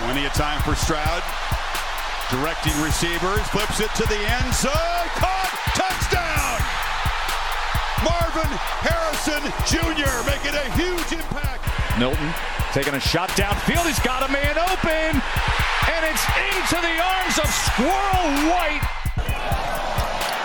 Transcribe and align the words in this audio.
Plenty 0.00 0.24
of 0.24 0.32
time 0.32 0.60
for 0.62 0.74
Stroud. 0.74 1.22
Directing 2.32 2.72
receivers, 2.80 3.44
flips 3.52 3.80
it 3.80 3.92
to 4.00 4.04
the 4.08 4.16
end 4.16 4.48
zone. 4.54 5.06
Caught! 5.20 5.52
Touchdown! 5.76 6.58
Marvin 8.00 8.48
Harrison 8.80 9.44
Jr. 9.68 10.24
making 10.24 10.56
a 10.56 10.66
huge 10.72 11.12
impact. 11.12 11.68
Milton 11.98 12.32
taking 12.72 12.94
a 12.94 13.00
shot 13.00 13.28
downfield. 13.36 13.84
He's 13.84 14.00
got 14.00 14.24
a 14.24 14.32
man 14.32 14.56
open. 14.56 15.20
And 15.20 16.02
it's 16.08 16.24
into 16.48 16.80
the 16.80 16.96
arms 16.96 17.36
of 17.36 17.48
Squirrel 17.68 18.28
White. 18.48 18.80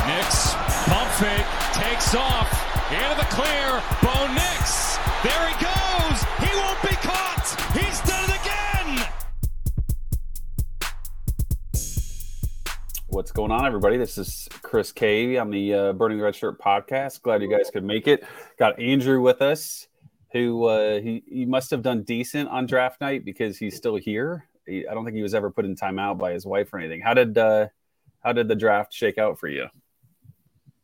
Nix, 0.03 0.51
pump 0.91 1.09
fake, 1.15 1.47
takes 1.71 2.13
off. 2.13 2.51
Into 2.91 3.15
the 3.15 3.29
clear. 3.31 3.79
Bo 4.03 4.27
Nix. 4.35 4.99
There 5.23 5.47
he 5.47 5.55
goes. 5.63 6.17
He 6.43 6.51
won't 6.59 6.81
be 6.83 6.95
caught. 7.07 7.47
He's 7.71 8.01
done 8.01 8.29
it 8.29 8.35
again. 8.41 8.64
What's 13.25 13.31
going 13.31 13.49
on, 13.49 13.65
everybody? 13.65 13.97
This 13.97 14.19
is 14.19 14.47
Chris 14.61 14.91
Kay 14.91 15.37
on 15.37 15.49
the 15.49 15.73
uh, 15.73 15.93
Burning 15.93 16.19
Red 16.19 16.35
Shirt 16.35 16.61
podcast. 16.61 17.23
Glad 17.23 17.41
you 17.41 17.49
guys 17.49 17.71
could 17.73 17.83
make 17.83 18.07
it. 18.07 18.23
Got 18.59 18.79
Andrew 18.79 19.19
with 19.19 19.41
us, 19.41 19.87
who 20.31 20.65
uh, 20.65 21.01
he 21.01 21.23
he 21.25 21.43
must 21.43 21.71
have 21.71 21.81
done 21.81 22.03
decent 22.03 22.49
on 22.49 22.67
draft 22.67 23.01
night 23.01 23.25
because 23.25 23.57
he's 23.57 23.75
still 23.75 23.95
here. 23.95 24.45
He, 24.67 24.87
I 24.87 24.93
don't 24.93 25.05
think 25.05 25.17
he 25.17 25.23
was 25.23 25.33
ever 25.33 25.49
put 25.49 25.65
in 25.65 25.75
timeout 25.75 26.19
by 26.19 26.33
his 26.33 26.45
wife 26.45 26.71
or 26.71 26.77
anything. 26.77 27.01
How 27.01 27.15
did 27.15 27.35
uh, 27.35 27.69
how 28.23 28.31
did 28.31 28.47
the 28.47 28.53
draft 28.53 28.93
shake 28.93 29.17
out 29.17 29.39
for 29.39 29.47
you? 29.47 29.69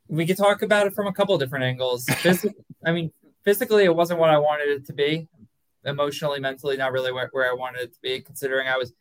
we 0.07 0.25
could 0.25 0.37
talk 0.37 0.63
about 0.63 0.87
it 0.87 0.95
from 0.95 1.05
a 1.05 1.13
couple 1.13 1.37
different 1.37 1.63
angles. 1.63 2.09
I 2.83 2.91
mean, 2.91 3.11
physically, 3.43 3.83
it 3.83 3.95
wasn't 3.95 4.19
what 4.19 4.31
I 4.31 4.39
wanted 4.39 4.69
it 4.69 4.87
to 4.87 4.93
be. 4.93 5.27
Emotionally, 5.85 6.39
mentally, 6.39 6.75
not 6.75 6.91
really 6.91 7.11
where, 7.11 7.29
where 7.33 7.47
I 7.47 7.53
wanted 7.53 7.81
it 7.81 7.93
to 7.93 7.99
be. 8.01 8.19
Considering 8.19 8.67
I 8.67 8.77
was, 8.77 8.93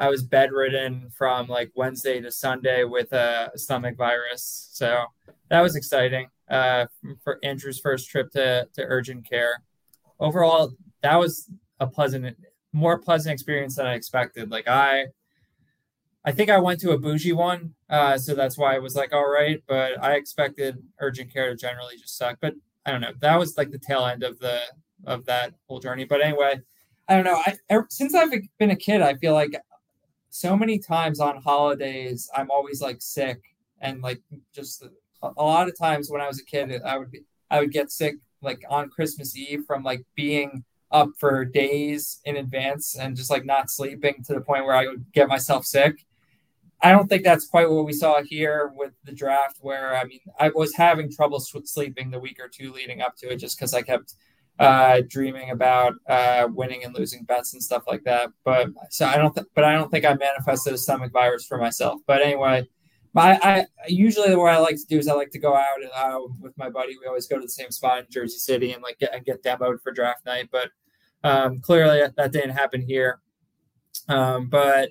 I 0.00 0.08
was 0.08 0.22
bedridden 0.22 1.10
from 1.14 1.46
like 1.46 1.70
Wednesday 1.74 2.22
to 2.22 2.32
Sunday 2.32 2.84
with 2.84 3.12
a 3.12 3.52
stomach 3.56 3.98
virus, 3.98 4.70
so 4.72 5.04
that 5.50 5.60
was 5.60 5.76
exciting. 5.76 6.28
Uh, 6.48 6.86
for 7.22 7.38
Andrew's 7.44 7.78
first 7.78 8.08
trip 8.08 8.32
to 8.32 8.66
to 8.74 8.82
urgent 8.82 9.28
care. 9.28 9.62
Overall, 10.18 10.72
that 11.02 11.16
was 11.16 11.50
a 11.78 11.86
pleasant, 11.86 12.34
more 12.72 12.98
pleasant 12.98 13.34
experience 13.34 13.76
than 13.76 13.86
I 13.86 13.94
expected. 13.94 14.50
Like 14.50 14.66
I 14.66 15.08
I 16.24 16.32
think 16.32 16.48
I 16.48 16.58
went 16.58 16.80
to 16.80 16.92
a 16.92 16.98
bougie 16.98 17.32
one, 17.34 17.74
uh, 17.90 18.16
so 18.16 18.34
that's 18.34 18.56
why 18.56 18.74
I 18.74 18.78
was 18.78 18.96
like, 18.96 19.12
all 19.12 19.30
right. 19.30 19.62
But 19.68 20.02
I 20.02 20.14
expected 20.14 20.78
urgent 20.98 21.30
care 21.30 21.50
to 21.50 21.56
generally 21.56 21.98
just 21.98 22.16
suck. 22.16 22.38
But 22.40 22.54
I 22.86 22.90
don't 22.90 23.02
know. 23.02 23.12
That 23.20 23.38
was 23.38 23.58
like 23.58 23.70
the 23.70 23.78
tail 23.78 24.06
end 24.06 24.22
of 24.22 24.38
the 24.38 24.60
of 25.04 25.26
that 25.26 25.52
whole 25.68 25.78
journey. 25.78 26.04
But 26.04 26.22
anyway, 26.22 26.60
I 27.06 27.16
don't 27.16 27.24
know. 27.24 27.42
I 27.46 27.82
since 27.90 28.14
I've 28.14 28.30
been 28.58 28.70
a 28.70 28.76
kid, 28.76 29.02
I 29.02 29.14
feel 29.14 29.34
like 29.34 29.54
so 30.30 30.56
many 30.56 30.78
times 30.78 31.20
on 31.20 31.42
holidays, 31.42 32.30
I'm 32.34 32.50
always 32.50 32.80
like 32.80 33.02
sick 33.02 33.40
and 33.80 34.00
like 34.00 34.20
just 34.54 34.84
a, 35.22 35.42
lot 35.42 35.68
of 35.68 35.76
times 35.78 36.10
when 36.10 36.20
I 36.20 36.28
was 36.28 36.40
a 36.40 36.44
kid, 36.44 36.72
uh, 36.72 36.86
I 36.86 36.96
would 36.96 37.10
be 37.10 37.20
I 37.50 37.60
would 37.60 37.72
get 37.72 37.90
sick 37.90 38.14
like 38.40 38.62
on 38.70 38.88
Christmas 38.88 39.36
Eve 39.36 39.64
from 39.66 39.82
like 39.82 40.04
being 40.14 40.64
up 40.92 41.10
for 41.18 41.44
days 41.44 42.20
in 42.24 42.36
advance 42.36 42.96
and 42.96 43.16
just 43.16 43.30
like 43.30 43.44
not 43.44 43.70
sleeping 43.70 44.22
to 44.24 44.34
the 44.34 44.40
point 44.40 44.64
where 44.64 44.74
I 44.74 44.86
would 44.86 45.04
get 45.12 45.28
myself 45.28 45.66
sick. 45.66 46.06
I 46.82 46.92
don't 46.92 47.08
think 47.08 47.24
that's 47.24 47.46
quite 47.46 47.68
what 47.68 47.84
we 47.84 47.92
saw 47.92 48.22
here 48.22 48.72
with 48.74 48.92
the 49.04 49.12
draft, 49.12 49.58
where 49.60 49.96
I 49.96 50.04
mean, 50.04 50.20
I 50.38 50.50
was 50.54 50.74
having 50.74 51.10
trouble 51.10 51.40
sleeping 51.40 52.10
the 52.10 52.20
week 52.20 52.38
or 52.40 52.48
two 52.48 52.72
leading 52.72 53.02
up 53.02 53.16
to 53.16 53.30
it 53.30 53.36
just 53.36 53.58
because 53.58 53.74
I 53.74 53.82
kept 53.82 54.14
uh, 54.60 55.00
dreaming 55.08 55.50
about 55.50 55.94
uh, 56.06 56.46
winning 56.52 56.84
and 56.84 56.94
losing 56.94 57.24
bets 57.24 57.54
and 57.54 57.62
stuff 57.62 57.82
like 57.88 58.04
that. 58.04 58.28
But 58.44 58.68
so 58.90 59.06
I 59.06 59.16
don't, 59.16 59.34
th- 59.34 59.46
but 59.54 59.64
I 59.64 59.72
don't 59.72 59.90
think 59.90 60.04
I 60.04 60.14
manifested 60.14 60.74
a 60.74 60.78
stomach 60.78 61.12
virus 61.12 61.46
for 61.46 61.56
myself. 61.56 62.00
But 62.06 62.20
anyway, 62.20 62.68
my 63.14 63.40
I 63.42 63.64
usually 63.88 64.36
what 64.36 64.52
I 64.52 64.58
like 64.58 64.76
to 64.76 64.86
do 64.86 64.98
is 64.98 65.08
I 65.08 65.14
like 65.14 65.30
to 65.30 65.38
go 65.38 65.56
out 65.56 65.82
and 65.82 65.90
uh, 65.94 66.20
with 66.40 66.56
my 66.58 66.68
buddy. 66.68 66.96
We 67.00 67.06
always 67.06 67.26
go 67.26 67.36
to 67.36 67.42
the 67.42 67.48
same 67.48 67.70
spot 67.70 68.00
in 68.00 68.06
Jersey 68.10 68.38
City 68.38 68.72
and 68.72 68.82
like 68.82 68.98
get 68.98 69.14
and 69.14 69.24
get 69.24 69.42
demoed 69.42 69.80
for 69.82 69.92
draft 69.92 70.26
night. 70.26 70.50
But 70.52 70.68
um, 71.24 71.60
clearly 71.60 72.02
that 72.14 72.30
didn't 72.30 72.50
happen 72.50 72.82
here. 72.82 73.20
Um, 74.08 74.48
but 74.48 74.90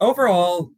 overall, 0.00 0.70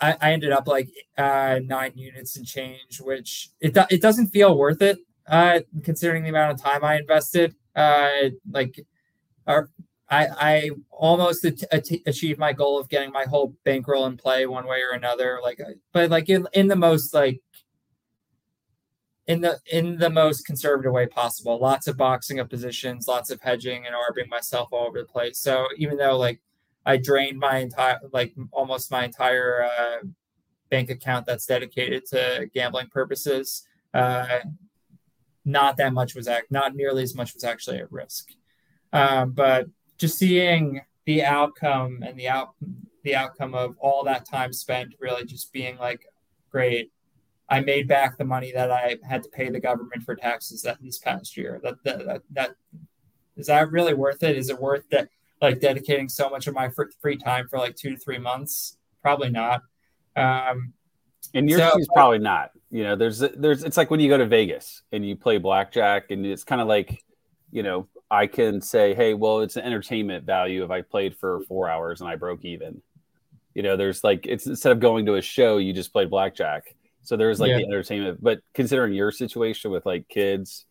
I, 0.00 0.16
I, 0.20 0.32
ended 0.32 0.52
up 0.52 0.68
like 0.68 0.88
uh, 1.18 1.60
nine 1.64 1.92
units 1.96 2.36
and 2.36 2.46
change, 2.46 3.00
which 3.00 3.50
it 3.60 3.76
it 3.90 4.02
doesn't 4.02 4.28
feel 4.28 4.56
worth 4.56 4.82
it 4.82 4.98
uh, 5.28 5.60
considering 5.82 6.22
the 6.22 6.28
amount 6.30 6.52
of 6.52 6.62
time 6.62 6.84
I 6.84 6.98
invested. 6.98 7.54
Uh, 7.74 8.30
like, 8.50 8.80
our, 9.46 9.68
I 10.08 10.26
I 10.38 10.70
almost 10.90 11.44
achieved 11.44 12.38
my 12.38 12.52
goal 12.52 12.78
of 12.78 12.88
getting 12.88 13.10
my 13.10 13.24
whole 13.24 13.54
bankroll 13.64 14.06
in 14.06 14.16
play 14.16 14.46
one 14.46 14.66
way 14.66 14.80
or 14.80 14.94
another. 14.94 15.40
Like, 15.42 15.60
but 15.92 16.10
like 16.10 16.28
in 16.28 16.46
in 16.52 16.68
the 16.68 16.76
most 16.76 17.14
like 17.14 17.40
in 19.26 19.40
the 19.40 19.58
in 19.70 19.98
the 19.98 20.10
most 20.10 20.46
conservative 20.46 20.92
way 20.92 21.06
possible. 21.06 21.58
Lots 21.58 21.86
of 21.86 21.96
boxing 21.96 22.38
of 22.38 22.50
positions, 22.50 23.08
lots 23.08 23.30
of 23.30 23.40
hedging, 23.40 23.86
and 23.86 23.94
arbing 23.94 24.28
myself 24.28 24.68
all 24.72 24.86
over 24.86 24.98
the 24.98 25.06
place. 25.06 25.38
So 25.38 25.66
even 25.78 25.96
though 25.96 26.18
like 26.18 26.40
I 26.86 26.98
drained 26.98 27.38
my 27.38 27.58
entire, 27.58 27.98
like 28.12 28.34
almost 28.52 28.90
my 28.90 29.04
entire 29.04 29.64
uh, 29.64 30.06
bank 30.70 30.90
account 30.90 31.24
that's 31.26 31.46
dedicated 31.46 32.04
to 32.06 32.50
gambling 32.52 32.88
purposes. 32.88 33.66
Uh, 33.94 34.40
not 35.44 35.76
that 35.76 35.92
much 35.92 36.14
was 36.14 36.28
act, 36.28 36.50
not 36.50 36.74
nearly 36.74 37.02
as 37.02 37.14
much 37.14 37.34
was 37.34 37.44
actually 37.44 37.78
at 37.78 37.92
risk. 37.92 38.30
Um, 38.92 39.32
but 39.32 39.66
just 39.98 40.18
seeing 40.18 40.80
the 41.04 41.24
outcome 41.24 42.02
and 42.02 42.18
the 42.18 42.28
out 42.28 42.54
the 43.02 43.14
outcome 43.14 43.54
of 43.54 43.76
all 43.78 44.04
that 44.04 44.26
time 44.26 44.52
spent 44.52 44.94
really 44.98 45.26
just 45.26 45.52
being 45.52 45.76
like, 45.76 46.06
great, 46.50 46.90
I 47.50 47.60
made 47.60 47.86
back 47.86 48.16
the 48.16 48.24
money 48.24 48.52
that 48.52 48.70
I 48.70 48.96
had 49.06 49.22
to 49.24 49.28
pay 49.28 49.50
the 49.50 49.60
government 49.60 50.02
for 50.04 50.14
taxes 50.14 50.62
that 50.62 50.78
this 50.80 50.98
past 50.98 51.36
year. 51.36 51.60
That 51.62 51.76
that 51.84 52.06
that, 52.06 52.22
that 52.30 52.50
is 53.36 53.48
that 53.48 53.70
really 53.70 53.94
worth 53.94 54.22
it? 54.22 54.36
Is 54.36 54.48
it 54.48 54.60
worth 54.60 54.88
that? 54.90 55.08
like 55.44 55.60
dedicating 55.60 56.08
so 56.08 56.28
much 56.30 56.46
of 56.46 56.54
my 56.54 56.70
free 57.00 57.16
time 57.16 57.46
for 57.48 57.58
like 57.58 57.76
two 57.76 57.90
to 57.90 57.96
three 57.96 58.18
months. 58.18 58.76
Probably 59.02 59.30
not. 59.30 59.62
Um, 60.16 60.72
and 61.34 61.48
your 61.48 61.58
so, 61.58 61.72
probably 61.92 62.18
not. 62.18 62.50
You 62.74 62.82
know, 62.82 62.96
there's 62.96 63.20
there's 63.20 63.62
it's 63.62 63.76
like 63.76 63.92
when 63.92 64.00
you 64.00 64.08
go 64.08 64.18
to 64.18 64.26
Vegas 64.26 64.82
and 64.90 65.06
you 65.06 65.14
play 65.14 65.38
blackjack, 65.38 66.10
and 66.10 66.26
it's 66.26 66.42
kind 66.42 66.60
of 66.60 66.66
like, 66.66 67.04
you 67.52 67.62
know, 67.62 67.86
I 68.10 68.26
can 68.26 68.60
say, 68.60 68.94
hey, 68.94 69.14
well, 69.14 69.42
it's 69.42 69.54
an 69.54 69.62
entertainment 69.62 70.24
value 70.24 70.64
if 70.64 70.72
I 70.72 70.82
played 70.82 71.16
for 71.16 71.42
four 71.42 71.70
hours 71.70 72.00
and 72.00 72.10
I 72.10 72.16
broke 72.16 72.44
even. 72.44 72.82
You 73.54 73.62
know, 73.62 73.76
there's 73.76 74.02
like 74.02 74.26
it's 74.26 74.48
instead 74.48 74.72
of 74.72 74.80
going 74.80 75.06
to 75.06 75.14
a 75.14 75.22
show, 75.22 75.58
you 75.58 75.72
just 75.72 75.92
played 75.92 76.10
blackjack. 76.10 76.74
So 77.02 77.16
there's 77.16 77.38
like 77.38 77.50
yeah. 77.50 77.58
the 77.58 77.64
entertainment, 77.66 78.20
but 78.20 78.40
considering 78.54 78.92
your 78.92 79.12
situation 79.12 79.70
with 79.70 79.86
like 79.86 80.08
kids 80.08 80.66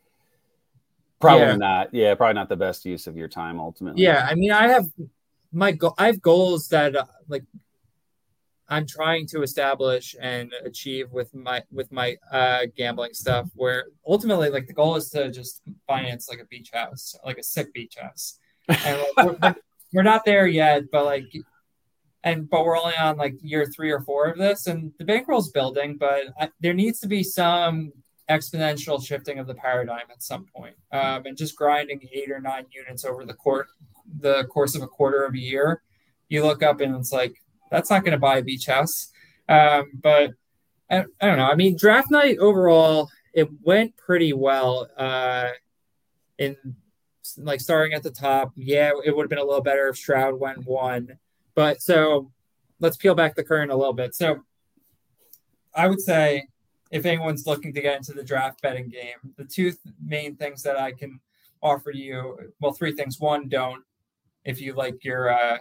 Probably 1.24 1.46
yeah. 1.46 1.56
not. 1.56 1.94
Yeah, 1.94 2.16
probably 2.16 2.34
not 2.34 2.50
the 2.50 2.58
best 2.58 2.84
use 2.86 3.08
of 3.08 3.16
your 3.16 3.30
time 3.30 3.58
ultimately. 3.58 4.04
Yeah, 4.04 4.28
I 4.30 4.36
mean, 4.36 4.52
I 4.52 4.68
have 4.68 4.86
my 5.54 5.72
go- 5.72 5.94
I 5.98 6.08
have 6.08 6.22
goals 6.22 6.68
that 6.68 6.98
uh, 6.98 7.06
like 7.30 7.46
I'm 8.74 8.88
trying 8.88 9.28
to 9.28 9.44
establish 9.44 10.16
and 10.20 10.52
achieve 10.66 11.12
with 11.12 11.34
my 11.36 11.62
with 11.72 11.92
my 11.92 12.18
uh, 12.32 12.62
gambling 12.76 13.14
stuff. 13.14 13.50
Where 13.54 13.86
ultimately, 14.08 14.50
like 14.50 14.66
the 14.66 14.74
goal 14.74 14.96
is 14.96 15.10
to 15.12 15.32
just 15.32 15.62
finance 15.86 16.28
like 16.28 16.40
a 16.40 16.46
beach 16.46 16.72
house, 16.74 17.16
like 17.24 17.38
a 17.38 17.44
sick 17.44 17.72
beach 17.72 17.96
house. 18.02 18.40
And 18.68 19.04
like, 19.18 19.42
we're, 19.42 19.56
we're 19.94 20.04
not 20.04 20.26
there 20.26 20.48
yet, 20.48 20.90
but 20.92 21.06
like, 21.06 21.26
and 22.24 22.50
but 22.50 22.66
we're 22.66 22.80
only 22.80 22.96
on 22.96 23.18
like 23.18 23.36
year 23.42 23.68
three 23.68 23.92
or 23.92 24.02
four 24.02 24.26
of 24.26 24.40
this, 24.40 24.66
and 24.66 24.92
the 24.98 25.06
bankroll's 25.06 25.52
building. 25.52 25.98
But 25.98 26.24
I, 26.40 26.50
there 26.60 26.74
needs 26.74 27.00
to 27.02 27.08
be 27.08 27.24
some 27.24 27.94
exponential 28.30 29.06
shifting 29.06 29.38
of 29.38 29.46
the 29.46 29.56
paradigm 29.56 30.08
at 30.10 30.24
some 30.24 30.46
point. 30.56 30.76
Um, 30.92 31.26
and 31.26 31.38
just 31.38 31.56
grinding 31.56 32.00
eight 32.12 32.32
or 32.32 32.40
nine 32.40 32.66
units 32.74 33.06
over 33.06 33.24
the 33.24 33.36
court 33.36 33.68
the 34.20 34.46
course 34.46 34.76
of 34.76 34.82
a 34.82 34.88
quarter 34.88 35.24
of 35.24 35.34
a 35.34 35.40
year, 35.40 35.82
you 36.30 36.44
look 36.44 36.64
up 36.64 36.82
and 36.82 36.96
it's 36.96 37.12
like 37.12 37.43
that's 37.72 37.90
not 37.90 38.04
going 38.04 38.14
to 38.14 38.20
buy 38.20 38.38
a 38.38 38.44
beach 38.44 38.66
house. 38.68 39.12
Um, 39.50 39.92
but 40.02 40.32
I, 40.90 41.06
I, 41.22 41.26
don't 41.28 41.38
know. 41.38 41.50
I 41.50 41.56
mean, 41.56 41.76
draft 41.76 42.12
night 42.12 42.38
overall, 42.38 43.10
it 43.34 43.50
went 43.62 43.98
pretty 43.98 44.34
well. 44.34 44.88
Uh, 44.98 45.50
in 46.38 46.56
like 47.38 47.62
starting 47.62 47.94
at 47.94 48.04
the 48.04 48.12
top, 48.12 48.52
yeah, 48.56 48.92
it 49.04 49.16
would 49.16 49.24
have 49.24 49.30
been 49.30 49.40
a 49.40 49.44
little 49.44 49.62
better 49.62 49.88
if 49.90 49.98
Stroud 49.98 50.40
went 50.40 50.66
one. 50.66 51.18
But 51.56 51.82
so 51.82 52.32
let's 52.80 52.98
peel 52.98 53.16
back 53.16 53.36
the 53.36 53.44
curtain 53.44 53.70
a 53.70 53.76
little 53.76 53.94
bit. 53.94 54.16
So 54.16 54.44
I 55.74 55.88
would 55.88 56.02
say 56.02 56.48
if 56.92 57.06
anyone's 57.06 57.48
looking 57.48 57.74
to 57.74 57.82
get 57.82 57.98
into 57.98 58.14
the 58.14 58.24
draft 58.24 58.62
betting 58.62 58.90
game, 58.90 59.34
the 59.38 59.46
two 59.46 59.72
th- 59.72 59.80
main 60.04 60.36
things 60.36 60.64
that 60.64 60.78
I 60.78 60.92
can 60.92 61.20
offer 61.62 61.92
you, 61.92 62.38
well, 62.60 62.74
three 62.74 62.94
things. 62.94 63.20
One, 63.20 63.50
don't 63.50 63.84
if 64.46 64.62
you 64.62 64.74
like 64.74 65.04
your 65.04 65.32
uh, 65.32 65.58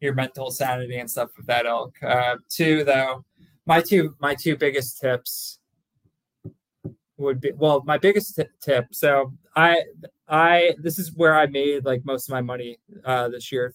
your 0.00 0.14
mental 0.14 0.50
sanity 0.50 0.98
and 0.98 1.10
stuff 1.10 1.30
of 1.38 1.46
that 1.46 1.66
ilk. 1.66 1.96
Uh, 2.02 2.36
two, 2.48 2.84
though, 2.84 3.24
my 3.66 3.80
two 3.80 4.14
my 4.20 4.34
two 4.34 4.56
biggest 4.56 5.00
tips 5.00 5.58
would 7.16 7.40
be 7.40 7.52
well, 7.52 7.82
my 7.86 7.98
biggest 7.98 8.36
t- 8.36 8.44
tip. 8.62 8.86
So 8.92 9.32
I 9.54 9.82
I 10.28 10.74
this 10.78 10.98
is 10.98 11.14
where 11.14 11.34
I 11.34 11.46
made 11.46 11.84
like 11.84 12.04
most 12.04 12.28
of 12.28 12.32
my 12.32 12.40
money 12.40 12.78
uh, 13.04 13.28
this 13.28 13.52
year. 13.52 13.74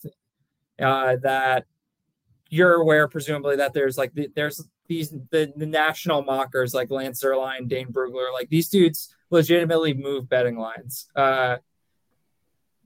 uh, 0.82 1.18
that 1.22 1.66
you're 2.50 2.76
aware, 2.76 3.08
presumably, 3.08 3.56
that 3.58 3.74
there's 3.74 3.98
like 3.98 4.14
the, 4.14 4.30
there's 4.36 4.64
these 4.88 5.10
the, 5.32 5.52
the 5.56 5.66
national 5.66 6.24
mockers 6.24 6.74
like 6.74 6.92
Lance 6.92 7.24
Zierlein, 7.24 7.68
Dane 7.68 7.92
Brugler, 7.92 8.32
like 8.34 8.50
these 8.50 8.70
dudes 8.70 9.14
legitimately 9.30 9.94
move 9.94 10.30
betting 10.30 10.58
lines. 10.58 11.08
Uh, 11.16 11.58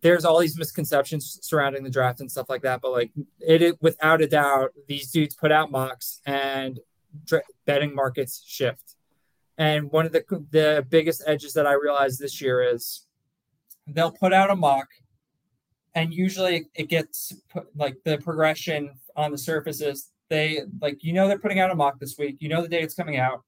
there's 0.01 0.25
all 0.25 0.39
these 0.39 0.57
misconceptions 0.57 1.39
surrounding 1.41 1.83
the 1.83 1.89
draft 1.89 2.19
and 2.21 2.31
stuff 2.31 2.49
like 2.49 2.61
that, 2.61 2.81
but 2.81 2.91
like 2.91 3.11
it, 3.39 3.61
it 3.61 3.81
without 3.81 4.21
a 4.21 4.27
doubt, 4.27 4.71
these 4.87 5.11
dudes 5.11 5.35
put 5.35 5.51
out 5.51 5.71
mocks 5.71 6.21
and 6.25 6.79
dra- 7.25 7.41
betting 7.65 7.93
markets 7.93 8.43
shift. 8.45 8.95
And 9.57 9.91
one 9.91 10.05
of 10.05 10.11
the 10.11 10.23
the 10.51 10.85
biggest 10.89 11.23
edges 11.25 11.53
that 11.53 11.67
I 11.67 11.73
realized 11.73 12.19
this 12.19 12.41
year 12.41 12.63
is 12.63 13.05
they'll 13.87 14.11
put 14.11 14.33
out 14.33 14.51
a 14.51 14.55
mock, 14.55 14.87
and 15.93 16.13
usually 16.13 16.67
it 16.75 16.87
gets 16.87 17.33
put, 17.49 17.67
like 17.75 17.97
the 18.05 18.17
progression 18.19 18.91
on 19.15 19.31
the 19.31 19.37
surface 19.37 19.81
is 19.81 20.11
they 20.29 20.61
like 20.79 21.03
you 21.03 21.11
know 21.11 21.27
they're 21.27 21.39
putting 21.39 21.59
out 21.59 21.71
a 21.71 21.75
mock 21.75 21.99
this 21.99 22.15
week, 22.17 22.37
you 22.39 22.47
know 22.47 22.61
the 22.61 22.69
day 22.69 22.81
it's 22.81 22.93
coming 22.93 23.17
out, 23.17 23.43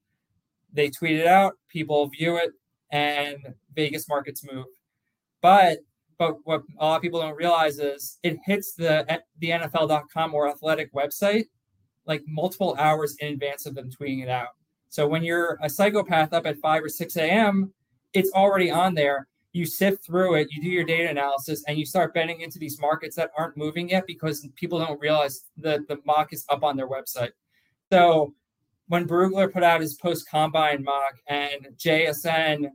they 0.73 0.89
tweet 0.89 1.17
it 1.17 1.27
out, 1.27 1.53
people 1.69 2.07
view 2.07 2.37
it, 2.37 2.51
and 2.91 3.53
Vegas 3.73 4.09
markets 4.09 4.43
move. 4.51 4.65
But 5.41 5.79
but 6.21 6.37
what 6.43 6.61
a 6.77 6.85
lot 6.85 6.97
of 6.97 7.01
people 7.01 7.19
don't 7.19 7.35
realize 7.35 7.79
is 7.79 8.19
it 8.21 8.37
hits 8.45 8.75
the 8.75 9.23
the 9.39 9.49
NFL.com 9.49 10.35
or 10.35 10.47
athletic 10.47 10.93
website 10.93 11.45
like 12.05 12.21
multiple 12.27 12.75
hours 12.77 13.15
in 13.21 13.33
advance 13.33 13.65
of 13.65 13.73
them 13.73 13.89
tweeting 13.89 14.21
it 14.21 14.29
out. 14.29 14.49
So 14.89 15.07
when 15.07 15.23
you're 15.23 15.57
a 15.63 15.69
psychopath 15.69 16.31
up 16.31 16.45
at 16.45 16.59
5 16.59 16.83
or 16.83 16.89
6 16.89 17.17
a.m., 17.17 17.73
it's 18.13 18.31
already 18.33 18.69
on 18.69 18.93
there. 18.93 19.29
You 19.51 19.65
sift 19.65 20.05
through 20.05 20.35
it, 20.35 20.49
you 20.51 20.61
do 20.61 20.69
your 20.69 20.83
data 20.83 21.09
analysis, 21.09 21.63
and 21.67 21.79
you 21.79 21.87
start 21.87 22.13
betting 22.13 22.41
into 22.41 22.59
these 22.59 22.79
markets 22.79 23.15
that 23.15 23.31
aren't 23.35 23.57
moving 23.57 23.89
yet 23.89 24.05
because 24.05 24.47
people 24.55 24.77
don't 24.77 25.01
realize 25.01 25.45
that 25.57 25.87
the 25.87 25.97
mock 26.05 26.33
is 26.33 26.45
up 26.49 26.63
on 26.63 26.77
their 26.77 26.87
website. 26.87 27.31
So 27.91 28.35
when 28.89 29.07
Brugler 29.07 29.51
put 29.51 29.63
out 29.63 29.81
his 29.81 29.95
post 29.95 30.29
combine 30.29 30.83
mock 30.83 31.15
and 31.27 31.69
JSN 31.77 32.69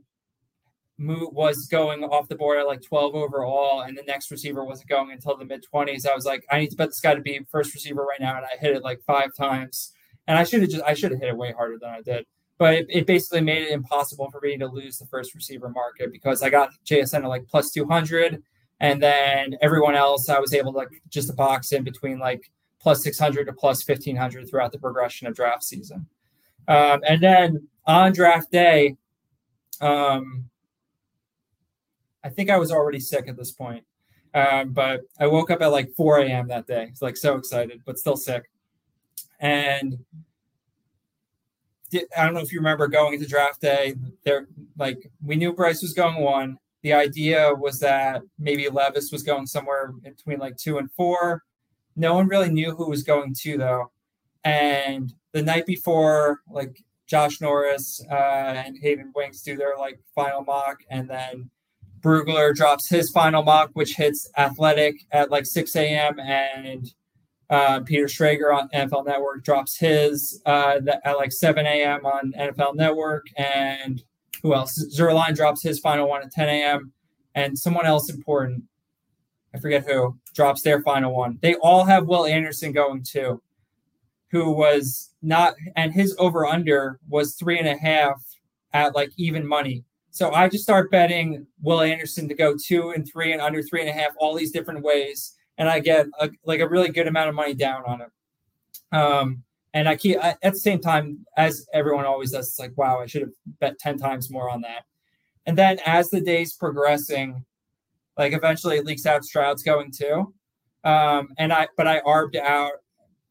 was 0.99 1.67
going 1.67 2.03
off 2.03 2.27
the 2.27 2.35
board 2.35 2.59
at 2.59 2.67
like 2.67 2.81
12 2.81 3.15
overall, 3.15 3.81
and 3.81 3.97
the 3.97 4.03
next 4.03 4.31
receiver 4.31 4.63
wasn't 4.63 4.89
going 4.89 5.11
until 5.11 5.37
the 5.37 5.45
mid 5.45 5.63
20s. 5.71 6.07
I 6.07 6.15
was 6.15 6.25
like, 6.25 6.45
I 6.49 6.59
need 6.59 6.71
to 6.71 6.75
bet 6.75 6.89
this 6.89 6.99
guy 6.99 7.13
to 7.13 7.21
be 7.21 7.39
first 7.51 7.73
receiver 7.73 8.03
right 8.03 8.19
now, 8.19 8.37
and 8.37 8.45
I 8.45 8.57
hit 8.59 8.75
it 8.75 8.83
like 8.83 9.01
five 9.03 9.33
times. 9.35 9.93
And 10.27 10.37
I 10.37 10.43
should 10.43 10.61
have 10.61 10.69
just 10.69 10.83
I 10.83 10.93
should 10.93 11.11
have 11.11 11.21
hit 11.21 11.29
it 11.29 11.37
way 11.37 11.53
harder 11.53 11.77
than 11.79 11.89
I 11.89 12.01
did. 12.01 12.25
But 12.57 12.73
it, 12.73 12.87
it, 12.89 13.05
basically 13.05 13.41
made 13.41 13.61
it 13.61 13.71
impossible 13.71 14.31
for 14.31 14.41
me 14.41 14.57
to 14.57 14.65
lose 14.65 14.97
the 14.97 15.05
first 15.05 15.35
receiver 15.35 15.69
market 15.69 16.11
because 16.11 16.41
I 16.41 16.49
got 16.49 16.71
JSN 16.85 17.23
at 17.23 17.27
like 17.27 17.47
plus 17.47 17.71
200, 17.71 18.41
and 18.79 19.01
then 19.01 19.55
everyone 19.61 19.95
else 19.95 20.27
I 20.27 20.39
was 20.39 20.53
able 20.53 20.71
to 20.71 20.79
like 20.79 21.01
just 21.09 21.35
box 21.35 21.71
in 21.71 21.83
between 21.83 22.17
like 22.17 22.51
plus 22.79 23.03
600 23.03 23.45
to 23.45 23.53
plus 23.53 23.87
1500 23.87 24.49
throughout 24.49 24.71
the 24.71 24.79
progression 24.79 25.27
of 25.27 25.35
draft 25.35 25.63
season. 25.63 26.07
Um, 26.67 27.01
and 27.07 27.21
then 27.21 27.67
on 27.85 28.11
draft 28.11 28.51
day, 28.51 28.97
um, 29.79 30.49
I 32.27 32.29
think 32.29 32.49
I 32.49 32.57
was 32.57 32.71
already 32.71 32.99
sick 32.99 33.29
at 33.29 33.37
this 33.37 33.53
point. 33.53 33.85
Um, 34.33 34.73
but 34.73 35.01
I 35.17 35.27
woke 35.27 35.49
up 35.49 35.61
at 35.61 35.67
like 35.67 35.93
4 35.95 36.19
a.m. 36.19 36.49
that 36.49 36.67
day. 36.67 36.87
It's 36.91 37.01
like 37.01 37.15
so 37.15 37.37
excited, 37.37 37.81
but 37.85 37.97
still 37.97 38.17
sick. 38.17 38.51
And 39.39 39.97
I 41.95 42.25
don't 42.25 42.33
know 42.33 42.41
if 42.41 42.51
you 42.51 42.59
remember 42.59 42.89
going 42.89 43.13
into 43.13 43.27
draft 43.27 43.61
day. 43.61 43.95
There, 44.25 44.47
like 44.77 45.09
we 45.23 45.37
knew 45.37 45.53
Bryce 45.53 45.81
was 45.81 45.93
going 45.93 46.21
one. 46.21 46.57
The 46.81 46.93
idea 46.93 47.53
was 47.55 47.79
that 47.79 48.21
maybe 48.37 48.67
Levis 48.67 49.11
was 49.11 49.23
going 49.23 49.47
somewhere 49.47 49.93
between 50.03 50.39
like 50.39 50.57
two 50.57 50.79
and 50.79 50.91
four. 50.91 51.43
No 51.95 52.13
one 52.13 52.27
really 52.27 52.49
knew 52.49 52.75
who 52.75 52.89
was 52.89 53.03
going 53.03 53.33
to 53.35 53.57
though. 53.57 53.91
And 54.43 55.13
the 55.31 55.41
night 55.41 55.65
before, 55.65 56.41
like 56.49 56.83
Josh 57.05 57.39
Norris 57.39 58.03
uh, 58.11 58.13
and 58.65 58.77
Hayden 58.81 59.13
Winks 59.15 59.41
do 59.41 59.55
their 59.55 59.77
like 59.77 59.99
final 60.13 60.43
mock, 60.43 60.79
and 60.89 61.09
then 61.09 61.49
Brugler 62.01 62.55
drops 62.55 62.87
his 62.87 63.09
final 63.09 63.43
mock, 63.43 63.71
which 63.73 63.95
hits 63.95 64.29
Athletic 64.37 64.95
at 65.11 65.31
like 65.31 65.45
6 65.45 65.75
a.m. 65.75 66.19
and 66.19 66.91
uh, 67.49 67.79
Peter 67.81 68.05
Schrager 68.05 68.53
on 68.53 68.69
NFL 68.69 69.05
Network 69.05 69.43
drops 69.43 69.77
his 69.77 70.41
uh, 70.45 70.79
at 71.03 71.17
like 71.17 71.31
7 71.31 71.65
a.m. 71.65 72.05
on 72.05 72.33
NFL 72.37 72.75
Network, 72.75 73.25
and 73.37 74.03
who 74.43 74.53
else? 74.53 74.77
Zierlein 74.95 75.35
drops 75.35 75.63
his 75.63 75.79
final 75.79 76.07
one 76.07 76.21
at 76.21 76.31
10 76.31 76.49
a.m. 76.49 76.91
And 77.35 77.57
someone 77.57 77.85
else 77.85 78.09
important, 78.09 78.63
I 79.53 79.59
forget 79.59 79.85
who, 79.85 80.17
drops 80.33 80.61
their 80.61 80.81
final 80.81 81.15
one. 81.15 81.37
They 81.41 81.55
all 81.55 81.85
have 81.85 82.07
Will 82.07 82.25
Anderson 82.25 82.71
going 82.71 83.03
two, 83.03 83.41
who 84.31 84.51
was 84.51 85.11
not, 85.21 85.53
and 85.75 85.93
his 85.93 86.15
over 86.19 86.45
under 86.45 86.99
was 87.07 87.35
three 87.35 87.59
and 87.59 87.67
a 87.67 87.77
half 87.77 88.21
at 88.73 88.95
like 88.95 89.11
even 89.17 89.47
money. 89.47 89.83
So 90.11 90.31
I 90.31 90.49
just 90.49 90.63
start 90.63 90.89
betting 90.89 91.45
Will 91.61 91.81
Anderson 91.81 92.27
to 92.27 92.33
go 92.33 92.55
two 92.55 92.91
and 92.91 93.07
three 93.07 93.33
and 93.33 93.41
under 93.41 93.61
three 93.61 93.81
and 93.81 93.89
a 93.89 93.93
half, 93.93 94.11
all 94.19 94.35
these 94.35 94.51
different 94.51 94.83
ways, 94.83 95.35
and 95.57 95.69
I 95.69 95.79
get 95.79 96.07
a, 96.19 96.29
like 96.45 96.59
a 96.59 96.67
really 96.67 96.89
good 96.89 97.07
amount 97.07 97.29
of 97.29 97.35
money 97.35 97.53
down 97.53 97.83
on 97.85 98.01
it. 98.01 98.95
Um, 98.95 99.43
and 99.73 99.87
I 99.87 99.95
keep 99.95 100.17
I, 100.17 100.35
at 100.41 100.53
the 100.53 100.59
same 100.59 100.79
time 100.79 101.25
as 101.35 101.67
everyone 101.73 102.05
always 102.05 102.31
does. 102.31 102.47
It's 102.47 102.59
like, 102.59 102.75
wow, 102.77 102.99
I 102.99 103.05
should 103.05 103.21
have 103.21 103.31
bet 103.59 103.79
ten 103.79 103.97
times 103.97 104.31
more 104.31 104.49
on 104.49 104.61
that. 104.61 104.85
And 105.45 105.57
then 105.57 105.79
as 105.85 106.09
the 106.09 106.21
days 106.21 106.53
progressing, 106.53 107.45
like 108.17 108.33
eventually 108.33 108.77
it 108.77 108.85
leaks 108.85 109.05
out 109.05 109.23
Stroud's 109.23 109.63
going 109.63 109.91
two. 109.91 110.33
Um, 110.83 111.29
and 111.37 111.53
I 111.53 111.67
but 111.77 111.87
I 111.87 111.99
arbed 111.99 112.37
out 112.37 112.73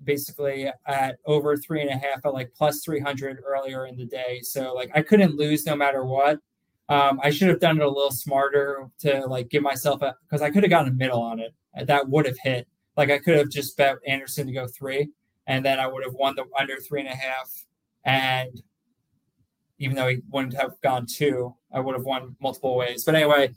basically 0.05 0.71
at 0.87 1.17
over 1.25 1.57
three 1.57 1.81
and 1.81 1.91
a 1.91 1.97
half 1.97 2.25
at 2.25 2.35
like 2.35 2.53
plus 2.55 2.83
300 2.85 3.39
earlier 3.45 3.87
in 3.87 3.97
the 3.97 4.05
day. 4.05 4.41
So 4.43 4.75
like 4.75 4.91
I 4.95 5.03
couldn't 5.03 5.37
lose 5.37 5.67
no 5.67 5.75
matter 5.75 6.05
what. 6.05 6.39
Um, 6.89 7.21
I 7.23 7.31
should 7.31 7.49
have 7.49 7.61
done 7.61 7.79
it 7.79 7.85
a 7.85 7.89
little 7.89 8.13
smarter 8.13 8.89
to 9.01 9.27
like 9.27 9.49
give 9.49 9.63
myself 9.63 10.03
a 10.03 10.15
because 10.23 10.43
I 10.43 10.51
could 10.51 10.63
have 10.63 10.71
gotten 10.71 10.93
a 10.93 10.97
middle 10.97 11.21
on 11.21 11.41
it. 11.41 11.53
That 11.87 12.09
would 12.09 12.27
have 12.27 12.39
hit. 12.43 12.69
Like 12.97 13.11
I 13.11 13.19
could 13.19 13.37
have 13.37 13.51
just 13.51 13.77
bet 13.77 13.97
Anderson 14.07 14.47
to 14.47 14.53
go 14.53 14.67
three, 14.67 15.11
and 15.47 15.65
then 15.65 15.81
I 15.81 15.87
would 15.87 16.05
have 16.05 16.15
won 16.15 16.37
the 16.37 16.45
under 16.59 16.77
three 16.77 17.01
and 17.01 17.09
a 17.09 17.15
half. 17.15 17.51
And 18.05 18.63
even 19.79 19.97
though 19.97 20.09
he 20.09 20.23
wouldn't 20.31 20.55
have 20.55 20.81
gone 20.81 21.07
two, 21.07 21.55
I 21.73 21.81
would 21.81 21.95
have 21.95 22.05
won 22.05 22.37
multiple 22.41 22.77
ways. 22.77 23.05
But 23.05 23.17
anyway, 23.17 23.51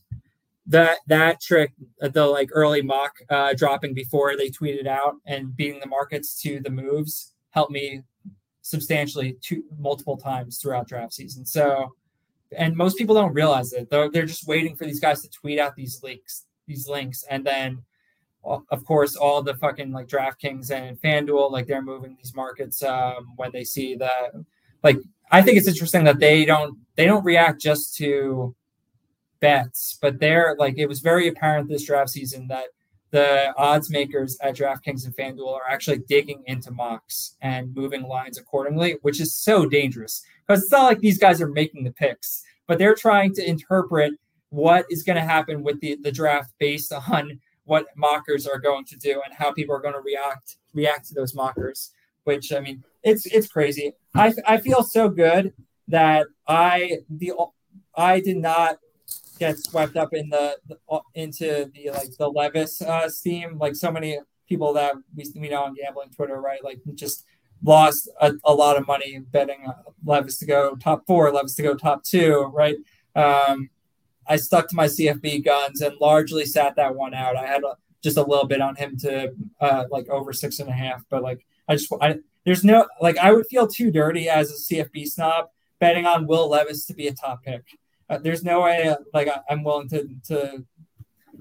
that 0.68 0.98
that 1.08 1.40
trick, 1.40 1.72
the 2.00 2.26
like 2.26 2.50
early 2.52 2.82
mock 2.82 3.20
uh, 3.30 3.54
dropping 3.54 3.94
before 3.94 4.36
they 4.36 4.50
tweeted 4.50 4.88
out 4.88 5.16
and 5.26 5.56
beating 5.56 5.80
the 5.80 5.88
markets 5.88 6.42
to 6.42 6.60
the 6.60 6.70
moves 6.70 7.34
helped 7.52 7.72
me 7.72 8.02
substantially 8.62 9.38
two 9.42 9.64
multiple 9.80 10.18
times 10.18 10.60
throughout 10.60 10.88
draft 10.88 11.14
season. 11.14 11.46
So 11.46 11.92
and 12.58 12.76
most 12.76 12.98
people 12.98 13.16
don't 13.16 13.34
realize 13.34 13.74
it. 13.74 13.90
They're, 13.90 14.10
they're 14.10 14.26
just 14.26 14.48
waiting 14.48 14.76
for 14.76 14.86
these 14.86 15.00
guys 15.00 15.22
to 15.22 15.30
tweet 15.30 15.60
out 15.60 15.76
these 15.76 16.02
links, 16.04 16.46
these 16.68 16.88
links, 16.88 17.24
and 17.30 17.46
then, 17.46 17.84
of 18.44 18.86
course, 18.86 19.16
all 19.16 19.42
the 19.42 19.56
fucking 19.56 19.92
like 19.92 20.08
DraftKings 20.08 20.72
and 20.72 21.00
FanDuel, 21.02 21.52
like 21.52 21.68
they're 21.68 21.82
moving 21.82 22.16
these 22.18 22.36
markets 22.36 22.82
um, 22.84 23.34
when 23.36 23.52
they 23.52 23.64
see 23.64 23.96
that. 23.96 24.34
Like, 24.84 24.98
I 25.32 25.42
think 25.42 25.58
it's 25.58 25.68
interesting 25.68 26.06
that 26.06 26.20
they 26.20 26.46
don't 26.46 26.78
they 26.96 27.06
don't 27.06 27.24
react 27.24 27.62
just 27.62 27.96
to 27.98 28.56
bets, 29.40 29.98
but 30.02 30.20
they're 30.20 30.56
like 30.58 30.78
it 30.78 30.88
was 30.88 31.02
very 31.02 31.28
apparent 31.28 31.70
this 31.70 31.86
draft 31.86 32.10
season 32.10 32.48
that 32.48 32.68
the 33.12 33.54
odds 33.58 33.90
makers 33.90 34.38
at 34.42 34.56
DraftKings 34.56 35.06
and 35.06 35.16
FanDuel 35.16 35.54
are 35.54 35.70
actually 35.70 36.00
digging 36.00 36.44
into 36.46 36.72
mocks 36.72 37.36
and 37.42 37.74
moving 37.76 38.04
lines 38.04 38.38
accordingly, 38.38 38.98
which 39.02 39.20
is 39.20 39.34
so 39.34 39.66
dangerous 39.66 40.24
because 40.48 40.64
it's 40.64 40.72
not 40.72 40.84
like 40.84 41.00
these 41.00 41.18
guys 41.18 41.42
are 41.42 41.50
making 41.50 41.84
the 41.84 41.92
picks, 41.92 42.44
but 42.68 42.78
they're 42.78 42.96
trying 42.96 43.34
to 43.34 43.48
interpret 43.48 44.14
what 44.50 44.86
is 44.90 45.04
going 45.04 45.16
to 45.16 45.22
happen 45.22 45.64
with 45.64 45.80
the, 45.80 45.98
the 46.02 46.12
draft 46.12 46.54
based 46.60 46.94
on 47.10 47.40
what 47.66 47.86
mockers 47.96 48.48
are 48.48 48.60
going 48.60 48.84
to 48.86 48.98
do 48.98 49.22
and 49.24 49.34
how 49.34 49.52
people 49.54 49.76
are 49.76 49.82
going 49.82 49.94
to 49.94 50.02
react 50.02 50.58
react 50.74 51.08
to 51.08 51.14
those 51.14 51.36
mockers. 51.36 51.92
Which 52.24 52.52
I 52.52 52.60
mean, 52.60 52.84
it's 53.04 53.26
it's 53.28 53.48
crazy. 53.48 53.94
I 54.14 54.34
I 54.46 54.58
feel 54.58 54.84
so 54.84 55.10
good 55.10 55.54
that 55.88 56.28
I 56.48 57.00
the 57.10 57.34
I 57.96 58.20
did 58.20 58.38
not 58.38 58.78
get 59.40 59.58
swept 59.58 59.96
up 59.96 60.14
in 60.14 60.30
the, 60.30 60.58
the 60.68 60.78
into 61.16 61.72
the 61.74 61.92
like 61.92 62.10
the 62.18 62.30
Levis 62.30 62.82
uh, 62.82 63.10
steam. 63.10 63.58
Like 63.58 63.76
so 63.76 63.92
many 63.92 64.20
people 64.48 64.74
that 64.74 64.96
we, 65.16 65.26
we 65.36 65.50
know 65.50 65.64
on 65.64 65.76
gambling 65.76 66.10
Twitter, 66.10 66.40
right? 66.42 66.64
Like 66.64 66.80
just 66.96 67.26
lost 67.64 68.10
a, 68.22 68.34
a 68.44 68.54
lot 68.54 68.78
of 68.78 68.88
money 68.88 69.20
betting 69.20 69.66
Levis 70.06 70.38
to 70.40 70.46
go 70.46 70.76
top 70.76 71.06
four, 71.06 71.32
Levis 71.32 71.56
to 71.56 71.64
go 71.64 71.76
top 71.76 72.04
two, 72.04 72.52
right? 72.54 72.78
Um, 73.16 73.70
I 74.28 74.36
stuck 74.36 74.68
to 74.70 74.76
my 74.76 74.86
CFB 74.86 75.44
guns 75.44 75.82
and 75.82 75.96
largely 76.00 76.46
sat 76.46 76.76
that 76.76 76.96
one 76.96 77.14
out. 77.14 77.36
I 77.36 77.48
had 77.48 77.64
a, 77.64 77.76
just 78.02 78.18
a 78.18 78.24
little 78.24 78.46
bit 78.46 78.62
on 78.62 78.76
him 78.76 78.98
to 79.00 79.34
uh, 79.60 79.86
like 79.90 80.08
over 80.10 80.32
six 80.34 80.60
and 80.60 80.70
a 80.70 80.74
half, 80.74 81.04
but 81.10 81.24
like 81.24 81.46
I 81.68 81.76
just 81.76 81.92
I, 82.00 82.20
there's 82.46 82.64
no 82.64 82.88
like 83.02 83.18
I 83.18 83.32
would 83.32 83.48
feel 83.48 83.68
too 83.68 83.92
dirty 83.92 84.30
as 84.30 84.52
a 84.52 84.74
CFB 84.74 85.08
snob 85.08 85.50
betting 85.80 86.06
on 86.06 86.28
Will 86.28 86.50
Levis 86.50 86.86
to 86.86 86.94
be 86.94 87.08
a 87.08 87.14
top 87.14 87.44
pick. 87.44 87.64
Uh, 88.10 88.18
there's 88.18 88.44
no 88.44 88.62
way 88.62 88.88
uh, 88.88 88.98
like 89.14 89.28
I, 89.28 89.40
am 89.50 89.64
willing 89.64 89.90
to 89.90 90.08
to 90.28 90.66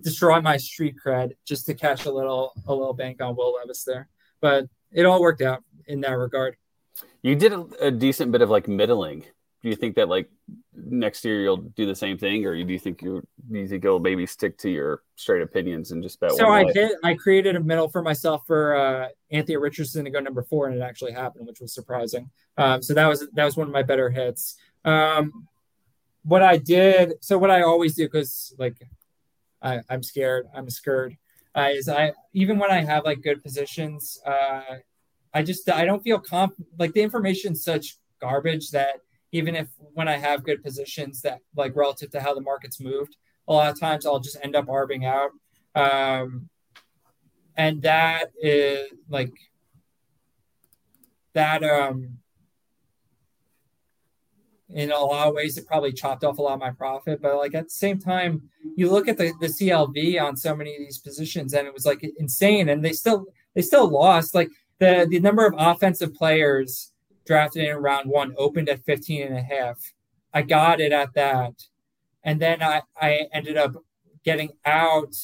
destroy 0.03 0.41
my 0.41 0.57
street 0.57 0.97
cred 1.05 1.33
just 1.47 1.67
to 1.67 1.75
catch 1.75 2.05
a 2.05 2.13
little 2.13 2.53
a 2.67 2.75
little 2.75 2.95
bank 2.95 3.23
on 3.23 3.37
Will 3.37 3.55
Levis 3.55 3.85
there. 3.85 4.09
But 4.41 4.67
it 4.93 5.05
all 5.05 5.21
worked 5.21 5.43
out 5.43 5.63
in 5.87 6.01
that 6.03 6.13
regard. 6.13 6.57
You 7.23 7.35
did 7.35 7.53
a, 7.53 7.67
a 7.81 7.91
decent 7.91 8.33
bit 8.33 8.43
of 8.43 8.51
like 8.51 8.69
middling. 8.69 9.25
Do 9.63 9.69
you 9.69 9.75
think 9.75 9.97
that 9.97 10.09
like 10.09 10.31
next 10.75 11.25
year 11.25 11.41
you'll 11.43 11.57
do 11.57 11.85
the 11.85 11.95
same 11.95 12.17
thing, 12.17 12.47
or 12.47 12.55
do 12.55 12.73
you 12.73 12.79
think 12.79 13.03
you 13.03 13.27
do 13.51 13.59
you 13.59 13.67
think 13.67 13.83
you'll 13.83 13.99
maybe 13.99 14.25
stick 14.25 14.57
to 14.59 14.71
your 14.71 15.03
straight 15.17 15.43
opinions 15.43 15.91
and 15.91 16.03
just 16.03 16.21
bet? 16.21 16.33
So 16.33 16.49
I 16.49 16.65
did. 16.65 16.93
I 17.03 17.15
created 17.15 17.57
a 17.57 17.61
middle 17.61 17.89
for 17.89 18.03
myself 18.03 18.47
for 18.47 18.77
uh, 18.77 19.09
Anthony 19.33 19.57
Richardson 19.57 20.05
to 20.05 20.11
go 20.11 20.21
number 20.21 20.45
four, 20.45 20.69
and 20.69 20.77
it 20.77 20.83
actually 20.83 21.13
happened, 21.13 21.47
which 21.49 21.61
was 21.61 21.75
surprising. 21.75 22.31
Um, 22.57 22.83
so 22.83 22.95
that 22.95 23.07
was 23.09 23.27
that 23.33 23.45
was 23.45 23.57
one 23.57 23.67
of 23.67 23.73
my 23.73 23.83
better 23.83 24.11
hits. 24.11 24.57
Um, 24.85 25.49
what 26.29 26.43
I 26.43 26.59
did, 26.59 27.15
so 27.23 27.39
what 27.39 27.51
I 27.51 27.63
always 27.63 27.95
do, 27.95 28.05
because 28.05 28.55
like 28.59 28.77
I, 29.63 29.81
I'm 29.89 30.03
scared, 30.03 30.47
I'm 30.55 30.69
scared, 30.69 31.17
uh, 31.57 31.71
is 31.73 31.89
I 31.89 32.13
even 32.35 32.59
when 32.59 32.71
I 32.71 32.85
have 32.85 33.05
like 33.07 33.23
good 33.23 33.43
positions, 33.43 34.21
uh, 34.27 34.77
I 35.33 35.43
just 35.43 35.71
I 35.71 35.87
don't 35.87 36.03
feel 36.03 36.19
comp 36.19 36.53
like 36.79 36.93
the 36.93 37.01
information's 37.01 37.65
such 37.65 37.97
garbage 38.21 38.71
that 38.73 38.97
even 39.33 39.57
if 39.57 39.69
when 39.95 40.07
I 40.07 40.19
have 40.19 40.45
good 40.45 40.63
positions 40.63 41.23
that 41.23 41.41
like 41.57 41.75
relative 41.75 42.11
to 42.11 42.21
how 42.21 42.35
the 42.35 42.43
market's 42.43 42.79
moved, 42.79 43.17
a 43.49 43.53
lot 43.55 43.73
of 43.73 43.81
times 43.81 44.05
I'll 44.05 44.21
just 44.21 44.39
end 44.43 44.55
up 44.55 44.69
arbing 44.69 45.07
out. 45.07 45.31
Um, 45.75 46.51
and 47.57 47.81
that 47.83 48.33
is 48.41 48.89
like 49.09 49.33
that 51.33 51.65
um 51.65 52.19
in 54.75 54.93
a 54.93 54.99
lot 54.99 55.29
of 55.29 55.35
ways 55.35 55.57
it 55.57 55.67
probably 55.67 55.93
chopped 55.93 56.25
off 56.25 56.39
a 56.39 56.43
lot 56.43 56.55
of 56.55 56.61
my 56.61 56.71
profit 56.71 57.23
but 57.23 57.37
like 57.37 57.55
at 57.55 57.65
the 57.65 57.71
same 57.71 57.99
time 57.99 58.43
you 58.77 58.91
look 58.91 59.09
at 59.09 59.17
the, 59.17 59.33
the 59.41 59.47
clv 59.47 60.23
on 60.23 60.37
so 60.37 60.55
many 60.55 60.75
of 60.75 60.81
these 60.81 60.99
positions 60.99 61.55
and 61.55 61.67
it 61.67 61.73
was 61.73 61.87
like 61.87 62.05
insane 62.19 62.69
and 62.69 62.85
they 62.85 62.93
still 62.93 63.27
they 63.59 63.63
still 63.63 63.89
lost. 63.89 64.37
Like 64.37 64.51
the 64.79 65.05
the 65.11 65.19
number 65.19 65.45
of 65.45 65.53
offensive 65.59 66.15
players 66.15 66.93
drafted 67.27 67.65
in 67.65 67.77
round 67.77 68.09
one 68.09 68.35
opened 68.39 68.69
at 68.69 68.85
15 68.85 69.27
and 69.27 69.37
a 69.37 69.43
half. 69.43 69.79
I 70.33 70.43
got 70.43 70.81
it 70.81 70.93
at 70.93 71.15
that 71.15 71.55
and 72.23 72.41
then 72.41 72.63
i 72.63 72.83
i 73.01 73.27
ended 73.33 73.57
up 73.57 73.75
getting 74.25 74.51
out 74.65 75.15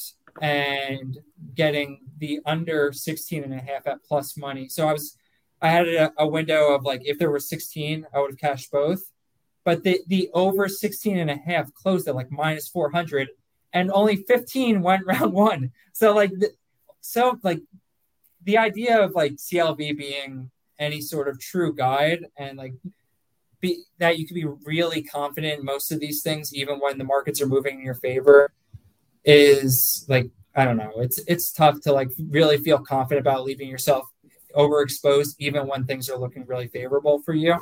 and 0.41 1.17
getting 1.53 2.01
the 2.17 2.41
under 2.45 2.91
16 2.91 3.43
and 3.43 3.53
a 3.53 3.57
half 3.57 3.87
at 3.87 4.03
plus 4.03 4.35
money. 4.35 4.67
So 4.67 4.87
i 4.87 4.91
was 4.91 5.17
i 5.61 5.69
had 5.69 5.87
a, 5.87 6.11
a 6.17 6.27
window 6.27 6.73
of 6.73 6.83
like 6.83 7.03
if 7.05 7.17
there 7.17 7.31
were 7.31 7.39
16 7.39 8.05
i 8.13 8.19
would 8.19 8.31
have 8.31 8.39
cashed 8.39 8.69
both 8.69 9.01
but 9.65 9.83
the, 9.83 9.99
the 10.07 10.29
over 10.33 10.69
16 10.69 11.17
and 11.17 11.29
a 11.29 11.35
half 11.35 11.73
closed 11.73 12.07
at 12.07 12.15
like 12.15 12.31
minus 12.31 12.69
400 12.69 13.27
and 13.73 13.91
only 13.91 14.15
15 14.15 14.81
went 14.81 15.03
round 15.05 15.33
one. 15.33 15.71
So 15.91 16.15
like 16.15 16.31
the, 16.31 16.51
so 17.01 17.37
like 17.43 17.59
the 18.43 18.57
idea 18.57 19.03
of 19.03 19.13
like 19.13 19.33
clv 19.33 19.77
being 19.77 20.49
any 20.79 21.01
sort 21.01 21.27
of 21.27 21.39
true 21.39 21.73
guide 21.73 22.25
and 22.37 22.57
like 22.57 22.73
be 23.59 23.83
that 23.97 24.17
you 24.19 24.27
can 24.27 24.35
be 24.35 24.45
really 24.65 25.01
confident 25.01 25.59
in 25.59 25.65
most 25.65 25.91
of 25.91 25.99
these 25.99 26.21
things 26.21 26.53
even 26.53 26.79
when 26.79 26.97
the 26.97 27.03
markets 27.03 27.41
are 27.41 27.47
moving 27.47 27.79
in 27.79 27.85
your 27.85 27.95
favor 27.95 28.51
is 29.23 30.05
like 30.07 30.29
i 30.55 30.63
don't 30.63 30.77
know. 30.77 30.93
It's 30.97 31.19
it's 31.27 31.51
tough 31.51 31.81
to 31.81 31.91
like 31.91 32.09
really 32.29 32.57
feel 32.57 32.79
confident 32.79 33.25
about 33.25 33.43
leaving 33.43 33.67
yourself 33.67 34.05
overexposed 34.55 35.35
even 35.39 35.67
when 35.67 35.85
things 35.85 36.09
are 36.09 36.17
looking 36.17 36.45
really 36.45 36.67
favorable 36.67 37.21
for 37.21 37.33
you. 37.33 37.55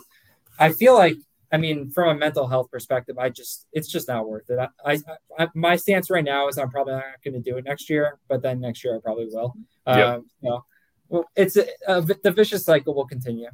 I 0.60 0.72
feel 0.72 0.94
like 0.94 1.18
I 1.54 1.58
mean, 1.58 1.92
from 1.92 2.10
a 2.10 2.16
mental 2.16 2.48
health 2.48 2.72
perspective, 2.72 3.20
I 3.20 3.30
just 3.30 3.68
it's 3.72 3.88
just 3.88 4.08
not 4.08 4.28
worth 4.28 4.50
it. 4.50 4.58
I, 4.58 4.92
I, 4.94 5.00
I 5.38 5.48
my 5.54 5.76
stance 5.76 6.10
right 6.10 6.24
now 6.24 6.48
is 6.48 6.58
I'm 6.58 6.72
probably 6.72 6.94
not 6.94 7.04
going 7.24 7.36
to 7.36 7.40
do 7.40 7.58
it 7.58 7.66
next 7.66 7.92
year, 7.92 8.18
but 8.28 8.42
then 8.42 8.60
next 8.60 8.84
year 8.84 8.96
I 8.96 9.00
probably 9.00 9.28
will. 9.32 9.54
Yep. 9.86 9.98
Um, 9.98 10.26
you 10.42 10.50
know, 10.50 10.66
well, 11.10 11.30
it's 11.36 11.56
a, 11.56 11.68
a, 11.88 12.02
the 12.02 12.32
vicious 12.32 12.66
cycle 12.66 12.96
will 12.96 13.06
continue. 13.06 13.50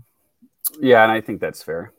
Yeah, 0.79 1.03
and 1.03 1.11
I 1.11 1.19
think 1.19 1.41
that's 1.41 1.61
fair. 1.61 1.91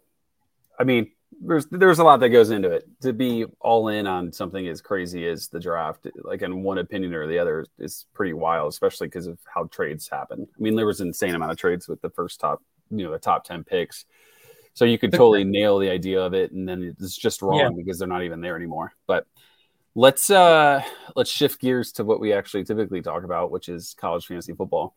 I 0.79 0.85
mean, 0.85 1.11
there's 1.39 1.67
there's 1.67 1.99
a 1.99 2.05
lot 2.05 2.21
that 2.21 2.31
goes 2.31 2.49
into 2.49 2.71
it. 2.71 2.89
To 3.03 3.13
be 3.13 3.45
all 3.61 3.89
in 3.89 4.07
on 4.07 4.33
something 4.33 4.67
as 4.69 4.81
crazy 4.81 5.27
as 5.27 5.49
the 5.49 5.61
draft, 5.61 6.07
like 6.23 6.41
in 6.41 6.63
one 6.63 6.79
opinion 6.79 7.13
or 7.13 7.27
the 7.27 7.39
other, 7.39 7.67
is 7.79 8.07
pretty 8.15 8.33
wild, 8.33 8.73
especially 8.73 9.09
because 9.09 9.27
of 9.27 9.39
how 9.53 9.65
trades 9.65 10.09
happen. 10.09 10.49
I 10.49 10.63
mean, 10.63 10.77
there 10.77 10.87
was 10.87 11.03
an 11.03 11.09
insane 11.09 11.35
amount 11.35 11.53
of 11.53 11.59
trades 11.59 11.89
with 11.89 12.01
the 12.01 12.11
first 12.11 12.41
top, 12.41 12.63
you 12.91 13.05
know, 13.05 13.13
the 13.13 13.19
top 13.19 13.45
ten 13.45 13.65
picks 13.65 14.07
so 14.81 14.87
you 14.87 14.97
could 14.97 15.13
totally 15.13 15.45
nail 15.45 15.79
the 15.79 15.91
idea 15.91 16.23
of 16.23 16.33
it, 16.33 16.53
and 16.53 16.67
then 16.67 16.97
it's 16.99 17.15
just 17.15 17.43
wrong 17.43 17.59
yeah. 17.59 17.69
because 17.69 17.99
they're 17.99 18.09
not 18.09 18.23
even 18.23 18.41
there 18.41 18.57
anymore. 18.57 18.95
But 19.07 19.27
let's 19.95 20.31
uh 20.31 20.83
let's 21.15 21.29
shift 21.29 21.61
gears 21.61 21.93
to 21.93 22.05
what 22.05 22.19
we 22.19 22.33
actually 22.33 22.65
typically 22.65 23.03
talk 23.03 23.23
about, 23.23 23.51
which 23.51 23.69
is 23.69 23.95
college 24.01 24.25
fantasy 24.25 24.55
football. 24.55 24.95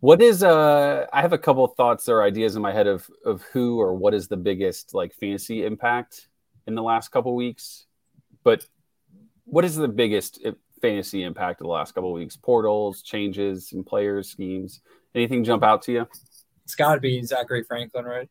What 0.00 0.22
is 0.22 0.42
uh 0.42 1.04
I 1.12 1.20
have 1.20 1.34
a 1.34 1.38
couple 1.38 1.62
of 1.62 1.74
thoughts 1.74 2.08
or 2.08 2.22
ideas 2.22 2.56
in 2.56 2.62
my 2.62 2.72
head 2.72 2.86
of 2.86 3.06
of 3.22 3.42
who 3.52 3.78
or 3.78 3.92
what 3.92 4.14
is 4.14 4.28
the 4.28 4.38
biggest 4.38 4.94
like 4.94 5.12
fantasy 5.12 5.62
impact 5.62 6.28
in 6.66 6.74
the 6.74 6.82
last 6.82 7.08
couple 7.10 7.36
weeks. 7.36 7.84
But 8.44 8.64
what 9.44 9.66
is 9.66 9.76
the 9.76 9.88
biggest 9.88 10.40
uh, 10.42 10.52
fantasy 10.80 11.22
impact 11.22 11.60
of 11.60 11.66
the 11.66 11.70
last 11.70 11.94
couple 11.94 12.14
weeks? 12.14 12.34
Portals, 12.34 13.02
changes 13.02 13.72
in 13.72 13.84
players, 13.84 14.30
schemes. 14.30 14.80
Anything 15.14 15.44
jump 15.44 15.64
out 15.64 15.82
to 15.82 15.92
you? 15.92 16.06
It's 16.64 16.74
got 16.74 16.94
to 16.94 17.00
be 17.02 17.20
Zakhari 17.20 17.66
Franklin, 17.66 18.06
right? 18.06 18.30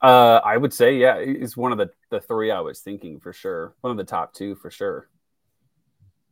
Uh, 0.00 0.40
I 0.44 0.56
would 0.56 0.72
say, 0.72 0.96
yeah, 0.96 1.24
he's 1.24 1.56
one 1.56 1.72
of 1.72 1.78
the, 1.78 1.90
the 2.10 2.20
three 2.20 2.50
I 2.50 2.60
was 2.60 2.80
thinking 2.80 3.18
for 3.18 3.32
sure. 3.32 3.74
One 3.80 3.90
of 3.90 3.96
the 3.96 4.04
top 4.04 4.32
two 4.32 4.54
for 4.54 4.70
sure. 4.70 5.08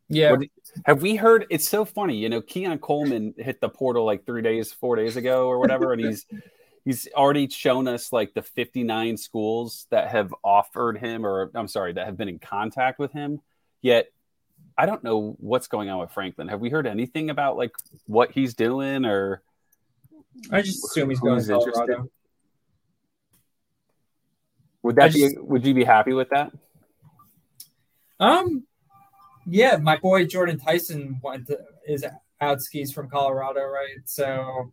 Yeah. 0.08 0.32
What, 0.32 0.48
have 0.84 1.02
we 1.02 1.16
heard? 1.16 1.46
It's 1.50 1.68
so 1.68 1.84
funny, 1.84 2.16
you 2.16 2.28
know. 2.28 2.40
Keon 2.40 2.78
Coleman 2.78 3.34
hit 3.36 3.60
the 3.60 3.68
portal 3.68 4.04
like 4.04 4.24
three 4.24 4.42
days, 4.42 4.72
four 4.72 4.94
days 4.94 5.16
ago, 5.16 5.48
or 5.48 5.58
whatever, 5.58 5.92
and 5.92 6.04
he's 6.04 6.26
he's 6.84 7.08
already 7.14 7.48
shown 7.48 7.88
us 7.88 8.12
like 8.12 8.32
the 8.32 8.42
59 8.42 9.16
schools 9.16 9.86
that 9.90 10.08
have 10.08 10.32
offered 10.44 10.98
him, 10.98 11.26
or 11.26 11.50
I'm 11.54 11.68
sorry, 11.68 11.94
that 11.94 12.06
have 12.06 12.16
been 12.16 12.28
in 12.28 12.38
contact 12.38 13.00
with 13.00 13.12
him. 13.12 13.40
Yet, 13.82 14.12
I 14.78 14.86
don't 14.86 15.02
know 15.02 15.36
what's 15.40 15.66
going 15.66 15.88
on 15.88 15.98
with 15.98 16.12
Franklin. 16.12 16.48
Have 16.48 16.60
we 16.60 16.70
heard 16.70 16.86
anything 16.86 17.30
about 17.30 17.56
like 17.56 17.72
what 18.06 18.30
he's 18.30 18.54
doing, 18.54 19.04
or? 19.04 19.42
I 20.52 20.62
just 20.62 20.84
assume 20.84 21.10
he's 21.10 21.18
going 21.18 21.42
to 21.42 21.46
Colorado. 21.48 22.10
Would 24.86 24.96
that 24.96 25.10
just, 25.10 25.34
be? 25.34 25.40
Would 25.40 25.66
you 25.66 25.74
be 25.74 25.82
happy 25.82 26.12
with 26.12 26.28
that? 26.30 26.52
Um, 28.20 28.64
yeah, 29.44 29.76
my 29.76 29.96
boy 29.96 30.26
Jordan 30.26 30.60
Tyson 30.60 31.20
went 31.24 31.48
to, 31.48 31.58
is 31.88 32.04
out 32.40 32.62
skis 32.62 32.92
from 32.92 33.10
Colorado, 33.10 33.62
right? 33.64 33.98
So 34.04 34.72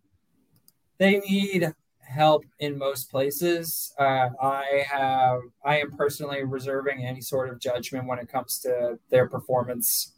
they 1.00 1.17
need 1.20 1.74
help 2.00 2.46
in 2.60 2.77
most 2.77 3.10
places. 3.10 3.91
Uh, 4.00 4.29
I 4.39 4.86
have, 4.88 5.39
I 5.65 5.79
am 5.79 5.91
personally 5.98 6.43
reserving 6.43 7.03
any 7.03 7.22
sort 7.22 7.50
of 7.50 7.60
judgment 7.60 8.05
when 8.05 8.20
it 8.20 8.29
comes 8.29 8.60
to 8.60 9.00
their 9.10 9.27
performance 9.27 10.13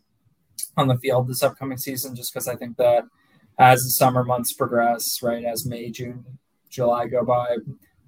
on 0.76 0.90
the 0.90 0.98
field 0.98 1.30
this 1.30 1.42
upcoming 1.42 1.78
season, 1.78 2.16
just 2.16 2.34
because 2.34 2.50
I 2.50 2.58
think 2.58 2.76
that 2.78 3.06
as 3.58 3.84
the 3.84 3.92
summer 3.92 4.26
months 4.26 4.52
progress, 4.52 5.22
right, 5.24 5.46
as 5.46 5.66
May, 5.66 5.90
June, 5.90 6.26
July 6.70 7.08
go 7.08 7.24
by, 7.24 7.56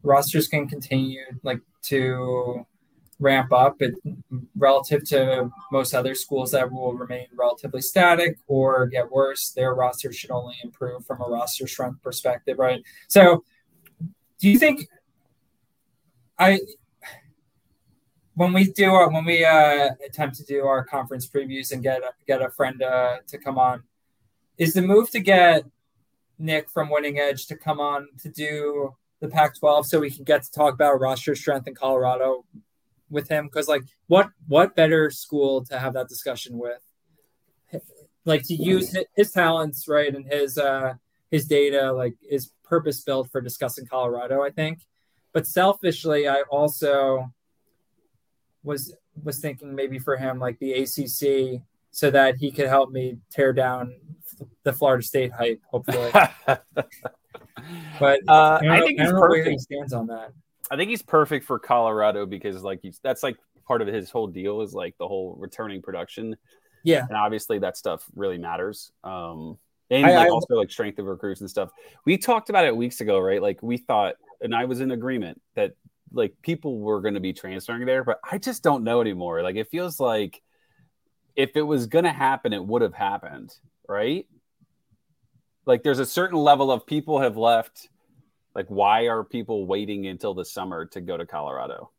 rosters 0.07 0.47
can 0.47 0.67
continue 0.67 1.21
like 1.43 1.61
to 1.83 2.65
ramp 3.19 3.51
up 3.51 3.81
it, 3.81 3.95
relative 4.55 5.03
to 5.03 5.49
most 5.71 5.93
other 5.93 6.13
schools 6.13 6.51
that 6.51 6.71
will 6.71 6.93
remain 6.93 7.25
relatively 7.35 7.81
static 7.81 8.37
or 8.47 8.85
get 8.85 9.11
worse 9.11 9.49
their 9.49 9.73
roster 9.73 10.13
should 10.13 10.31
only 10.31 10.55
improve 10.63 11.05
from 11.05 11.19
a 11.21 11.25
roster 11.25 11.67
strength 11.67 12.01
perspective 12.01 12.57
right? 12.59 12.81
So 13.07 13.43
do 14.39 14.49
you 14.49 14.59
think 14.59 14.87
i 16.39 16.59
when 18.35 18.53
we 18.53 18.71
do 18.71 18.93
our, 18.93 19.09
when 19.09 19.25
we 19.25 19.43
uh, 19.43 19.89
attempt 20.05 20.35
to 20.35 20.43
do 20.43 20.63
our 20.67 20.83
conference 20.83 21.27
previews 21.27 21.71
and 21.71 21.81
get 21.81 22.03
a, 22.03 22.11
get 22.27 22.39
a 22.39 22.51
friend 22.51 22.83
uh, 22.83 23.17
to 23.27 23.39
come 23.39 23.57
on 23.57 23.81
is 24.59 24.73
the 24.73 24.81
move 24.81 25.09
to 25.09 25.19
get 25.19 25.63
nick 26.37 26.69
from 26.69 26.89
winning 26.89 27.17
edge 27.17 27.47
to 27.47 27.55
come 27.55 27.79
on 27.79 28.07
to 28.21 28.29
do 28.29 28.93
the 29.19 29.27
Pac-12 29.27 29.85
so 29.85 29.99
we 29.99 30.11
can 30.11 30.23
get 30.23 30.43
to 30.43 30.51
talk 30.51 30.73
about 30.73 30.99
roster 30.99 31.35
strength 31.35 31.67
in 31.67 31.75
Colorado 31.75 32.45
with 33.09 33.27
him 33.29 33.45
because 33.45 33.67
like 33.67 33.83
what 34.07 34.29
what 34.47 34.75
better 34.75 35.09
school 35.09 35.63
to 35.65 35.79
have 35.79 35.93
that 35.93 36.07
discussion 36.07 36.57
with? 36.57 36.81
Like 38.25 38.43
to 38.43 38.53
use 38.53 38.95
his, 39.15 39.31
talents 39.31 39.87
right 39.87 40.13
and 40.13 40.25
his 40.25 40.57
uh 40.57 40.95
his 41.31 41.45
data 41.45 41.91
like 41.93 42.15
is 42.29 42.51
purpose 42.63 43.01
built 43.01 43.31
for 43.31 43.41
discussing 43.41 43.85
Colorado 43.85 44.43
I 44.43 44.49
think. 44.49 44.81
But 45.33 45.47
selfishly 45.47 46.27
I 46.27 46.41
also 46.49 47.31
was 48.63 48.93
was 49.23 49.39
thinking 49.39 49.73
maybe 49.73 49.97
for 49.99 50.17
him 50.17 50.39
like 50.39 50.59
the 50.59 50.73
ACC 50.73 51.61
so 51.91 52.11
that 52.11 52.35
he 52.35 52.51
could 52.51 52.67
help 52.67 52.91
me 52.91 53.17
tear 53.31 53.53
down 53.53 53.95
the 54.63 54.73
Florida 54.73 55.03
State 55.03 55.31
hype 55.31 55.61
hopefully 55.71 56.11
But 57.99 58.21
uh, 58.27 58.59
I, 58.61 58.77
I, 58.77 58.81
think 58.81 58.99
he's 58.99 59.11
perfect. 59.11 59.47
he 59.47 59.57
stands 59.57 59.93
on 59.93 60.07
that. 60.07 60.31
I 60.69 60.75
think 60.75 60.89
he's 60.89 61.01
perfect 61.01 61.45
for 61.45 61.59
Colorado 61.59 62.25
because 62.25 62.61
like 62.63 62.79
he's 62.81 62.99
that's 63.03 63.23
like 63.23 63.37
part 63.67 63.81
of 63.81 63.87
his 63.87 64.09
whole 64.09 64.27
deal 64.27 64.61
is 64.61 64.73
like 64.73 64.95
the 64.97 65.07
whole 65.07 65.35
returning 65.39 65.81
production. 65.81 66.35
Yeah. 66.83 67.05
And 67.07 67.17
obviously 67.17 67.59
that 67.59 67.77
stuff 67.77 68.05
really 68.15 68.37
matters. 68.37 68.91
Um, 69.03 69.57
and 69.89 70.05
I- 70.05 70.15
like 70.15 70.27
I- 70.27 70.29
also 70.29 70.55
like 70.55 70.71
strength 70.71 70.99
of 70.99 71.05
recruits 71.05 71.41
and 71.41 71.49
stuff. 71.49 71.69
We 72.05 72.17
talked 72.17 72.49
about 72.49 72.65
it 72.65 72.75
weeks 72.75 73.01
ago, 73.01 73.19
right? 73.19 73.41
Like 73.41 73.61
we 73.61 73.77
thought, 73.77 74.15
and 74.41 74.55
I 74.55 74.65
was 74.65 74.81
in 74.81 74.91
agreement 74.91 75.41
that 75.55 75.73
like 76.13 76.33
people 76.41 76.79
were 76.79 77.01
going 77.01 77.15
to 77.15 77.19
be 77.19 77.33
transferring 77.33 77.85
there, 77.85 78.03
but 78.03 78.19
I 78.29 78.37
just 78.37 78.63
don't 78.63 78.83
know 78.83 79.01
anymore. 79.01 79.41
Like 79.43 79.55
it 79.55 79.69
feels 79.69 79.99
like 79.99 80.41
if 81.35 81.55
it 81.55 81.61
was 81.61 81.87
going 81.87 82.05
to 82.05 82.11
happen, 82.11 82.53
it 82.53 82.65
would 82.65 82.81
have 82.81 82.93
happened, 82.93 83.53
right? 83.87 84.25
Like 85.67 85.83
there's 85.83 85.99
a 85.99 86.05
certain 86.05 86.37
level 86.39 86.71
of 86.71 86.87
people 86.87 87.19
have 87.19 87.37
left. 87.37 87.89
Like 88.55 88.67
why 88.69 89.07
are 89.07 89.23
people 89.23 89.67
waiting 89.67 90.07
until 90.07 90.33
the 90.33 90.45
summer 90.45 90.85
to 90.87 91.01
go 91.01 91.17
to 91.17 91.25
Colorado? 91.25 91.91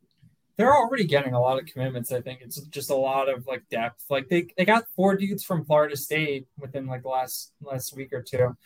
They're 0.57 0.75
already 0.75 1.05
getting 1.05 1.35
a 1.35 1.41
lot 1.41 1.61
of 1.61 1.67
commitments. 1.67 2.11
I 2.11 2.21
think 2.21 2.41
it's 2.41 2.61
just 2.63 2.91
a 2.91 2.97
lot 2.97 3.29
of 3.29 3.47
like 3.47 3.69
depth. 3.69 4.07
Like 4.11 4.29
they, 4.29 4.49
they 4.57 4.65
got 4.65 4.89
four 4.97 5.17
dudes 5.17 5.45
from 5.45 5.65
Florida 5.65 5.97
State 5.97 6.49
within 6.59 6.87
like 6.87 7.03
the 7.03 7.11
last 7.11 7.53
last 7.61 7.95
week 7.95 8.13
or 8.13 8.23
two. 8.23 8.57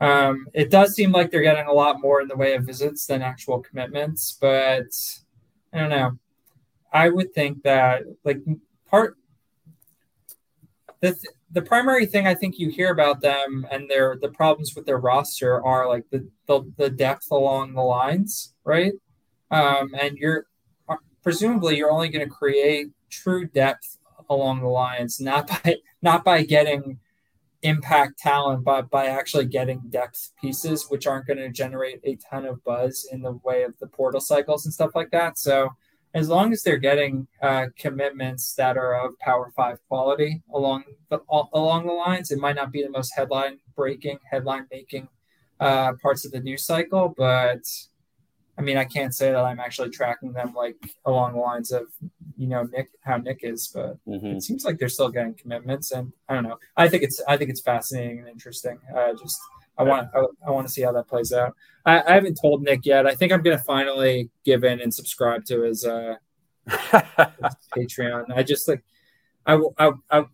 Um, 0.00 0.46
it 0.54 0.70
does 0.70 0.94
seem 0.94 1.12
like 1.12 1.30
they're 1.30 1.42
getting 1.42 1.66
a 1.66 1.72
lot 1.72 2.00
more 2.00 2.22
in 2.22 2.28
the 2.28 2.36
way 2.36 2.54
of 2.54 2.64
visits 2.64 3.06
than 3.06 3.20
actual 3.20 3.60
commitments, 3.60 4.38
but 4.40 4.86
I 5.72 5.78
don't 5.78 5.90
know. 5.90 6.18
I 6.92 7.08
would 7.08 7.34
think 7.34 7.62
that 7.64 8.02
like 8.24 8.38
part 8.86 9.16
the 11.02 11.10
th- 11.10 11.34
the 11.50 11.60
primary 11.60 12.06
thing 12.06 12.26
I 12.26 12.34
think 12.34 12.58
you 12.58 12.70
hear 12.70 12.90
about 12.90 13.20
them 13.20 13.66
and 13.70 13.90
their 13.90 14.16
the 14.18 14.30
problems 14.30 14.74
with 14.74 14.86
their 14.86 14.98
roster 14.98 15.62
are 15.62 15.86
like 15.86 16.04
the 16.10 16.26
the, 16.46 16.72
the 16.78 16.88
depth 16.88 17.30
along 17.30 17.74
the 17.74 17.82
lines, 17.82 18.54
right? 18.64 18.92
Um, 19.50 19.90
and 20.00 20.16
you're 20.16 20.46
presumably 21.22 21.76
you're 21.76 21.90
only 21.90 22.08
going 22.08 22.24
to 22.24 22.30
create 22.32 22.88
true 23.10 23.46
depth 23.46 23.98
along 24.30 24.60
the 24.60 24.68
lines, 24.68 25.20
not 25.20 25.48
by 25.64 25.76
not 26.00 26.24
by 26.24 26.44
getting 26.44 27.00
impact 27.62 28.18
talent, 28.18 28.64
but 28.64 28.88
by 28.88 29.06
actually 29.06 29.46
getting 29.46 29.82
depth 29.90 30.32
pieces, 30.40 30.86
which 30.88 31.06
aren't 31.06 31.26
going 31.26 31.38
to 31.38 31.48
generate 31.50 32.00
a 32.04 32.16
ton 32.30 32.44
of 32.44 32.62
buzz 32.64 33.08
in 33.10 33.22
the 33.22 33.38
way 33.44 33.64
of 33.64 33.76
the 33.78 33.86
portal 33.88 34.20
cycles 34.20 34.64
and 34.64 34.72
stuff 34.72 34.92
like 34.94 35.10
that. 35.10 35.36
So 35.36 35.70
as 36.14 36.28
long 36.28 36.52
as 36.52 36.62
they're 36.62 36.76
getting 36.76 37.26
uh, 37.40 37.66
commitments 37.78 38.54
that 38.54 38.76
are 38.76 38.94
of 38.94 39.18
Power 39.18 39.50
Five 39.56 39.78
quality 39.88 40.42
along 40.52 40.84
the 41.10 41.20
along 41.52 41.86
the 41.86 41.92
lines, 41.92 42.30
it 42.30 42.38
might 42.38 42.56
not 42.56 42.70
be 42.72 42.82
the 42.82 42.90
most 42.90 43.14
headline 43.16 43.58
breaking, 43.74 44.18
headline 44.30 44.66
making 44.70 45.08
uh, 45.60 45.94
parts 46.02 46.24
of 46.24 46.32
the 46.32 46.40
news 46.40 46.64
cycle, 46.66 47.14
but 47.16 47.62
I 48.58 48.60
mean, 48.60 48.76
I 48.76 48.84
can't 48.84 49.14
say 49.14 49.32
that 49.32 49.42
I'm 49.44 49.60
actually 49.60 49.88
tracking 49.90 50.32
them 50.34 50.52
like 50.54 50.76
along 51.06 51.32
the 51.32 51.38
lines 51.40 51.72
of 51.72 51.86
you 52.36 52.46
know 52.46 52.64
Nick 52.64 52.90
how 53.02 53.16
Nick 53.16 53.40
is, 53.42 53.68
but 53.68 53.96
Mhm. 54.06 54.36
it 54.36 54.42
seems 54.42 54.64
like 54.64 54.78
they're 54.78 54.88
still 54.90 55.08
getting 55.08 55.34
commitments, 55.34 55.90
and 55.92 56.12
I 56.28 56.34
don't 56.34 56.42
know. 56.44 56.58
I 56.76 56.88
think 56.88 57.02
it's 57.02 57.22
I 57.26 57.36
think 57.38 57.48
it's 57.50 57.62
fascinating 57.62 58.18
and 58.18 58.28
interesting. 58.28 58.78
Uh, 58.94 59.14
just 59.14 59.40
I 59.78 59.82
want 59.84 60.08
I, 60.14 60.24
I 60.46 60.50
want 60.50 60.66
to 60.66 60.72
see 60.72 60.82
how 60.82 60.92
that 60.92 61.08
plays 61.08 61.32
out. 61.32 61.54
I, 61.84 62.02
I 62.02 62.12
haven't 62.14 62.38
told 62.40 62.62
Nick 62.62 62.84
yet. 62.84 63.06
I 63.06 63.14
think 63.14 63.32
I'm 63.32 63.42
gonna 63.42 63.58
finally 63.58 64.30
give 64.44 64.64
in 64.64 64.80
and 64.80 64.92
subscribe 64.92 65.44
to 65.46 65.62
his 65.62 65.84
uh, 65.84 66.16
Patreon. 66.68 68.26
I 68.34 68.42
just 68.42 68.68
like 68.68 68.84
I 69.46 69.56
will 69.56 69.74
I, 69.78 69.92
I 70.10 70.24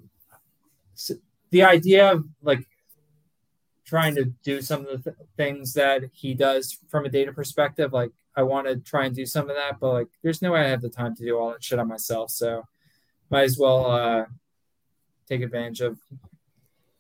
the 1.51 1.63
idea 1.63 2.13
of 2.13 2.25
like 2.43 2.67
trying 3.87 4.15
to 4.17 4.27
do 4.45 4.61
some 4.61 4.87
of 4.87 5.03
the 5.03 5.11
th- 5.11 5.29
things 5.37 5.73
that 5.73 6.03
he 6.13 6.35
does 6.35 6.77
from 6.89 7.07
a 7.07 7.09
data 7.09 7.33
perspective. 7.33 7.93
Like 7.93 8.11
I 8.37 8.43
want 8.43 8.67
to 8.67 8.77
try 8.77 9.07
and 9.07 9.15
do 9.17 9.25
some 9.25 9.49
of 9.49 9.57
that, 9.57 9.81
but 9.81 9.93
like 9.93 10.09
there's 10.23 10.43
no 10.43 10.53
way 10.53 10.61
I 10.61 10.69
have 10.69 10.83
the 10.83 10.91
time 10.91 11.17
to 11.17 11.25
do 11.25 11.39
all 11.39 11.51
that 11.51 11.65
shit 11.65 11.79
on 11.79 11.89
myself. 11.89 12.31
So 12.31 12.65
might 13.31 13.45
as 13.45 13.59
well 13.59 13.91
uh, 13.91 14.25
take 15.27 15.41
advantage 15.43 15.81
of 15.81 15.99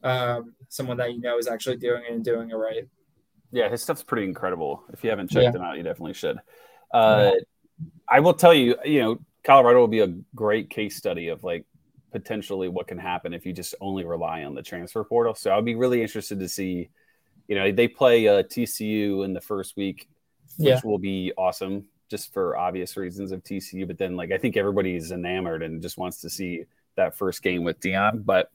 um, 0.03 0.55
someone 0.69 0.97
that 0.99 1.13
you 1.13 1.21
know 1.21 1.39
is 1.39 1.49
actually 1.49 1.77
doing 1.77 2.03
it 2.09 2.13
and 2.13 2.25
doing 2.25 2.51
it 2.51 2.55
right. 2.55 2.85
Yeah, 3.51 3.69
his 3.69 3.83
stuff's 3.83 4.03
pretty 4.03 4.25
incredible. 4.27 4.85
If 4.93 5.03
you 5.03 5.11
haven't 5.11 5.29
checked 5.29 5.45
Yeah. 5.45 5.53
him 5.53 5.63
out, 5.63 5.77
you 5.77 5.83
definitely 5.83 6.15
should. 6.15 6.39
Uh, 6.93 7.33
I 8.09 8.21
will 8.21 8.35
tell 8.35 8.53
you, 8.55 8.77
you 8.85 9.01
know, 9.01 9.19
Colorado 9.45 9.81
will 9.81 9.89
be 9.89 10.01
a 10.01 10.15
great 10.35 10.69
case 10.69 10.97
study 10.97 11.29
of 11.29 11.45
like 11.45 11.65
potentially 12.13 12.69
what 12.69 12.87
can 12.87 12.99
happen 12.99 13.33
if 13.33 13.47
you 13.47 13.53
just 13.53 13.75
only 13.81 14.05
rely 14.05 14.45
on 14.45 14.55
the 14.55 14.63
transfer 14.63 15.03
portal. 15.05 15.35
So 15.35 15.55
I'd 15.57 15.65
be 15.65 15.75
really 15.75 16.03
interested 16.03 16.39
to 16.41 16.49
see, 16.49 16.89
you 17.47 17.55
know, 17.55 17.71
they 17.73 17.89
play 17.89 18.29
uh, 18.29 18.43
TCU 18.43 19.25
in 19.25 19.33
the 19.33 19.41
first 19.41 19.77
week, 19.77 20.09
which 20.59 20.69
Yeah. 20.69 20.81
will 20.85 20.99
be 20.99 21.33
awesome 21.39 21.87
just 22.11 22.33
for 22.33 22.57
obvious 22.57 22.97
reasons 22.97 23.33
of 23.33 23.43
TCU. 23.45 23.87
But 23.87 23.99
then, 23.99 24.17
like, 24.17 24.33
I 24.33 24.39
think 24.39 24.57
everybody's 24.57 25.13
enamored 25.13 25.63
and 25.63 25.81
just 25.83 25.99
wants 25.99 26.21
to 26.23 26.31
see 26.31 26.65
that 26.97 27.17
first 27.17 27.43
game 27.43 27.65
with 27.65 27.79
Deion. 27.81 28.25
But 28.25 28.51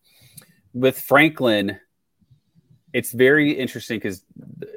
with 0.73 0.99
Franklin, 0.99 1.79
it's 2.93 3.11
very 3.11 3.51
interesting 3.51 3.97
because 3.97 4.23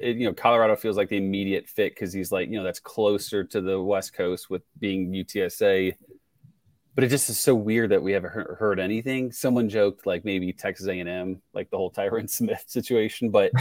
you 0.01 0.25
know 0.27 0.33
Colorado 0.33 0.77
feels 0.77 0.97
like 0.97 1.09
the 1.09 1.17
immediate 1.19 1.69
fit 1.69 1.95
because 1.95 2.13
he's 2.13 2.33
like 2.33 2.49
you 2.49 2.57
know 2.57 2.65
that's 2.65 2.81
closer 2.81 3.45
to 3.45 3.61
the 3.61 3.81
West 3.81 4.15
Coast 4.15 4.49
with 4.51 4.63
being 4.79 5.11
UTSA. 5.13 5.95
But 6.95 7.05
it 7.05 7.09
just 7.09 7.29
is 7.29 7.39
so 7.39 7.55
weird 7.55 7.91
that 7.91 8.03
we 8.03 8.13
haven't 8.13 8.33
heard, 8.33 8.81
anything. 8.81 9.31
Someone 9.31 9.69
joked 9.69 10.07
like 10.07 10.25
maybe 10.25 10.51
Texas 10.51 10.87
A&M, 10.87 11.43
like 11.53 11.69
the 11.69 11.77
whole 11.77 11.91
Tyron 11.91 12.29
Smith 12.31 12.65
situation. 12.67 13.29
But 13.29 13.53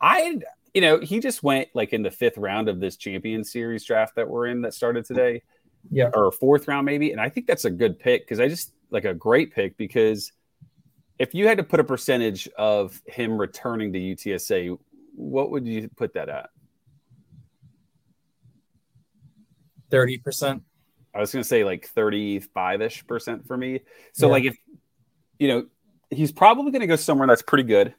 I, 0.00 0.38
you 0.72 0.80
know, 0.80 1.00
he 1.00 1.18
just 1.18 1.42
went 1.42 1.70
like 1.74 1.92
in 1.92 2.04
the 2.04 2.10
fifth 2.12 2.38
round 2.38 2.68
of 2.68 2.78
this 2.78 2.96
Champion 2.96 3.42
Series 3.42 3.84
draft 3.84 4.14
that 4.14 4.28
we're 4.28 4.46
in 4.46 4.62
that 4.62 4.74
started 4.74 5.04
today, 5.04 5.42
Yeah. 5.90 6.10
or 6.14 6.30
fourth 6.30 6.68
round 6.68 6.86
maybe. 6.86 7.10
And 7.10 7.20
I 7.20 7.28
think 7.30 7.48
that's 7.48 7.64
a 7.64 7.70
good 7.70 7.98
pick 7.98 8.24
because 8.26 8.38
I 8.38 8.46
just 8.46 8.72
like 8.90 9.06
a 9.06 9.14
great 9.14 9.52
pick 9.52 9.76
because 9.76 10.30
if 11.18 11.34
you 11.34 11.46
had 11.46 11.58
to 11.58 11.64
put 11.64 11.80
a 11.80 11.84
percentage 11.84 12.48
of 12.58 13.00
him 13.06 13.38
returning 13.38 13.92
to 13.92 13.98
UTSA, 13.98 14.78
what 15.14 15.50
would 15.50 15.66
you 15.66 15.88
put 15.96 16.14
that 16.14 16.28
at? 16.28 16.50
Thirty 19.90 20.18
percent. 20.18 20.62
I 21.14 21.20
was 21.20 21.30
going 21.30 21.42
to 21.42 21.48
say 21.48 21.62
like 21.64 21.86
35 21.88 22.80
ish 22.80 23.06
percent 23.06 23.46
for 23.46 23.56
me. 23.56 23.80
So, 24.14 24.26
Yeah. 24.28 24.32
like, 24.32 24.44
if 24.44 24.56
you 25.38 25.48
know, 25.48 25.66
he's 26.08 26.32
probably 26.32 26.70
going 26.72 26.80
to 26.80 26.86
go 26.86 26.96
somewhere 26.96 27.28
that's 27.28 27.42
pretty 27.42 27.64
good, 27.64 27.94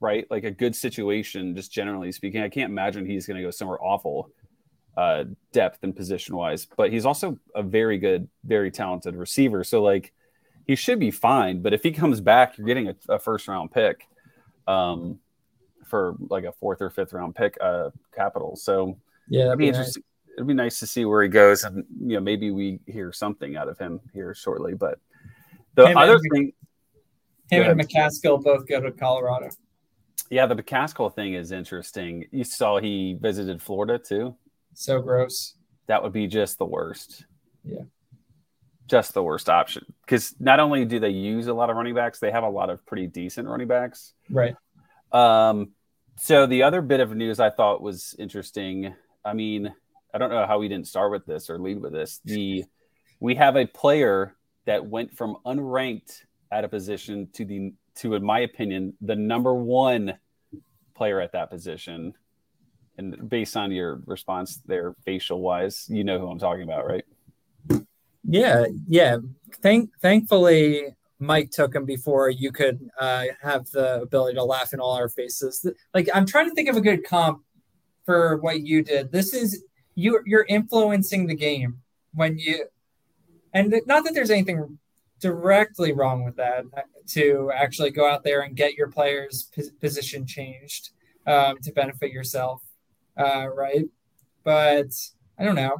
right? 0.00 0.26
Like 0.30 0.44
a 0.44 0.50
good 0.52 0.76
situation, 0.76 1.56
just 1.56 1.72
generally 1.72 2.12
speaking. 2.12 2.40
I 2.40 2.48
can't 2.48 2.70
imagine 2.70 3.04
he's 3.04 3.26
going 3.26 3.38
to 3.38 3.42
go 3.42 3.50
somewhere 3.50 3.82
awful, 3.82 4.30
uh, 4.96 5.24
depth 5.52 5.78
and 5.82 5.96
position 5.96 6.36
wise, 6.36 6.68
but 6.76 6.92
he's 6.92 7.04
also 7.04 7.36
a 7.56 7.62
very 7.64 7.98
good, 7.98 8.28
very 8.44 8.70
talented 8.70 9.16
receiver. 9.16 9.64
So, 9.64 9.82
like, 9.82 10.12
he 10.66 10.76
should 10.76 10.98
be 10.98 11.10
fine. 11.10 11.60
But 11.62 11.72
if 11.74 11.82
he 11.82 11.92
comes 11.92 12.20
back, 12.20 12.56
you're 12.58 12.66
getting 12.66 12.88
a, 12.88 12.96
a 13.08 13.18
first 13.18 13.48
round 13.48 13.72
pick 13.72 14.06
um, 14.66 15.18
for 15.86 16.14
like 16.30 16.44
a 16.44 16.52
fourth 16.52 16.80
or 16.80 16.90
fifth 16.90 17.12
round 17.12 17.34
pick, 17.34 17.56
uh, 17.60 17.90
capital. 18.14 18.56
So, 18.56 18.96
Yeah, 19.28 19.40
It'd 19.40 19.48
that'd 19.50 19.58
be 19.58 19.64
be 19.66 19.70
nice. 19.70 19.78
interesting. 19.78 20.02
It'd 20.36 20.46
be 20.46 20.54
nice 20.54 20.78
to 20.80 20.86
see 20.86 21.04
where 21.04 21.22
he 21.22 21.28
goes, 21.28 21.64
and 21.64 21.84
you 22.00 22.14
know 22.14 22.20
maybe 22.20 22.50
we 22.52 22.80
hear 22.86 23.12
something 23.12 23.54
out 23.56 23.68
of 23.68 23.78
him 23.78 24.00
here 24.14 24.34
shortly. 24.34 24.72
But 24.74 24.98
the 25.74 25.88
Him 25.88 25.96
other 25.98 26.14
and- 26.14 26.22
thing, 26.32 26.52
Him 27.50 27.70
and 27.70 27.78
McCaskill 27.80 28.42
both 28.42 28.66
go 28.66 28.80
to 28.80 28.90
Colorado. 28.92 29.50
yeah, 30.30 30.46
the 30.46 30.54
McCaskill 30.56 31.14
thing 31.14 31.34
is 31.34 31.52
interesting. 31.52 32.24
You 32.30 32.44
saw 32.44 32.78
he 32.80 33.18
visited 33.20 33.60
Florida 33.60 33.98
too. 33.98 34.34
So 34.72 35.02
gross. 35.02 35.56
That 35.86 36.02
would 36.02 36.12
be 36.14 36.26
just 36.26 36.56
the 36.56 36.64
worst. 36.64 37.26
Yeah. 37.62 37.82
Just 38.88 39.14
the 39.14 39.22
worst 39.22 39.48
option 39.48 39.84
because 40.04 40.34
not 40.38 40.60
only 40.60 40.84
do 40.84 40.98
they 40.98 41.10
use 41.10 41.46
a 41.46 41.54
lot 41.54 41.70
of 41.70 41.76
running 41.76 41.94
backs, 41.94 42.18
they 42.18 42.30
have 42.30 42.44
a 42.44 42.48
lot 42.48 42.70
of 42.70 42.84
pretty 42.84 43.06
decent 43.06 43.48
running 43.48 43.68
backs. 43.68 44.12
Right. 44.28 44.54
Um, 45.12 45.72
so 46.16 46.46
the 46.46 46.62
other 46.64 46.82
bit 46.82 47.00
of 47.00 47.14
news 47.14 47.40
I 47.40 47.50
thought 47.50 47.80
was 47.80 48.14
interesting. 48.18 48.94
I 49.24 49.32
mean, 49.32 49.72
I 50.12 50.18
don't 50.18 50.30
know 50.30 50.46
how 50.46 50.58
we 50.58 50.68
didn't 50.68 50.88
start 50.88 51.10
with 51.10 51.26
this 51.26 51.48
or 51.48 51.58
lead 51.58 51.80
with 51.80 51.92
this. 51.92 52.20
The 52.24 52.64
we 53.20 53.36
have 53.36 53.56
a 53.56 53.66
player 53.66 54.36
that 54.66 54.86
went 54.86 55.16
from 55.16 55.36
unranked 55.46 56.22
at 56.50 56.64
a 56.64 56.68
position 56.68 57.28
to 57.34 57.44
the 57.44 57.72
to, 57.96 58.14
in 58.14 58.24
my 58.24 58.40
opinion, 58.40 58.94
the 59.00 59.16
number 59.16 59.54
one 59.54 60.14
player 60.94 61.20
at 61.20 61.32
that 61.32 61.50
position. 61.50 62.14
And 62.98 63.28
based 63.28 63.56
on 63.56 63.72
your 63.72 64.02
response 64.06 64.60
there, 64.66 64.94
facial 65.04 65.40
wise, 65.40 65.86
you 65.88 66.04
know 66.04 66.18
who 66.18 66.28
I'm 66.28 66.38
talking 66.38 66.62
about, 66.62 66.86
right? 66.86 67.04
Yeah, 68.24 68.66
yeah. 68.88 69.18
Thank 69.60 69.90
thankfully 70.00 70.94
Mike 71.18 71.50
took 71.50 71.74
him 71.74 71.84
before 71.84 72.30
you 72.30 72.50
could 72.52 72.88
uh, 72.98 73.26
have 73.40 73.70
the 73.70 74.02
ability 74.02 74.34
to 74.34 74.44
laugh 74.44 74.72
in 74.72 74.80
all 74.80 74.96
our 74.96 75.08
faces. 75.08 75.66
Like 75.94 76.08
I'm 76.14 76.26
trying 76.26 76.48
to 76.48 76.54
think 76.54 76.68
of 76.68 76.76
a 76.76 76.80
good 76.80 77.04
comp 77.04 77.42
for 78.04 78.38
what 78.38 78.62
you 78.62 78.82
did. 78.82 79.12
This 79.12 79.32
is 79.32 79.64
you 79.94 80.20
you're 80.26 80.46
influencing 80.48 81.26
the 81.26 81.34
game 81.34 81.78
when 82.14 82.38
you 82.38 82.66
and 83.52 83.74
not 83.86 84.04
that 84.04 84.14
there's 84.14 84.30
anything 84.30 84.78
directly 85.20 85.92
wrong 85.92 86.24
with 86.24 86.36
that 86.36 86.64
uh, 86.76 86.80
to 87.06 87.50
actually 87.54 87.90
go 87.90 88.08
out 88.08 88.24
there 88.24 88.40
and 88.40 88.56
get 88.56 88.74
your 88.74 88.88
players 88.88 89.50
position 89.80 90.26
changed 90.26 90.90
um, 91.26 91.58
to 91.62 91.72
benefit 91.72 92.10
yourself 92.10 92.62
uh, 93.16 93.46
right 93.46 93.84
but 94.42 94.88
i 95.38 95.44
don't 95.44 95.54
know 95.54 95.76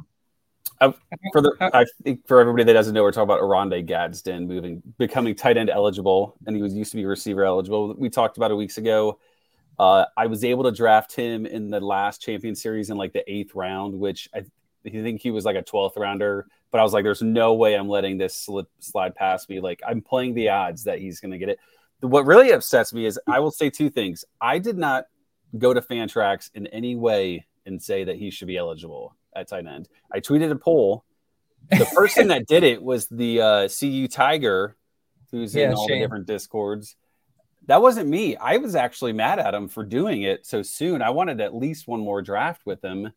I, 0.81 0.93
for 1.31 1.41
the, 1.41 1.55
I 1.61 1.85
think 2.03 2.27
for 2.27 2.39
everybody 2.39 2.63
that 2.65 2.73
doesn't 2.73 2.93
know, 2.93 3.03
we're 3.03 3.11
talking 3.11 3.23
about 3.23 3.41
Oronde 3.41 3.87
Gadsden 3.87 4.47
moving, 4.47 4.81
becoming 4.97 5.35
tight 5.35 5.57
end 5.57 5.69
eligible, 5.69 6.35
and 6.45 6.55
he 6.55 6.61
was 6.61 6.73
used 6.73 6.91
to 6.91 6.97
be 6.97 7.05
receiver 7.05 7.43
eligible. 7.43 7.93
We 7.97 8.09
talked 8.09 8.37
about 8.37 8.51
it 8.51 8.55
weeks 8.55 8.77
ago. 8.77 9.19
Uh, 9.79 10.05
I 10.17 10.27
was 10.27 10.43
able 10.43 10.63
to 10.65 10.71
draft 10.71 11.15
him 11.15 11.45
in 11.45 11.69
the 11.69 11.79
last 11.79 12.21
champion 12.21 12.55
series 12.55 12.89
in 12.89 12.97
like 12.97 13.13
the 13.13 13.29
eighth 13.31 13.55
round, 13.55 13.97
which 13.97 14.29
I, 14.33 14.39
I 14.85 14.89
think 14.89 15.21
he 15.21 15.31
was 15.31 15.45
like 15.45 15.55
a 15.55 15.63
12th 15.63 15.97
rounder, 15.97 16.47
but 16.71 16.79
I 16.79 16.83
was 16.83 16.93
like, 16.93 17.03
there's 17.03 17.21
no 17.21 17.53
way 17.53 17.75
I'm 17.75 17.89
letting 17.89 18.17
this 18.17 18.35
slip 18.35 18.67
slide 18.79 19.15
past 19.15 19.49
me. 19.49 19.59
Like 19.59 19.81
I'm 19.87 20.01
playing 20.01 20.33
the 20.33 20.49
odds 20.49 20.83
that 20.83 20.99
he's 20.99 21.19
going 21.19 21.31
to 21.31 21.37
get 21.37 21.49
it. 21.49 21.59
What 22.01 22.25
really 22.25 22.51
upsets 22.51 22.93
me 22.93 23.05
is 23.05 23.19
I 23.27 23.39
will 23.39 23.51
say 23.51 23.69
two 23.69 23.89
things. 23.89 24.25
I 24.41 24.59
did 24.59 24.77
not 24.77 25.05
go 25.57 25.73
to 25.73 25.81
Fantrax 25.81 26.51
in 26.53 26.67
any 26.67 26.95
way 26.95 27.45
and 27.65 27.81
say 27.81 28.03
that 28.03 28.17
he 28.17 28.29
should 28.29 28.47
be 28.47 28.57
eligible 28.57 29.15
at 29.35 29.47
tight 29.47 29.65
end. 29.67 29.89
I 30.11 30.19
tweeted 30.19 30.51
a 30.51 30.55
poll. 30.55 31.05
The 31.69 31.85
person 31.95 32.27
that 32.27 32.47
did 32.47 32.63
it 32.63 32.83
was 32.83 33.07
the 33.07 33.41
uh, 33.41 33.67
CU 33.69 34.07
Tiger, 34.07 34.75
who's 35.31 35.55
yeah, 35.55 35.69
in 35.69 35.73
all 35.73 35.87
Shane. 35.87 35.99
the 35.99 36.05
different 36.05 36.27
discords. 36.27 36.95
That 37.67 37.81
wasn't 37.81 38.09
me. 38.09 38.35
I 38.35 38.57
was 38.57 38.75
actually 38.75 39.13
mad 39.13 39.39
at 39.39 39.53
him 39.53 39.69
for 39.69 39.83
doing 39.85 40.23
it 40.23 40.45
so 40.45 40.61
soon. 40.61 41.01
I 41.01 41.11
wanted 41.11 41.39
at 41.39 41.55
least 41.55 41.87
one 41.87 42.01
more 42.01 42.21
draft 42.21 42.65
with 42.65 42.83
him 42.83 43.11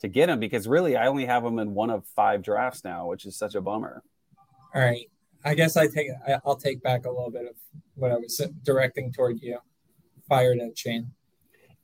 to 0.00 0.08
get 0.08 0.28
him 0.28 0.40
because 0.40 0.66
really 0.66 0.96
I 0.96 1.06
only 1.06 1.24
have 1.26 1.44
him 1.44 1.60
in 1.60 1.74
one 1.74 1.90
of 1.90 2.04
five 2.16 2.42
drafts 2.42 2.82
now, 2.82 3.06
which 3.06 3.24
is 3.24 3.36
such 3.36 3.54
a 3.54 3.60
bummer. 3.60 4.02
All 4.74 4.82
right. 4.82 5.06
I 5.44 5.54
guess 5.54 5.76
I 5.76 5.86
take 5.86 6.08
I'll 6.44 6.56
take 6.56 6.82
back 6.82 7.04
a 7.04 7.10
little 7.10 7.30
bit 7.30 7.46
of 7.46 7.54
what 7.94 8.10
I 8.10 8.16
was 8.16 8.40
directing 8.64 9.12
toward 9.12 9.40
you. 9.40 9.58
Fired 10.28 10.58
at 10.60 10.76
Shane. 10.76 11.12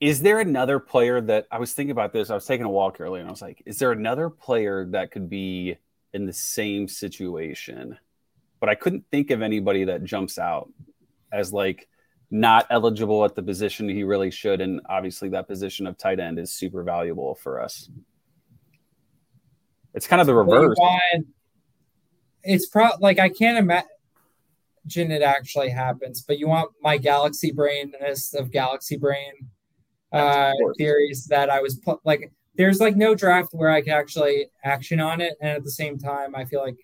Is 0.01 0.21
there 0.21 0.39
another 0.39 0.79
player 0.79 1.21
that 1.23 1.47
I 1.51 1.59
was 1.59 1.73
thinking 1.73 1.91
about 1.91 2.13
this? 2.13 2.31
I 2.31 2.35
was 2.35 2.47
taking 2.47 2.67
a 2.67 2.71
walk 2.71 3.01
earlier 3.01 3.21
and 3.21 3.29
I 3.29 3.33
was 3.33 3.43
like, 3.43 3.63
is 3.67 3.79
there 3.79 3.91
another 3.91 4.31
player 4.31 4.87
that 4.91 5.11
could 5.11 5.29
be 5.29 5.77
in 6.13 6.25
the 6.25 6.33
same 6.33 6.87
situation? 6.87 7.99
But 8.61 8.69
I 8.69 8.77
couldn't 8.77 9.05
think 9.11 9.31
of 9.31 9.43
anybody 9.43 9.85
that 9.85 10.05
jumps 10.05 10.39
out 10.39 10.71
as 11.33 11.53
like 11.53 11.89
not 12.31 12.67
eligible 12.71 13.25
at 13.25 13.35
the 13.35 13.43
position 13.43 13.89
he 13.89 14.05
really 14.05 14.31
should. 14.31 14.61
And 14.61 14.81
obviously, 14.89 15.31
that 15.31 15.49
position 15.49 15.87
of 15.87 15.99
tight 15.99 16.21
end 16.21 16.39
is 16.39 16.53
super 16.53 16.83
valuable 16.83 17.35
for 17.35 17.61
us. 17.61 17.91
It's 19.95 20.07
kind 20.07 20.21
of 20.21 20.27
the 20.27 20.35
reverse. 20.35 20.77
It's 22.45 22.67
pro 22.67 22.91
like 23.01 23.19
I 23.19 23.29
can't 23.29 23.59
imagine 23.59 25.11
it 25.11 25.23
actually 25.23 25.71
happens, 25.71 26.23
but 26.23 26.39
you 26.39 26.47
want 26.47 26.71
my 26.83 26.99
galaxy 26.99 27.51
brain 27.51 27.93
of 28.35 28.51
galaxy 28.53 28.97
brain 28.97 29.33
uh, 30.13 30.53
theories 30.77 31.27
that 31.27 31.51
I 31.51 31.61
was 31.61 31.77
pl- 31.77 32.01
like, 32.05 32.33
there's 32.57 32.81
like 32.81 32.97
no 32.97 33.15
draft 33.15 33.51
where 33.53 33.71
I 33.71 33.83
could 33.83 33.93
actually 33.93 34.47
action 34.65 35.01
on 35.01 35.21
it, 35.21 35.35
and 35.41 35.51
at 35.51 35.65
the 35.65 35.71
same 35.71 35.99
time, 35.99 36.35
I 36.35 36.45
feel 36.45 36.61
like 36.61 36.77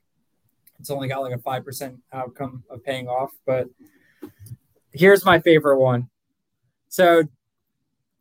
it's 0.79 0.91
only 0.91 1.09
got 1.09 1.23
like 1.23 1.35
a 1.35 1.39
five 1.39 1.65
percent 1.65 1.97
outcome 2.13 2.65
of 2.71 2.85
paying 2.85 3.09
off. 3.09 3.33
But 3.47 3.69
here's 4.93 5.25
my 5.25 5.41
favorite 5.41 5.79
one. 5.79 6.09
So, 6.89 7.25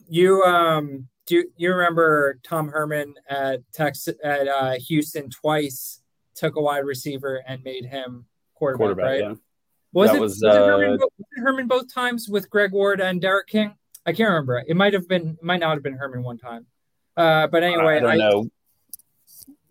you 0.07 0.43
um 0.43 1.07
do 1.25 1.45
you 1.57 1.71
remember 1.71 2.39
Tom 2.43 2.67
Herman 2.69 3.13
at 3.29 3.61
Texas 3.71 4.15
at 4.23 4.47
uh, 4.47 4.73
Houston 4.87 5.29
twice 5.29 6.01
took 6.35 6.55
a 6.55 6.61
wide 6.61 6.85
receiver 6.85 7.43
and 7.47 7.63
made 7.63 7.85
him 7.85 8.25
quarterback, 8.55 8.79
quarterback 8.79 9.05
right? 9.05 9.21
Yeah. 9.21 9.35
Was 9.93 10.11
it, 10.11 10.19
was, 10.19 10.31
was, 10.33 10.43
uh, 10.43 10.47
it 10.47 10.67
Herman, 10.67 10.91
was 10.91 11.09
it 11.19 11.41
Herman 11.41 11.67
both 11.67 11.93
times 11.93 12.27
with 12.27 12.49
Greg 12.49 12.71
Ward 12.71 12.99
and 12.99 13.21
D'Eriq 13.21 13.47
King? 13.47 13.75
I 14.05 14.13
can't 14.13 14.29
remember. 14.29 14.63
It 14.65 14.75
might 14.75 14.93
have 14.93 15.07
been, 15.07 15.37
might 15.41 15.59
not 15.59 15.75
have 15.75 15.83
been 15.83 15.93
Herman 15.93 16.23
one 16.23 16.37
time. 16.37 16.65
Uh, 17.15 17.47
but 17.47 17.63
anyway, 17.63 17.97
I 17.97 17.99
don't 17.99 18.09
I, 18.11 18.15
know. 18.15 18.49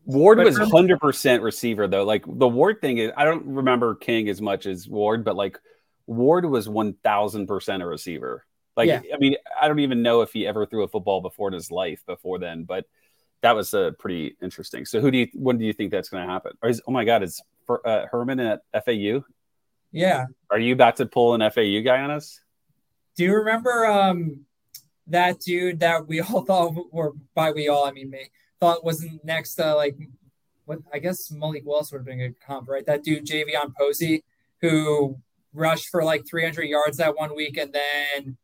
Ward 0.04 0.38
was 0.38 0.58
hundred 0.58 1.00
percent 1.00 1.42
receiver 1.42 1.86
though. 1.86 2.04
Like 2.04 2.24
the 2.26 2.48
Ward 2.48 2.80
thing 2.80 2.98
is, 2.98 3.12
I 3.16 3.24
don't 3.24 3.46
remember 3.46 3.94
King 3.94 4.28
as 4.28 4.40
much 4.40 4.66
as 4.66 4.88
Ward, 4.88 5.24
but 5.24 5.36
like 5.36 5.58
Ward 6.06 6.44
was 6.44 6.68
one 6.68 6.94
thousand 7.04 7.46
percent 7.46 7.82
a 7.82 7.86
receiver. 7.86 8.44
Like 8.76 8.88
yeah. 8.88 9.00
I 9.14 9.18
mean, 9.18 9.36
I 9.60 9.68
don't 9.68 9.80
even 9.80 10.02
know 10.02 10.22
if 10.22 10.32
he 10.32 10.46
ever 10.46 10.66
threw 10.66 10.82
a 10.82 10.88
football 10.88 11.20
before 11.20 11.48
in 11.48 11.54
his 11.54 11.70
life 11.70 12.02
before 12.06 12.38
then, 12.38 12.64
but 12.64 12.86
that 13.42 13.54
was 13.54 13.74
a 13.74 13.88
uh, 13.88 13.90
pretty 13.92 14.36
interesting. 14.42 14.86
So 14.86 15.00
who 15.00 15.10
do 15.10 15.18
you 15.18 15.28
when 15.34 15.58
do 15.58 15.64
you 15.64 15.72
think 15.72 15.90
that's 15.90 16.08
going 16.08 16.26
to 16.26 16.32
happen? 16.32 16.52
Or 16.62 16.68
is, 16.68 16.80
oh 16.86 16.92
my 16.92 17.04
god, 17.04 17.22
is 17.22 17.40
for, 17.66 17.86
uh, 17.86 18.06
Herman 18.10 18.40
at 18.40 18.62
FAU? 18.84 19.24
Yeah. 19.92 20.26
Are 20.50 20.58
you 20.58 20.72
about 20.72 20.96
to 20.96 21.06
pull 21.06 21.34
an 21.34 21.48
FAU 21.50 21.80
guy 21.84 22.00
on 22.00 22.10
us? 22.10 22.40
Do 23.16 23.24
you 23.24 23.34
remember 23.34 23.86
um, 23.86 24.44
that 25.06 25.40
dude 25.40 25.80
that 25.80 26.06
we 26.06 26.20
all 26.20 26.42
thought, 26.46 26.74
or 26.90 27.14
by 27.34 27.52
we 27.52 27.68
all, 27.68 27.84
I 27.84 27.92
mean 27.92 28.10
me, 28.10 28.30
thought 28.60 28.84
wasn't 28.84 29.24
next 29.24 29.56
to 29.56 29.74
like 29.74 29.96
what 30.64 30.78
I 30.92 30.98
guess 30.98 31.30
Malik 31.30 31.64
Willis 31.66 31.90
would 31.92 31.98
have 31.98 32.06
been 32.06 32.20
a 32.20 32.28
good 32.28 32.40
comp, 32.40 32.68
right? 32.68 32.86
That 32.86 33.02
dude 33.02 33.26
Javion 33.26 33.74
Posey, 33.76 34.24
who 34.60 35.18
rushed 35.52 35.88
for 35.88 36.04
like 36.04 36.26
300 36.26 36.62
yards 36.64 36.96
that 36.96 37.16
one 37.16 37.34
week 37.34 37.58
and 37.58 37.74
then 37.74 38.36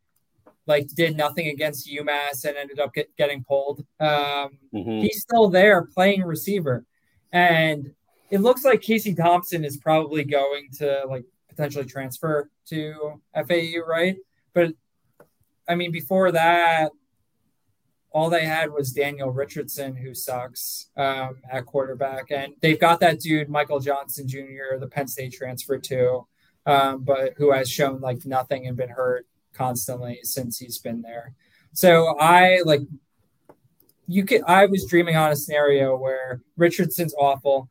like 0.66 0.86
did 0.88 1.16
nothing 1.16 1.48
against 1.48 1.88
UMass 1.88 2.44
and 2.44 2.56
ended 2.56 2.78
up 2.78 2.92
get, 2.92 3.14
getting 3.16 3.42
pulled. 3.44 3.80
Um, 3.98 4.58
mm-hmm. 4.74 5.00
He's 5.00 5.22
still 5.22 5.48
there 5.48 5.86
playing 5.86 6.24
receiver, 6.24 6.84
and 7.32 7.92
it 8.30 8.40
looks 8.40 8.64
like 8.64 8.82
Casey 8.82 9.14
Thompson 9.14 9.64
is 9.64 9.78
probably 9.78 10.24
going 10.24 10.68
to 10.78 11.04
like 11.08 11.24
potentially 11.48 11.86
transfer 11.86 12.50
to 12.66 13.22
FAU, 13.34 13.80
right? 13.86 14.16
But 14.58 14.74
I 15.68 15.76
mean, 15.76 15.92
before 15.92 16.32
that, 16.32 16.90
all 18.10 18.28
they 18.28 18.44
had 18.44 18.72
was 18.72 18.90
Daniel 18.90 19.30
Richardson, 19.30 19.94
who 19.94 20.14
sucks 20.14 20.90
um, 20.96 21.36
at 21.48 21.64
quarterback, 21.64 22.32
and 22.32 22.54
they've 22.60 22.80
got 22.80 22.98
that 22.98 23.20
dude 23.20 23.48
Michael 23.48 23.78
Johnson 23.78 24.26
Jr., 24.26 24.78
the 24.80 24.88
Penn 24.88 25.06
State 25.06 25.32
transfer 25.32 25.78
too, 25.78 26.26
um, 26.66 27.04
but 27.04 27.34
who 27.36 27.52
has 27.52 27.70
shown 27.70 28.00
like 28.00 28.26
nothing 28.26 28.66
and 28.66 28.76
been 28.76 28.88
hurt 28.88 29.28
constantly 29.52 30.18
since 30.24 30.58
he's 30.58 30.78
been 30.78 31.02
there. 31.02 31.34
So 31.72 32.18
I 32.18 32.62
like 32.64 32.80
you 34.08 34.24
could. 34.24 34.42
I 34.42 34.66
was 34.66 34.86
dreaming 34.86 35.14
on 35.14 35.30
a 35.30 35.36
scenario 35.36 35.96
where 35.96 36.42
Richardson's 36.56 37.14
awful, 37.16 37.68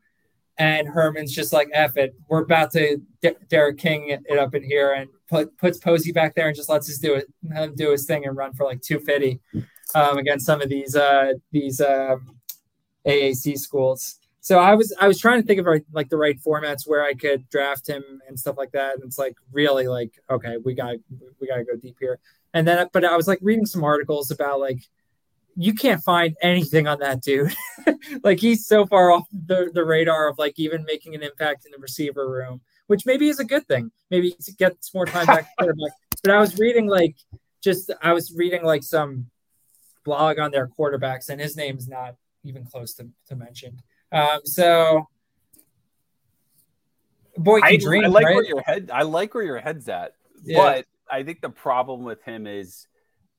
and 0.56 0.88
Herman's 0.88 1.34
just 1.34 1.52
like, 1.52 1.68
F 1.74 1.98
it. 1.98 2.14
We're 2.28 2.44
about 2.44 2.70
to 2.72 3.02
D- 3.20 3.36
D'Eriq 3.50 3.76
King 3.76 4.18
it, 4.24 4.38
up 4.38 4.54
in 4.54 4.62
here 4.62 4.94
and 4.94 5.10
put, 5.28 5.56
puts 5.58 5.78
Posey 5.78 6.12
back 6.12 6.34
there 6.34 6.48
and 6.48 6.56
just 6.56 6.68
lets 6.68 6.88
us 6.90 6.98
do 6.98 7.14
it, 7.14 7.26
him 7.52 7.74
do 7.74 7.92
his 7.92 8.06
thing 8.06 8.26
and 8.26 8.36
run 8.36 8.52
for 8.52 8.64
like 8.64 8.80
250 8.82 9.40
um, 9.94 10.18
against 10.18 10.46
some 10.46 10.60
of 10.60 10.68
these 10.68 10.96
uh, 10.96 11.32
these 11.52 11.80
um, 11.80 12.36
AAC 13.06 13.58
schools. 13.58 14.18
So 14.40 14.58
I 14.58 14.74
was 14.74 14.94
I 14.98 15.08
was 15.08 15.18
trying 15.18 15.40
to 15.40 15.46
think 15.46 15.60
of 15.60 15.66
like 15.92 16.08
the 16.08 16.16
right 16.16 16.38
formats 16.40 16.86
where 16.86 17.04
I 17.04 17.14
could 17.14 17.48
draft 17.50 17.86
him 17.86 18.02
and 18.28 18.38
stuff 18.38 18.56
like 18.56 18.72
that. 18.72 18.94
And 18.94 19.04
it's 19.04 19.18
like 19.18 19.36
really 19.52 19.88
like 19.88 20.18
okay, 20.30 20.56
we 20.64 20.74
got 20.74 20.96
we 21.40 21.46
got 21.46 21.56
to 21.56 21.64
go 21.64 21.76
deep 21.76 21.96
here. 22.00 22.18
And 22.54 22.66
then, 22.66 22.88
but 22.92 23.04
I 23.04 23.16
was 23.16 23.28
like 23.28 23.40
reading 23.42 23.66
some 23.66 23.84
articles 23.84 24.30
about 24.30 24.60
like 24.60 24.80
you 25.60 25.74
can't 25.74 26.02
find 26.02 26.36
anything 26.40 26.86
on 26.86 27.00
that 27.00 27.20
dude. 27.20 27.52
like 28.22 28.38
he's 28.38 28.64
so 28.64 28.86
far 28.86 29.10
off 29.10 29.26
the, 29.32 29.70
the 29.74 29.84
radar 29.84 30.28
of 30.28 30.38
like 30.38 30.54
even 30.56 30.84
making 30.84 31.16
an 31.16 31.22
impact 31.22 31.66
in 31.66 31.72
the 31.72 31.78
receiver 31.78 32.30
room, 32.30 32.60
which 32.88 33.06
maybe 33.06 33.28
is 33.28 33.38
a 33.38 33.44
good 33.44 33.66
thing. 33.68 33.92
Maybe 34.10 34.34
he 34.44 34.52
gets 34.52 34.92
more 34.92 35.06
time 35.06 35.26
back 35.26 35.48
quarterback. 35.58 35.92
But 36.22 36.32
I 36.32 36.40
was 36.40 36.58
reading 36.58 36.88
like 36.88 37.14
just 37.62 37.92
I 38.02 38.12
was 38.12 38.34
reading 38.34 38.64
like 38.64 38.82
some 38.82 39.30
blog 40.04 40.38
on 40.38 40.50
their 40.50 40.66
quarterbacks, 40.66 41.28
and 41.28 41.40
his 41.40 41.56
name's 41.56 41.88
not 41.88 42.16
even 42.44 42.64
close 42.64 42.94
to, 42.94 43.08
to 43.28 43.36
mention. 43.36 43.80
Um, 44.10 44.40
so 44.44 45.08
boy, 47.36 47.60
I, 47.62 47.76
dream, 47.76 48.04
I 48.04 48.08
like 48.08 48.24
right? 48.24 48.34
where 48.34 48.44
your 48.44 48.62
head 48.62 48.90
I 48.92 49.02
like 49.02 49.34
where 49.34 49.44
your 49.44 49.58
head's 49.58 49.88
at. 49.88 50.14
Yeah. 50.42 50.56
But 50.56 50.86
I 51.10 51.22
think 51.22 51.40
the 51.40 51.50
problem 51.50 52.02
with 52.02 52.22
him 52.22 52.46
is 52.46 52.86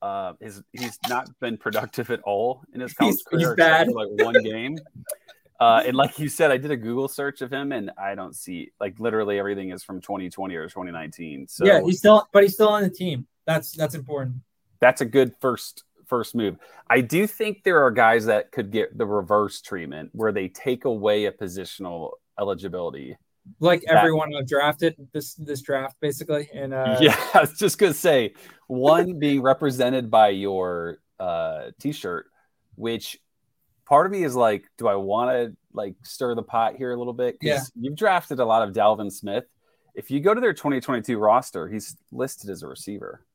uh, 0.01 0.33
his 0.39 0.61
he's 0.71 0.97
not 1.09 1.27
been 1.39 1.57
productive 1.57 2.11
at 2.11 2.21
all 2.21 2.63
in 2.73 2.81
his 2.81 2.93
college 2.95 3.15
he's, 3.15 3.23
career. 3.23 3.49
He's 3.49 3.55
bad. 3.55 3.87
like 3.89 4.09
one 4.11 4.41
game. 4.43 4.77
Uh, 5.59 5.83
and 5.85 5.95
like 5.95 6.17
you 6.19 6.29
said, 6.29 6.51
I 6.51 6.57
did 6.57 6.71
a 6.71 6.77
Google 6.77 7.07
search 7.07 7.41
of 7.41 7.51
him, 7.51 7.71
and 7.71 7.91
I 7.97 8.15
don't 8.15 8.35
see 8.35 8.71
like 8.79 8.99
literally 8.99 9.39
everything 9.39 9.71
is 9.71 9.83
from 9.83 9.99
2020 9.99 10.55
or 10.55 10.67
2019. 10.67 11.47
So 11.47 11.65
yeah, 11.65 11.81
he's 11.83 11.99
still, 11.99 12.27
but 12.31 12.43
he's 12.43 12.53
still 12.53 12.69
on 12.69 12.83
the 12.83 12.89
team. 12.89 13.27
That's 13.45 13.73
that's 13.73 13.95
important. 13.95 14.37
That's 14.79 15.01
a 15.01 15.05
good 15.05 15.33
first 15.41 15.83
first 16.07 16.33
move. 16.33 16.57
I 16.89 17.01
do 17.01 17.27
think 17.27 17.63
there 17.63 17.83
are 17.83 17.91
guys 17.91 18.25
that 18.25 18.51
could 18.51 18.71
get 18.71 18.97
the 18.97 19.05
reverse 19.05 19.61
treatment 19.61 20.11
where 20.13 20.31
they 20.31 20.47
take 20.47 20.85
away 20.85 21.25
a 21.25 21.31
positional 21.31 22.11
eligibility 22.39 23.17
like 23.59 23.81
that, 23.83 23.97
everyone 23.97 24.35
I've 24.35 24.47
drafted 24.47 24.95
this 25.13 25.35
this 25.35 25.61
draft 25.61 25.97
basically. 25.99 26.49
And 26.53 26.73
uh, 26.73 26.97
yeah, 27.01 27.17
I 27.33 27.41
was 27.41 27.57
just 27.57 27.77
gonna 27.77 27.93
say 27.93 28.33
one 28.67 29.19
being 29.19 29.41
represented 29.41 30.11
by 30.11 30.29
your 30.29 30.99
uh, 31.19 31.71
t-shirt, 31.79 32.27
which 32.75 33.19
part 33.89 34.05
of 34.05 34.11
me 34.11 34.23
is 34.23 34.35
like, 34.35 34.69
do 34.77 34.87
I 34.87 34.95
want 34.95 35.31
to 35.31 35.57
like 35.73 35.95
stir 36.03 36.35
the 36.35 36.43
pot 36.43 36.75
here 36.75 36.91
a 36.91 36.95
little 36.95 37.13
bit? 37.13 37.37
Yeah, 37.41 37.61
you've 37.75 37.95
drafted 37.95 38.39
a 38.39 38.45
lot 38.45 38.65
of 38.65 38.73
Dalvin 38.73 39.11
Smith. 39.11 39.45
If 39.95 40.11
you 40.11 40.19
go 40.19 40.33
to 40.33 40.39
their 40.39 40.53
2022 40.53 41.17
roster, 41.17 41.67
he's 41.67 41.97
listed 42.11 42.51
as 42.51 42.61
a 42.61 42.67
receiver. 42.67 43.25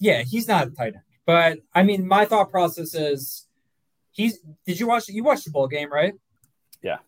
Yeah, 0.00 0.22
he's 0.22 0.48
not 0.48 0.68
a 0.68 0.70
tight 0.70 0.94
end, 0.94 1.02
but 1.26 1.58
I 1.74 1.82
mean, 1.82 2.08
my 2.08 2.24
thought 2.24 2.50
process 2.50 2.94
is 2.94 3.46
he's. 4.10 4.38
Did 4.66 4.80
you 4.80 4.88
watch? 4.88 5.08
You 5.08 5.22
watched 5.22 5.44
the 5.44 5.50
bowl 5.50 5.68
game, 5.68 5.92
right? 5.92 6.14
Yeah. 6.82 6.98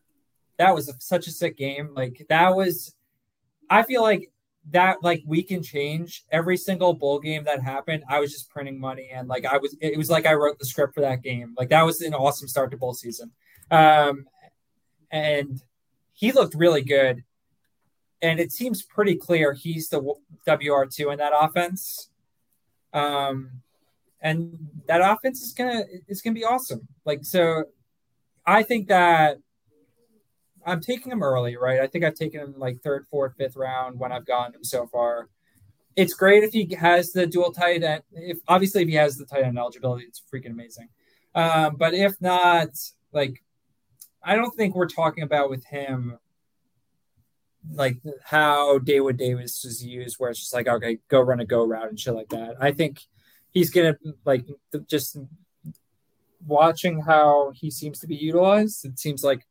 That 0.58 0.74
was 0.74 0.90
a, 0.90 0.92
such 0.98 1.26
a 1.26 1.30
sick 1.30 1.56
game. 1.56 1.94
Like 1.94 2.26
that 2.28 2.54
was 2.54 2.94
I 3.70 3.84
feel 3.84 4.02
like 4.02 4.30
that 4.70 5.02
like 5.02 5.22
we 5.26 5.42
can 5.42 5.62
change 5.62 6.24
every 6.30 6.56
single 6.56 6.94
bowl 6.94 7.18
game 7.18 7.44
that 7.44 7.62
happened. 7.62 8.04
I 8.08 8.20
was 8.20 8.32
just 8.32 8.50
printing 8.50 8.78
money 8.78 9.10
and 9.12 9.28
like 9.28 9.44
I 9.44 9.58
was 9.58 9.76
it 9.80 9.96
was 9.96 10.10
like 10.10 10.26
I 10.26 10.34
wrote 10.34 10.58
the 10.58 10.66
script 10.66 10.94
for 10.94 11.00
that 11.00 11.22
game. 11.22 11.54
Like 11.58 11.70
that 11.70 11.84
was 11.84 12.00
an 12.00 12.14
awesome 12.14 12.48
start 12.48 12.70
to 12.70 12.76
bowl 12.76 12.94
season. 12.94 13.32
Um 13.70 14.26
and 15.10 15.60
he 16.12 16.32
looked 16.32 16.54
really 16.54 16.82
good. 16.82 17.24
And 18.22 18.38
it 18.38 18.52
seems 18.52 18.82
pretty 18.82 19.16
clear 19.16 19.54
he's 19.54 19.88
the 19.88 20.14
WR2 20.46 21.12
in 21.12 21.18
that 21.18 21.32
offense. 21.34 22.10
Um 22.92 23.62
and 24.20 24.56
that 24.86 25.00
offense 25.00 25.40
is 25.40 25.52
gonna 25.52 25.84
is 26.06 26.22
gonna 26.22 26.34
be 26.34 26.44
awesome. 26.44 26.86
Like 27.04 27.24
so, 27.24 27.64
I 28.46 28.62
think 28.62 28.88
that 28.88 29.38
I'm 30.66 30.80
taking 30.80 31.12
him 31.12 31.22
early, 31.22 31.56
right? 31.56 31.80
I 31.80 31.86
think 31.86 32.04
I've 32.04 32.14
taken 32.14 32.40
him 32.40 32.54
like 32.56 32.80
third, 32.82 33.06
fourth, 33.10 33.34
fifth 33.36 33.56
round 33.56 33.98
when 33.98 34.12
I've 34.12 34.26
gotten 34.26 34.54
him 34.54 34.64
so 34.64 34.86
far. 34.86 35.28
It's 35.96 36.14
great 36.14 36.44
if 36.44 36.52
he 36.52 36.74
has 36.76 37.12
the 37.12 37.26
dual 37.26 37.52
tight 37.52 37.82
end. 37.82 38.02
If 38.12 38.38
obviously 38.46 38.82
if 38.82 38.88
he 38.88 38.94
has 38.94 39.16
the 39.16 39.26
tight 39.26 39.44
end 39.44 39.58
eligibility, 39.58 40.04
it's 40.04 40.22
freaking 40.32 40.52
amazing. 40.52 40.88
Um, 41.34 41.76
but 41.76 41.94
if 41.94 42.20
not, 42.20 42.70
like 43.12 43.42
I 44.22 44.36
don't 44.36 44.54
think 44.54 44.74
we're 44.74 44.88
talking 44.88 45.24
about 45.24 45.50
with 45.50 45.64
him 45.64 46.18
like 47.72 47.98
how 48.24 48.78
Daewood 48.78 49.16
Davis 49.16 49.64
is 49.64 49.84
used, 49.84 50.16
where 50.18 50.30
it's 50.30 50.40
just 50.40 50.54
like 50.54 50.68
okay, 50.68 50.98
go 51.08 51.20
run 51.20 51.40
a 51.40 51.44
go 51.44 51.64
route 51.64 51.88
and 51.88 51.98
shit 51.98 52.14
like 52.14 52.30
that. 52.30 52.56
I 52.60 52.72
think 52.72 53.00
he's 53.50 53.70
gonna 53.70 53.96
like 54.24 54.46
just 54.86 55.18
watching 56.46 57.02
how 57.02 57.52
he 57.54 57.70
seems 57.70 57.98
to 58.00 58.06
be 58.06 58.16
utilized. 58.16 58.84
It 58.84 58.98
seems 58.98 59.22
like 59.22 59.46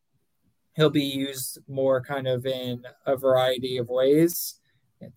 he'll 0.80 0.90
be 0.90 1.04
used 1.04 1.60
more 1.68 2.02
kind 2.02 2.26
of 2.26 2.46
in 2.46 2.84
a 3.06 3.18
variety 3.18 3.78
of 3.78 3.90
ways 3.90 4.56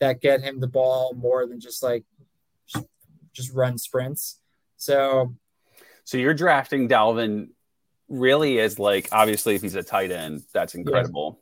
that 0.01 0.21
get 0.21 0.41
him 0.41 0.59
the 0.59 0.67
ball 0.67 1.15
more 1.15 1.47
than 1.47 1.61
just 1.61 1.83
like 1.83 2.05
just 3.33 3.53
run 3.53 3.79
sprints. 3.79 4.41
So, 4.77 5.37
so 6.05 6.19
you're 6.19 6.35
drafting 6.35 6.89
Dalvin 6.89 7.51
really 8.09 8.59
as 8.59 8.81
like 8.81 9.09
obviously 9.13 9.55
if 9.55 9.63
he's 9.63 9.77
a 9.77 9.85
tight 9.85 10.11
end, 10.11 10.43
that's 10.53 10.75
incredible. 10.75 11.39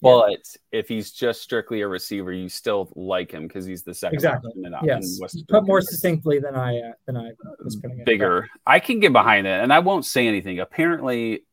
But 0.00 0.30
yeah. 0.30 0.80
if 0.80 0.88
he's 0.88 1.10
just 1.10 1.42
strictly 1.42 1.80
a 1.80 1.88
receiver, 1.88 2.32
you 2.32 2.50
still 2.50 2.92
like 2.94 3.30
him 3.30 3.46
because 3.46 3.64
he's 3.64 3.82
the 3.82 3.94
second. 3.94 4.16
Exactly. 4.16 4.52
yes. 4.84 5.18
Put 5.48 5.66
more 5.66 5.80
succinctly 5.80 6.38
than 6.38 6.54
I 6.54 6.78
uh, 6.78 6.92
than 7.06 7.16
I 7.16 7.30
was 7.62 7.76
putting 7.76 8.00
it. 8.00 8.06
Bigger. 8.06 8.48
I 8.66 8.80
can 8.80 9.00
get 9.00 9.12
behind 9.12 9.46
it, 9.46 9.62
and 9.62 9.72
I 9.72 9.80
won't 9.80 10.04
say 10.04 10.28
anything. 10.28 10.60
Apparently, 10.60 11.44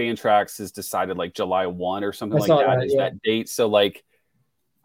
Fantrax 0.00 0.58
has 0.58 0.72
decided 0.72 1.16
like 1.16 1.34
July 1.34 1.66
one 1.66 2.04
or 2.04 2.12
something 2.12 2.38
like 2.38 2.48
that, 2.48 2.66
that 2.78 2.84
is 2.84 2.94
yeah. 2.94 3.04
that 3.04 3.22
date. 3.22 3.48
So 3.48 3.68
like, 3.68 4.02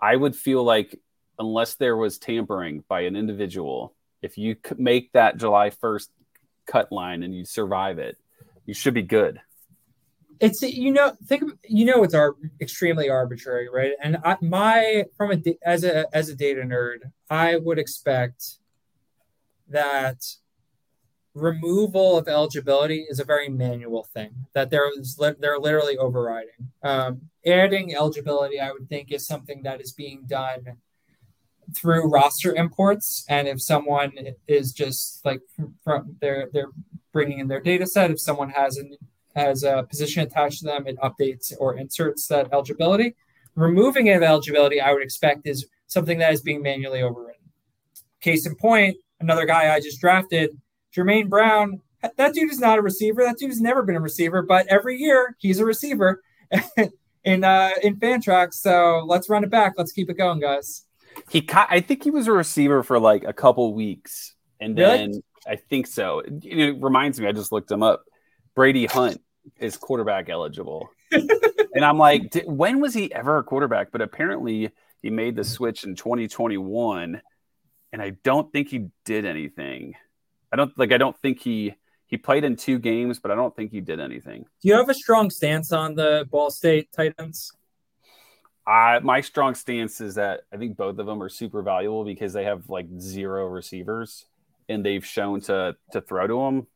I 0.02 0.16
would 0.16 0.36
feel 0.36 0.64
like 0.64 1.00
unless 1.40 1.76
there 1.76 1.96
was 1.96 2.18
tampering 2.18 2.84
by 2.88 3.02
an 3.02 3.16
individual, 3.16 3.96
if 4.22 4.38
you 4.38 4.58
make 4.78 5.12
that 5.14 5.38
July 5.38 5.70
first 5.70 6.12
cut 6.66 6.92
line 6.92 7.24
and 7.24 7.36
you 7.36 7.46
survive 7.46 8.00
it, 8.00 8.18
you 8.66 8.74
should 8.74 8.94
be 8.94 9.04
good 9.04 9.40
it's 10.40 10.62
you 10.62 10.92
know 10.92 11.14
think 11.26 11.44
you 11.68 11.86
know 11.86 12.04
it's 12.04 12.14
our 12.14 12.36
extremely 12.60 13.10
arbitrary 13.10 13.70
right 13.70 13.94
and 14.02 14.18
I, 14.24 14.38
my 14.42 15.06
from 15.16 15.32
a 15.32 15.42
as 15.64 15.84
a 15.84 16.06
as 16.16 16.30
a 16.30 16.36
data 16.36 16.62
nerd 16.62 17.12
i 17.30 17.56
would 17.56 17.80
expect 17.80 18.44
that 19.70 20.24
removal 21.36 22.18
of 22.18 22.28
eligibility 22.28 23.06
is 23.10 23.20
a 23.20 23.26
very 23.26 23.50
manual 23.50 24.04
thing 24.04 24.34
that 24.54 24.70
there 24.70 24.90
is 24.98 25.20
they're 25.40 25.60
literally 25.60 25.98
overriding 25.98 26.72
um, 26.82 27.22
adding 27.46 27.94
eligibility 27.94 28.60
i 28.60 28.72
would 28.72 28.88
think 28.88 29.12
is 29.12 29.28
something 29.28 29.62
that 29.64 29.82
is 29.82 29.92
being 29.92 30.24
done 30.26 30.78
through 31.76 32.10
roster 32.10 32.56
imports 32.56 33.26
and 33.28 33.48
if 33.48 33.62
someone 33.62 34.14
is 34.48 34.72
just 34.72 35.26
like 35.26 35.42
from 35.84 36.16
they're 36.22 36.48
they're 36.54 36.72
bringing 37.12 37.40
in 37.40 37.48
their 37.48 37.62
data 37.62 37.86
set 37.86 38.12
if 38.12 38.20
someone 38.20 38.50
has 38.50 38.78
an 38.78 38.96
has 39.36 39.64
a 39.64 39.84
position 39.84 40.24
attached 40.24 40.60
to 40.60 40.66
them, 40.66 40.88
it 40.88 40.98
updates 41.00 41.54
or 41.60 41.78
inserts 41.78 42.28
that 42.28 42.48
eligibility. 42.54 43.16
Removing 43.56 44.10
of 44.10 44.24
eligibility, 44.24 44.80
I 44.80 44.94
would 44.94 45.04
expect, 45.04 45.46
is 45.46 45.68
something 45.88 46.20
that 46.20 46.34
is 46.34 46.42
being 46.42 46.62
manually 46.62 47.02
overridden. 47.02 47.42
Case 48.22 48.46
in 48.46 48.56
point, 48.56 48.98
another 49.20 49.46
guy 49.46 49.74
I 49.74 49.80
just 49.80 50.00
drafted, 50.00 50.58
Jermaine 50.96 51.30
Brown. 51.30 51.82
That 52.18 52.34
dude 52.34 52.52
is 52.52 52.60
not 52.60 52.78
a 52.78 52.82
receiver. 52.82 53.24
That 53.24 53.38
dude 53.38 53.50
has 53.50 53.62
never 53.62 53.82
been 53.82 53.96
a 53.96 54.02
receiver, 54.02 54.42
but 54.42 54.68
every 54.68 54.98
year 54.98 55.36
he's 55.40 55.60
a 55.60 55.66
receiver 55.66 56.22
in 57.24 57.44
uh, 57.44 57.72
in 57.82 57.98
Fantrax. 57.98 58.56
So 58.56 59.04
let's 59.06 59.30
run 59.30 59.44
it 59.44 59.50
back. 59.50 59.74
Let's 59.78 59.92
keep 59.92 60.10
it 60.10 60.14
going, 60.16 60.40
guys. 60.40 60.86
He, 61.30 61.48
I 61.52 61.80
think 61.80 62.04
he 62.04 62.12
was 62.12 62.28
a 62.28 62.32
receiver 62.32 62.84
for 62.84 63.00
like 63.00 63.24
a 63.24 63.34
couple 63.34 63.74
weeks, 63.74 64.36
and 64.60 64.78
then 64.78 65.10
really? 65.10 65.24
I 65.48 65.56
think 65.56 65.88
so. 65.88 66.22
It 66.26 66.82
reminds 66.82 67.20
me. 67.20 67.28
I 67.28 67.32
just 67.32 67.52
looked 67.52 67.72
him 67.72 67.84
up. 67.84 68.04
Brady 68.56 68.86
Hunt 68.86 69.22
is 69.58 69.78
quarterback 69.78 70.30
eligible. 70.30 70.90
and 71.12 71.86
I'm 71.86 71.98
like, 71.98 72.44
when 72.46 72.80
was 72.80 72.94
he 72.94 73.14
ever 73.14 73.38
a 73.38 73.44
quarterback? 73.44 73.92
But 73.92 74.02
apparently 74.02 74.72
he 75.02 75.10
made 75.10 75.36
the 75.36 75.44
switch 75.44 75.84
in 75.84 75.96
2021, 75.96 77.22
and 77.92 78.02
I 78.02 78.12
don't 78.24 78.52
think 78.52 78.70
he 78.70 78.88
did 79.06 79.26
anything. 79.26 79.96
I 80.56 80.58
don't 80.58 80.80
like. 80.80 80.94
I 80.94 80.98
don't 80.98 81.18
think 81.18 81.42
he 81.42 81.76
he 82.08 82.16
played 82.16 82.46
in 82.46 82.56
two 82.56 82.80
games, 82.80 83.20
but 83.20 83.30
I 83.30 83.36
don't 83.36 83.54
think 83.54 83.72
he 83.72 83.82
did 83.82 84.00
anything. 84.00 84.46
Do 84.62 84.70
you 84.70 84.76
have 84.76 84.88
a 84.88 84.94
strong 84.94 85.30
stance 85.30 85.74
on 85.74 85.96
the 85.96 86.26
Ball 86.32 86.50
State 86.50 86.94
tight 86.94 87.14
ends? 87.20 87.52
I 88.66 89.00
my 89.00 89.20
strong 89.20 89.54
stance 89.54 90.00
is 90.00 90.16
that 90.16 90.44
I 90.54 90.56
think 90.56 90.78
both 90.78 90.98
of 90.98 91.08
them 91.08 91.22
are 91.22 91.28
super 91.28 91.62
valuable 91.62 92.06
because 92.06 92.32
they 92.32 92.46
have 92.46 92.70
like 92.70 92.88
zero 93.00 93.48
receivers 93.48 94.28
and 94.70 94.86
they've 94.86 95.06
shown 95.06 95.42
to 95.42 95.76
to 95.92 96.00
throw 96.00 96.26
to 96.26 96.46
them. 96.46 96.68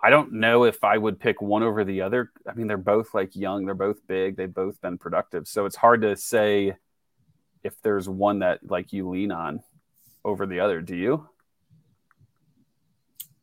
I 0.00 0.10
don't 0.10 0.34
know 0.34 0.62
if 0.62 0.84
I 0.84 0.96
would 0.96 1.18
pick 1.18 1.42
one 1.42 1.64
over 1.64 1.82
the 1.82 2.02
other. 2.02 2.30
I 2.48 2.54
mean, 2.54 2.68
they're 2.68 2.76
both 2.76 3.14
like 3.14 3.34
young, 3.34 3.66
they're 3.66 3.74
both 3.74 4.06
big, 4.06 4.36
they've 4.36 4.54
both 4.54 4.80
been 4.80 4.96
productive. 4.96 5.48
So 5.48 5.66
it's 5.66 5.74
hard 5.74 6.02
to 6.02 6.16
say 6.16 6.76
if 7.64 7.82
there's 7.82 8.08
one 8.08 8.38
that 8.40 8.70
like 8.70 8.92
you 8.92 9.08
lean 9.08 9.32
on 9.32 9.64
over 10.24 10.46
the 10.46 10.60
other. 10.60 10.80
Do 10.80 10.94
you? 10.94 11.28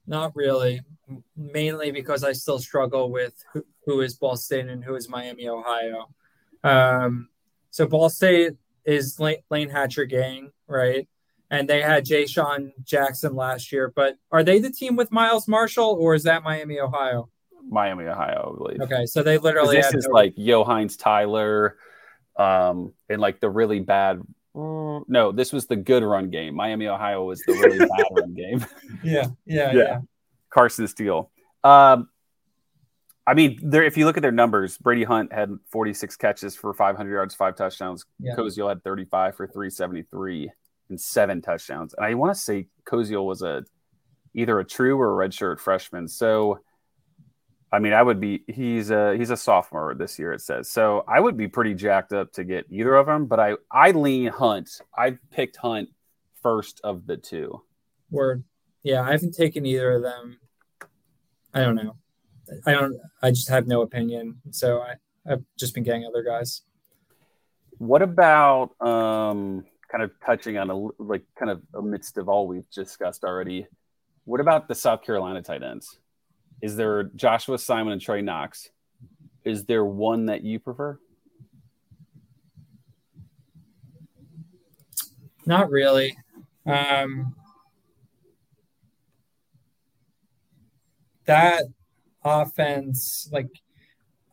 Not 0.09 0.35
really. 0.35 0.81
Mainly 1.37 1.91
because 1.91 2.23
I 2.23 2.33
still 2.33 2.59
struggle 2.59 3.09
with 3.11 3.33
who, 3.53 3.65
who 3.85 4.01
is 4.01 4.15
Ball 4.15 4.35
State 4.35 4.67
and 4.67 4.83
who 4.83 4.95
is 4.95 5.07
Miami, 5.07 5.47
Ohio. 5.47 6.09
Um, 6.63 7.29
so 7.71 7.87
Ball 7.87 8.09
State 8.09 8.53
is 8.85 9.19
Lane, 9.19 9.37
Layne 9.49 9.69
Hatcher-Gang, 9.69 10.51
right? 10.67 11.07
and 11.51 11.67
they 11.67 11.81
had 11.81 12.05
Jay-Shon 12.05 12.71
Jackson 12.83 13.35
last 13.35 13.71
year. 13.71 13.91
But 13.95 14.17
are 14.31 14.43
they 14.43 14.59
the 14.59 14.71
team 14.71 14.95
with 14.95 15.11
Miles 15.11 15.47
Marshall, 15.47 15.97
or 15.99 16.13
is 16.13 16.23
that 16.23 16.43
Miami, 16.43 16.79
Ohio? 16.79 17.29
Miami, 17.67 18.05
Ohio, 18.05 18.53
I 18.53 18.57
believe. 18.57 18.81
Okay, 18.81 19.05
so 19.05 19.23
they 19.23 19.37
literally 19.37 19.77
this 19.77 19.93
is 19.93 20.07
no- 20.07 20.13
like 20.13 20.33
Yo'Hines 20.37 20.97
Tyler, 20.97 21.77
um, 22.37 22.93
and 23.09 23.21
like 23.21 23.39
the 23.39 23.49
really 23.49 23.79
bad. 23.79 24.21
No, 24.55 25.31
this 25.31 25.53
was 25.53 25.67
the 25.67 25.75
good 25.77 26.03
run 26.03 26.29
game. 26.29 26.53
Miami, 26.53 26.87
Ohio 26.87 27.23
was 27.23 27.41
the 27.47 27.53
really 27.53 27.77
bad 27.97 28.05
run 28.11 28.33
game. 28.33 28.65
Yeah, 29.03 29.27
yeah, 29.45 29.71
yeah, 29.71 29.73
yeah. 29.73 29.99
Carson 30.49 30.87
Steele. 30.87 31.31
Um, 31.63 32.09
I 33.25 33.33
mean, 33.33 33.59
there. 33.61 33.83
If 33.83 33.97
you 33.97 34.05
look 34.05 34.17
at 34.17 34.23
their 34.23 34.31
numbers, 34.31 34.77
Brady 34.77 35.03
Hunt 35.03 35.31
had 35.31 35.51
46 35.71 36.15
catches 36.15 36.55
for 36.55 36.73
500 36.73 37.11
yards, 37.11 37.35
five 37.35 37.55
touchdowns. 37.55 38.05
Yeah. 38.19 38.35
Koziol 38.35 38.69
had 38.69 38.83
35 38.83 39.35
for 39.35 39.45
373 39.45 40.51
and 40.89 40.99
seven 40.99 41.41
touchdowns. 41.41 41.93
And 41.93 42.05
I 42.05 42.13
want 42.15 42.33
to 42.33 42.39
say 42.39 42.67
Koziol 42.85 43.25
was 43.25 43.41
a 43.41 43.63
either 44.33 44.59
a 44.59 44.65
true 44.65 44.99
or 44.99 45.21
a 45.21 45.27
redshirt 45.27 45.59
freshman. 45.59 46.07
So 46.07 46.59
I 47.71 47.79
mean, 47.79 47.93
I 47.93 48.01
would 48.01 48.19
be 48.19 48.43
he's 48.47 48.89
a 48.89 49.15
he's 49.15 49.29
a 49.29 49.37
sophomore 49.37 49.93
this 49.93 50.17
year. 50.17 50.33
It 50.33 50.41
says 50.41 50.69
so. 50.69 51.03
I 51.07 51.19
would 51.19 51.37
be 51.37 51.47
pretty 51.47 51.75
jacked 51.75 52.13
up 52.13 52.33
to 52.33 52.43
get 52.43 52.65
either 52.69 52.95
of 52.95 53.05
them, 53.05 53.27
but 53.27 53.39
I 53.39 53.53
I 53.71 53.91
lean 53.91 54.27
Hunt. 54.27 54.81
I 54.95 55.17
picked 55.31 55.57
Hunt 55.57 55.89
first 56.41 56.81
of 56.83 57.05
the 57.05 57.17
two. 57.17 57.61
Word, 58.09 58.43
yeah, 58.83 59.01
I 59.01 59.11
haven't 59.11 59.35
taken 59.35 59.65
either 59.65 59.93
of 59.93 60.03
them. 60.03 60.39
I 61.53 61.61
don't 61.61 61.75
know. 61.75 61.95
I 62.65 62.71
don't. 62.71 62.97
I 63.21 63.31
just 63.31 63.49
have 63.49 63.67
no 63.67 63.81
opinion. 63.81 64.41
So 64.51 64.81
I 64.81 64.95
I've 65.29 65.43
just 65.57 65.73
been 65.73 65.83
getting 65.83 66.05
other 66.05 66.23
guys. 66.23 66.61
What 67.77 68.01
about 68.01 68.79
um? 68.81 69.65
kind 69.89 70.03
of 70.03 70.11
touching 70.25 70.57
on 70.57 70.69
a 70.69 70.75
like 71.01 71.23
kind 71.37 71.51
of 71.51 71.61
amidst 71.73 72.17
of 72.17 72.29
all 72.29 72.47
we've 72.47 72.69
discussed 72.69 73.23
already. 73.23 73.67
What 74.25 74.39
about 74.39 74.67
the 74.67 74.75
South 74.75 75.01
Carolina 75.01 75.41
tight 75.41 75.63
ends? 75.63 75.99
Is 76.61 76.75
there 76.75 77.03
Joshua 77.03 77.57
Simon 77.57 77.93
and 77.93 78.01
Trey 78.01 78.21
Knox? 78.21 78.69
Is 79.43 79.65
there 79.65 79.83
one 79.83 80.27
that 80.27 80.43
you 80.43 80.59
prefer? 80.59 80.99
Not 85.45 85.71
really. 85.71 86.15
Um, 86.65 87.35
that 91.29 91.63
offense, 92.23 93.29
like 93.31 93.47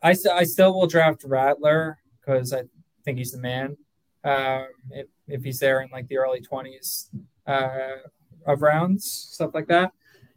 I, 0.01 0.15
I 0.33 0.43
still 0.43 0.73
will 0.73 0.87
draft 0.87 1.23
Rattler 1.23 1.99
because 2.19 2.53
I 2.53 2.63
think 3.05 3.19
he's 3.19 3.31
the 3.31 3.37
man. 3.37 3.77
Um, 4.23 4.65
if, 4.91 5.07
if 5.27 5.43
he's 5.43 5.59
there 5.59 5.81
in 5.81 5.89
like 5.91 6.07
the 6.07 6.17
early 6.17 6.41
20s 6.41 7.09
uh, 7.45 7.97
of 8.45 8.61
rounds, 8.61 9.05
stuff 9.05 9.51
like 9.53 9.67
that. 9.67 9.91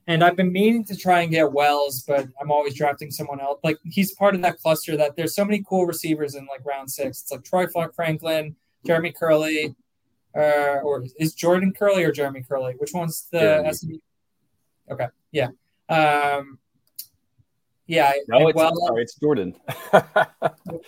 And 0.06 0.22
I've 0.22 0.36
been 0.36 0.52
meaning 0.52 0.84
to 0.84 0.96
try 0.96 1.20
and 1.20 1.30
get 1.30 1.50
Wells, 1.52 2.04
but 2.06 2.26
I'm 2.40 2.50
always 2.50 2.74
drafting 2.74 3.10
someone 3.10 3.40
else. 3.40 3.60
Like 3.62 3.78
he's 3.84 4.12
part 4.12 4.34
of 4.34 4.42
that 4.42 4.58
cluster 4.58 4.96
that 4.96 5.16
there's 5.16 5.34
so 5.34 5.44
many 5.44 5.64
cool 5.68 5.86
receivers 5.86 6.34
in 6.34 6.46
like 6.46 6.64
round 6.64 6.90
six. 6.90 7.22
It's 7.22 7.30
like 7.30 7.44
Troy 7.44 7.66
Flock 7.68 7.94
Franklin, 7.94 8.54
Jeremy 8.84 9.12
Kerley, 9.12 9.74
uh, 10.36 10.80
or 10.82 11.04
is 11.18 11.34
Jordan 11.34 11.72
Kerley 11.72 12.06
or 12.06 12.12
Jeremy 12.12 12.44
Kerley? 12.48 12.74
Which 12.78 12.92
one's 12.92 13.28
the 13.30 13.70
SMU? 13.72 13.98
Okay, 14.90 15.06
yeah, 15.32 15.48
um, 15.90 16.58
yeah. 17.86 18.12
No, 18.28 18.48
it's, 18.48 18.56
well, 18.56 18.72
sorry, 18.86 19.02
it's 19.02 19.14
Jordan. 19.16 19.54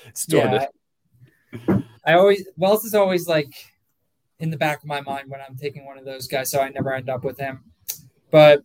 it's 0.06 0.26
Jordan. 0.26 0.66
Yeah, 1.52 1.80
I 2.06 2.14
always 2.14 2.46
Wells 2.56 2.84
is 2.84 2.94
always 2.94 3.26
like 3.26 3.52
in 4.38 4.50
the 4.50 4.56
back 4.56 4.78
of 4.78 4.86
my 4.86 5.00
mind 5.00 5.28
when 5.28 5.40
I'm 5.40 5.56
taking 5.56 5.84
one 5.84 5.98
of 5.98 6.04
those 6.04 6.28
guys, 6.28 6.50
so 6.50 6.60
I 6.60 6.68
never 6.68 6.94
end 6.94 7.10
up 7.10 7.24
with 7.24 7.38
him. 7.38 7.64
But 8.30 8.62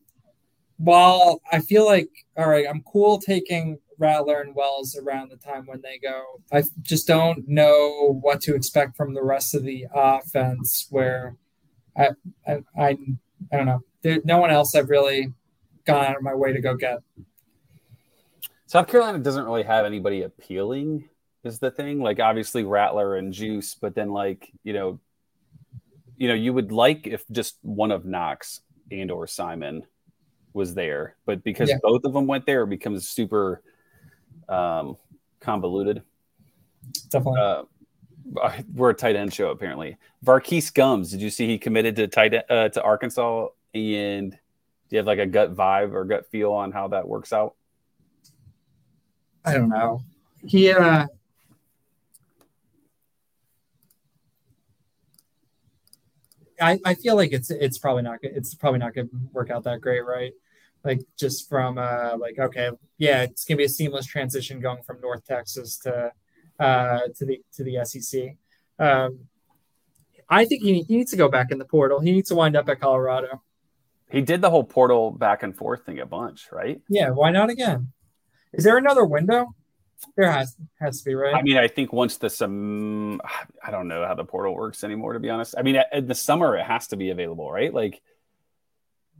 while 0.77 1.41
I 1.51 1.59
feel 1.59 1.85
like 1.85 2.09
all 2.37 2.47
right, 2.47 2.67
I'm 2.69 2.83
cool 2.83 3.19
taking 3.19 3.79
Rattler 3.97 4.41
and 4.41 4.53
Wells 4.53 4.95
around 4.95 5.31
the 5.31 5.37
time 5.37 5.65
when 5.65 5.81
they 5.81 5.97
go. 5.97 6.39
I 6.51 6.63
just 6.83 7.07
don't 7.07 7.47
know 7.47 8.19
what 8.21 8.41
to 8.41 8.53
expect 8.53 8.95
from 8.95 9.15
the 9.15 9.23
rest 9.23 9.55
of 9.55 9.63
the 9.63 9.87
offense. 9.91 10.85
Where 10.91 11.35
I 11.97 12.09
I 12.47 12.59
I, 12.77 12.97
I 13.51 13.57
don't 13.57 13.65
know. 13.65 13.81
There, 14.03 14.19
no 14.23 14.37
one 14.37 14.51
else 14.51 14.75
I've 14.75 14.89
really 14.89 15.33
gone 15.87 16.05
out 16.05 16.17
of 16.17 16.21
my 16.23 16.35
way 16.35 16.53
to 16.53 16.61
go 16.61 16.75
get. 16.75 16.99
South 18.67 18.87
Carolina 18.87 19.19
doesn't 19.19 19.45
really 19.45 19.63
have 19.63 19.85
anybody 19.85 20.23
appealing, 20.23 21.07
is 21.43 21.59
the 21.59 21.71
thing. 21.71 22.01
Like 22.01 22.19
obviously 22.19 22.63
Rattler 22.63 23.15
and 23.15 23.31
Juice, 23.31 23.75
but 23.75 23.95
then 23.95 24.11
like 24.11 24.51
you 24.63 24.73
know, 24.73 24.99
you 26.17 26.27
know, 26.27 26.33
you 26.33 26.53
would 26.53 26.71
like 26.71 27.07
if 27.07 27.23
just 27.31 27.57
one 27.61 27.91
of 27.91 28.05
Knox 28.05 28.61
and 28.91 29.09
or 29.09 29.25
Simon 29.25 29.83
was 30.53 30.73
there, 30.73 31.15
but 31.25 31.43
because 31.43 31.69
yeah. 31.69 31.77
both 31.81 32.03
of 32.03 32.13
them 32.13 32.27
went 32.27 32.45
there, 32.45 32.63
it 32.63 32.69
becomes 32.69 33.07
super 33.07 33.61
um, 34.49 34.97
convoluted. 35.39 36.01
Definitely. 37.09 37.39
Uh, 37.41 37.63
we're 38.73 38.89
a 38.89 38.93
tight 38.93 39.15
end 39.15 39.33
show 39.33 39.51
apparently. 39.51 39.97
Var'Keyes 40.25 40.73
Gumms, 40.73 41.11
did 41.11 41.21
you 41.21 41.29
see 41.29 41.47
he 41.47 41.57
committed 41.57 41.95
to 41.95 42.07
tight 42.07 42.33
uh, 42.49 42.69
to 42.69 42.81
Arkansas? 42.81 43.47
And 43.73 44.37
do 44.89 44.95
you 44.95 44.97
have 44.97 45.07
like 45.07 45.19
a 45.19 45.25
gut 45.25 45.55
vibe 45.55 45.93
or 45.93 46.05
gut 46.05 46.29
feel 46.31 46.53
on 46.53 46.71
how 46.71 46.89
that 46.89 47.07
works 47.07 47.33
out? 47.33 47.55
I 49.43 49.53
don't 49.53 49.69
know. 49.69 50.01
He 50.45 50.71
uh 50.71 51.07
I, 56.59 56.79
I 56.83 56.95
feel 56.95 57.15
like 57.15 57.33
it's 57.33 57.51
it's 57.51 57.77
probably 57.77 58.03
not 58.03 58.19
it's 58.23 58.55
probably 58.55 58.79
not 58.79 58.93
to 58.95 59.09
work 59.31 59.51
out 59.51 59.63
that 59.65 59.81
great, 59.81 60.05
right? 60.05 60.33
like 60.83 61.01
just 61.17 61.49
from 61.49 61.77
uh 61.77 62.17
like 62.17 62.39
okay 62.39 62.69
yeah 62.97 63.23
it's 63.23 63.45
gonna 63.45 63.57
be 63.57 63.65
a 63.65 63.69
seamless 63.69 64.05
transition 64.05 64.59
going 64.59 64.81
from 64.83 64.99
north 65.01 65.25
texas 65.25 65.77
to 65.77 66.11
uh 66.59 66.99
to 67.15 67.25
the 67.25 67.41
to 67.53 67.63
the 67.63 67.77
sec 67.83 68.35
um 68.79 69.19
i 70.29 70.45
think 70.45 70.63
he, 70.63 70.81
he 70.83 70.97
needs 70.97 71.11
to 71.11 71.17
go 71.17 71.29
back 71.29 71.51
in 71.51 71.57
the 71.57 71.65
portal 71.65 71.99
he 71.99 72.11
needs 72.11 72.29
to 72.29 72.35
wind 72.35 72.55
up 72.55 72.69
at 72.69 72.79
colorado 72.79 73.41
he 74.09 74.21
did 74.21 74.41
the 74.41 74.49
whole 74.49 74.63
portal 74.63 75.11
back 75.11 75.43
and 75.43 75.55
forth 75.55 75.85
thing 75.85 75.99
a 75.99 76.05
bunch 76.05 76.47
right 76.51 76.81
yeah 76.89 77.09
why 77.09 77.31
not 77.31 77.49
again 77.49 77.91
is 78.53 78.63
there 78.63 78.77
another 78.77 79.05
window 79.05 79.47
there 80.15 80.31
has 80.31 80.55
has 80.79 80.99
to 80.99 81.05
be 81.05 81.15
right 81.15 81.35
i 81.35 81.41
mean 81.41 81.57
i 81.57 81.67
think 81.67 81.91
once 81.91 82.17
the 82.17 82.29
some 82.29 83.19
i 83.63 83.71
don't 83.71 83.87
know 83.87 84.05
how 84.05 84.13
the 84.13 84.23
portal 84.23 84.53
works 84.53 84.83
anymore 84.83 85.13
to 85.13 85.19
be 85.19 85.29
honest 85.29 85.55
i 85.57 85.61
mean 85.61 85.81
in 85.91 86.07
the 86.07 86.15
summer 86.15 86.55
it 86.55 86.63
has 86.63 86.87
to 86.87 86.95
be 86.95 87.09
available 87.09 87.51
right 87.51 87.73
like 87.73 88.01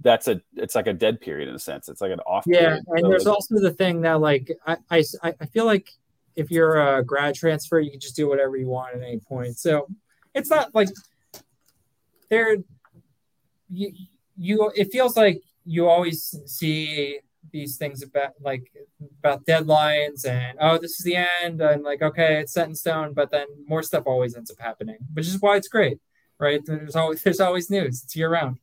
that's 0.02 0.28
a 0.28 0.42
it's 0.56 0.76
like 0.76 0.88
a 0.88 0.94
dead 0.94 1.20
period 1.22 1.50
in 1.50 1.56
a 1.56 1.60
sense. 1.60 1.90
It's 1.90 2.02
like 2.02 2.12
an 2.12 2.20
off. 2.22 2.46
Yeah, 2.46 2.60
period. 2.60 2.84
and 2.88 3.02
so 3.02 3.10
there's 3.10 3.28
also 3.28 3.60
the 3.60 3.72
thing 3.72 4.02
that 4.02 4.20
like 4.22 4.52
I, 4.66 4.78
I 4.90 5.04
I 5.24 5.46
feel 5.48 5.66
like 5.66 5.90
if 6.36 6.52
you're 6.52 6.98
a 6.98 7.04
grad 7.04 7.36
transfer, 7.36 7.80
you 7.80 7.92
can 7.92 8.00
just 8.00 8.16
do 8.16 8.30
whatever 8.30 8.56
you 8.58 8.68
want 8.68 8.96
at 8.96 9.02
any 9.02 9.20
point. 9.20 9.58
So 9.58 9.88
it's 10.36 10.50
not 10.50 10.74
like 10.76 10.90
there 12.30 12.58
you 13.70 13.92
you 14.38 14.72
it 14.76 14.92
feels 14.92 15.18
like 15.18 15.42
you 15.66 15.88
always 15.88 16.36
see 16.46 17.20
these 17.52 17.78
things 17.78 18.04
about 18.04 18.34
like 18.42 18.72
about 19.20 19.46
deadlines 19.46 20.26
and 20.28 20.58
oh 20.60 20.78
this 20.78 21.00
is 21.00 21.06
the 21.06 21.16
end 21.44 21.62
and 21.62 21.84
like 21.84 22.02
okay 22.02 22.40
it's 22.40 22.54
set 22.54 22.68
in 22.68 22.76
stone 22.76 23.14
but 23.14 23.32
then 23.32 23.48
more 23.68 23.82
stuff 23.82 24.04
always 24.06 24.36
ends 24.36 24.52
up 24.52 24.58
happening 24.60 24.98
which 25.14 25.28
is 25.28 25.42
why 25.42 25.56
it's 25.56 25.68
great 25.68 26.00
right 26.40 26.62
there's 26.66 26.96
always 26.96 27.24
there's 27.24 27.40
always 27.40 27.70
news 27.70 28.04
it's 28.04 28.16
year 28.16 28.30
round 28.30 28.58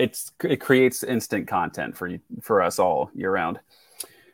it's 0.00 0.32
it 0.44 0.56
creates 0.56 1.02
instant 1.02 1.46
content 1.46 1.96
for 1.96 2.06
you 2.08 2.20
for 2.40 2.62
us 2.62 2.78
all 2.78 3.10
year 3.14 3.30
round. 3.30 3.60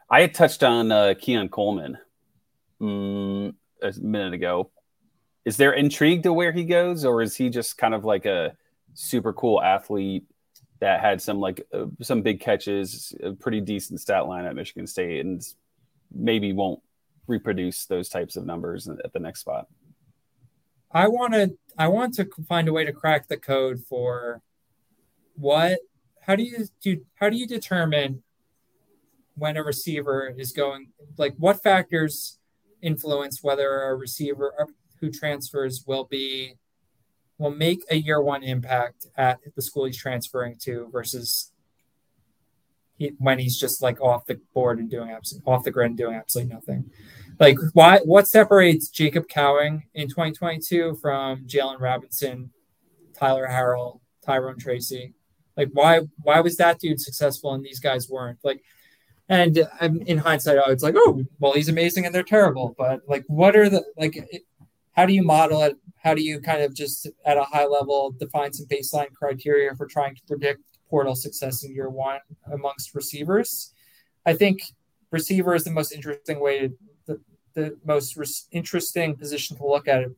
I 0.08 0.20
had 0.20 0.32
touched 0.32 0.62
on 0.62 0.92
uh, 0.92 1.14
Keon 1.20 1.48
Coleman 1.48 1.98
um, 2.80 3.56
a 3.82 3.92
minute 4.00 4.34
ago. 4.34 4.70
Is 5.44 5.56
there 5.56 5.72
intrigue 5.72 6.22
to 6.22 6.32
where 6.32 6.52
he 6.52 6.64
goes, 6.64 7.04
or 7.04 7.20
is 7.20 7.34
he 7.34 7.50
just 7.50 7.78
kind 7.78 7.94
of 7.94 8.04
like 8.04 8.26
a 8.26 8.56
super 8.96 9.32
cool 9.32 9.62
athlete 9.62 10.24
that 10.80 11.00
had 11.00 11.22
some 11.22 11.38
like 11.38 11.66
uh, 11.72 11.87
some 12.02 12.22
big 12.22 12.40
catches, 12.40 13.14
a 13.22 13.32
pretty 13.32 13.61
decent 13.61 14.00
stat 14.00 14.26
line 14.26 14.44
at 14.44 14.56
Michigan 14.56 14.87
State, 14.87 15.24
and 15.24 15.42
maybe 16.12 16.52
won't 16.52 16.80
reproduce 17.26 17.87
those 17.87 18.09
types 18.09 18.37
of 18.37 18.46
numbers 18.46 18.88
at 18.88 19.12
the 19.12 19.18
next 19.18 19.40
spot? 19.40 19.66
I 20.90 21.09
want 21.09 21.35
to 21.35 21.56
I 21.78 21.88
want 21.88 22.14
to 22.14 22.28
find 22.48 22.68
a 22.68 22.72
way 22.72 22.85
to 22.85 22.92
crack 22.92 23.28
the 23.28 23.37
code 23.37 23.80
for 23.88 24.42
what 25.35 25.78
how 26.22 26.37
do 26.37 26.42
you 26.42 26.66
do 26.80 27.00
how 27.16 27.28
do 27.28 27.37
you 27.37 27.46
determine 27.46 28.22
when 29.35 29.56
a 29.56 29.62
receiver 29.62 30.35
is 30.38 30.52
going 30.52 30.88
like 31.18 31.35
what 31.37 31.62
factors 31.62 32.38
influence 32.80 33.42
whether 33.42 33.82
a 33.82 33.94
receiver 33.94 34.54
who 35.00 35.11
transfers 35.11 35.85
will 35.87 36.04
be 36.04 36.54
will 37.38 37.51
make 37.51 37.85
a 37.90 37.96
year 37.96 38.20
one 38.20 38.42
impact 38.42 39.07
at 39.16 39.38
the 39.55 39.62
school 39.62 39.85
he's 39.85 39.96
transferring 39.96 40.57
to 40.57 40.88
versus 40.90 41.53
he, 42.96 43.12
when 43.18 43.38
he's 43.38 43.59
just 43.59 43.83
like 43.83 44.01
off 44.01 44.27
the 44.27 44.40
board 44.55 44.79
and 44.79 44.90
doing 44.90 45.11
absolutely 45.11 45.53
off 45.53 45.64
the 45.64 45.70
grid 45.70 45.90
and 45.90 45.99
doing 45.99 46.14
absolutely 46.14 46.55
nothing. 46.55 46.90
Like 47.38 47.59
why 47.75 47.99
what 48.05 48.27
separates 48.27 48.88
Jacob 48.88 49.29
Cowing 49.29 49.83
in 49.94 50.09
2022 50.09 50.99
from 51.03 51.44
Jalen 51.46 51.81
Robinson, 51.81 52.51
Tyler 53.12 53.46
Harrell, 53.49 54.01
Tyrone 54.25 54.59
Tracy? 54.59 55.12
Like 55.57 55.68
why 55.72 56.01
why 56.22 56.40
was 56.40 56.57
that 56.57 56.81
dude 56.81 57.01
successful 57.01 57.53
and 57.53 57.64
these 57.64 57.81
guys 57.81 58.09
weren't? 58.09 58.38
Like 58.42 58.62
and 59.29 59.68
I'm 59.81 60.01
in 60.03 60.18
hindsight, 60.18 60.59
I 60.59 60.70
was 60.70 60.83
like, 60.83 60.94
oh, 60.96 61.25
well, 61.40 61.53
he's 61.53 61.68
amazing 61.68 62.07
and 62.07 62.14
they're 62.14 62.22
terrible. 62.22 62.75
But 62.79 63.01
like, 63.09 63.25
what 63.27 63.57
are 63.57 63.68
the 63.68 63.85
like? 63.96 64.16
How 64.92 65.05
do 65.05 65.12
you 65.12 65.22
model 65.22 65.62
it? 65.62 65.77
How 66.07 66.14
do 66.14 66.23
you 66.23 66.38
kind 66.38 66.62
of 66.62 66.73
just 66.73 67.09
at 67.25 67.37
a 67.37 67.42
high 67.42 67.66
level 67.66 68.14
define 68.16 68.53
some 68.53 68.66
baseline 68.66 69.12
criteria 69.12 69.75
for 69.75 69.87
trying 69.87 70.14
to 70.14 70.23
predict 70.29 70.62
portal 70.88 71.16
success 71.16 71.64
in 71.64 71.75
year 71.75 71.90
one 71.90 72.21
amongst 72.53 72.95
receivers? 72.95 73.75
I 74.25 74.35
think 74.35 74.62
receiver 75.11 75.53
is 75.57 75.64
the 75.64 75.73
most 75.73 75.90
interesting 75.90 76.38
way 76.38 76.71
the, 77.07 77.21
the 77.55 77.77
most 77.85 78.16
res- 78.16 78.47
interesting 78.53 79.16
position 79.16 79.57
to 79.57 79.66
look 79.66 79.88
at 79.88 80.03
it 80.03 80.12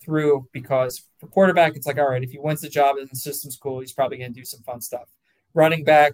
through 0.00 0.46
because 0.52 1.02
for 1.18 1.26
quarterback, 1.26 1.74
it's 1.74 1.88
like, 1.88 1.98
all 1.98 2.10
right, 2.10 2.22
if 2.22 2.30
he 2.30 2.38
wins 2.38 2.60
the 2.60 2.68
job 2.68 2.96
and 2.96 3.10
the 3.10 3.16
system's 3.16 3.56
cool, 3.56 3.80
he's 3.80 3.92
probably 3.92 4.18
going 4.18 4.32
to 4.32 4.40
do 4.40 4.44
some 4.44 4.62
fun 4.62 4.80
stuff. 4.80 5.08
Running 5.52 5.82
back, 5.82 6.12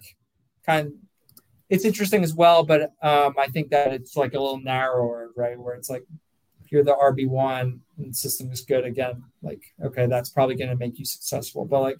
kind 0.65 0.87
of, 0.87 0.93
it's 1.69 1.85
interesting 1.85 2.23
as 2.23 2.33
well, 2.33 2.63
but 2.63 2.81
um, 3.03 3.35
I 3.37 3.49
think 3.53 3.69
that 3.69 3.93
it's 3.93 4.15
like 4.15 4.33
a 4.33 4.39
little 4.39 4.61
narrower, 4.61 5.29
right? 5.35 5.59
Where 5.59 5.75
it's 5.75 5.91
like, 5.91 6.05
you're 6.75 6.83
the 6.83 6.93
RB1 6.93 7.79
and 7.97 8.11
the 8.11 8.13
system 8.13 8.51
is 8.51 8.61
good 8.61 8.83
again, 8.83 9.23
like, 9.41 9.61
okay, 9.81 10.05
that's 10.07 10.29
probably 10.29 10.55
going 10.55 10.69
to 10.69 10.75
make 10.75 10.99
you 10.99 11.05
successful. 11.05 11.65
But 11.65 11.81
like 11.81 11.97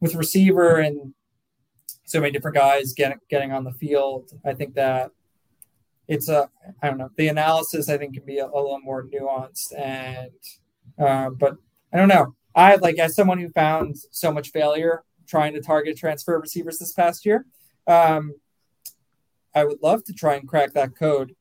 with 0.00 0.14
receiver 0.14 0.76
and 0.76 1.12
so 2.04 2.20
many 2.20 2.32
different 2.32 2.56
guys 2.56 2.94
getting, 2.94 3.18
getting 3.28 3.52
on 3.52 3.64
the 3.64 3.72
field, 3.72 4.30
I 4.44 4.54
think 4.54 4.74
that 4.74 5.10
it's 6.08 6.30
a, 6.30 6.48
I 6.82 6.88
don't 6.88 6.98
know, 6.98 7.10
the 7.16 7.28
analysis 7.28 7.90
I 7.90 7.98
think 7.98 8.14
can 8.14 8.24
be 8.24 8.38
a, 8.38 8.46
a 8.46 8.60
little 8.60 8.80
more 8.80 9.04
nuanced 9.04 9.78
and 9.78 10.30
uh, 10.98 11.30
but 11.30 11.56
I 11.92 11.98
don't 11.98 12.08
know. 12.08 12.34
I 12.54 12.76
like 12.76 12.98
as 12.98 13.14
someone 13.14 13.38
who 13.38 13.50
found 13.50 13.96
so 14.10 14.32
much 14.32 14.50
failure 14.50 15.04
trying 15.28 15.52
to 15.52 15.60
target 15.60 15.96
transfer 15.96 16.38
receivers 16.40 16.78
this 16.78 16.92
past 16.92 17.24
year. 17.26 17.44
Um, 17.86 18.34
I 19.54 19.64
would 19.64 19.82
love 19.82 20.04
to 20.04 20.12
try 20.12 20.34
and 20.34 20.48
crack 20.48 20.72
that 20.72 20.96
code. 20.96 21.34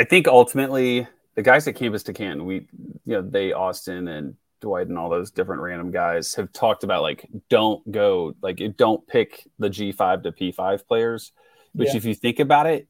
I 0.00 0.04
think 0.04 0.26
ultimately 0.26 1.06
the 1.34 1.42
guys 1.42 1.68
at 1.68 1.76
Campus 1.76 2.02
to 2.04 2.14
Canton, 2.14 2.46
we, 2.46 2.66
you 3.04 3.16
know, 3.16 3.20
they, 3.20 3.52
Austin 3.52 4.08
and 4.08 4.34
Dwight 4.62 4.86
and 4.86 4.96
all 4.96 5.10
those 5.10 5.30
different 5.30 5.60
random 5.60 5.90
guys 5.90 6.34
have 6.36 6.50
talked 6.54 6.84
about 6.84 7.02
like, 7.02 7.28
don't 7.50 7.92
go, 7.92 8.34
like, 8.40 8.62
don't 8.78 9.06
pick 9.06 9.46
the 9.58 9.68
G5 9.68 10.22
to 10.22 10.32
P5 10.32 10.86
players. 10.86 11.32
Which, 11.74 11.90
yeah. 11.90 11.96
if 11.98 12.06
you 12.06 12.14
think 12.14 12.40
about 12.40 12.66
it, 12.66 12.88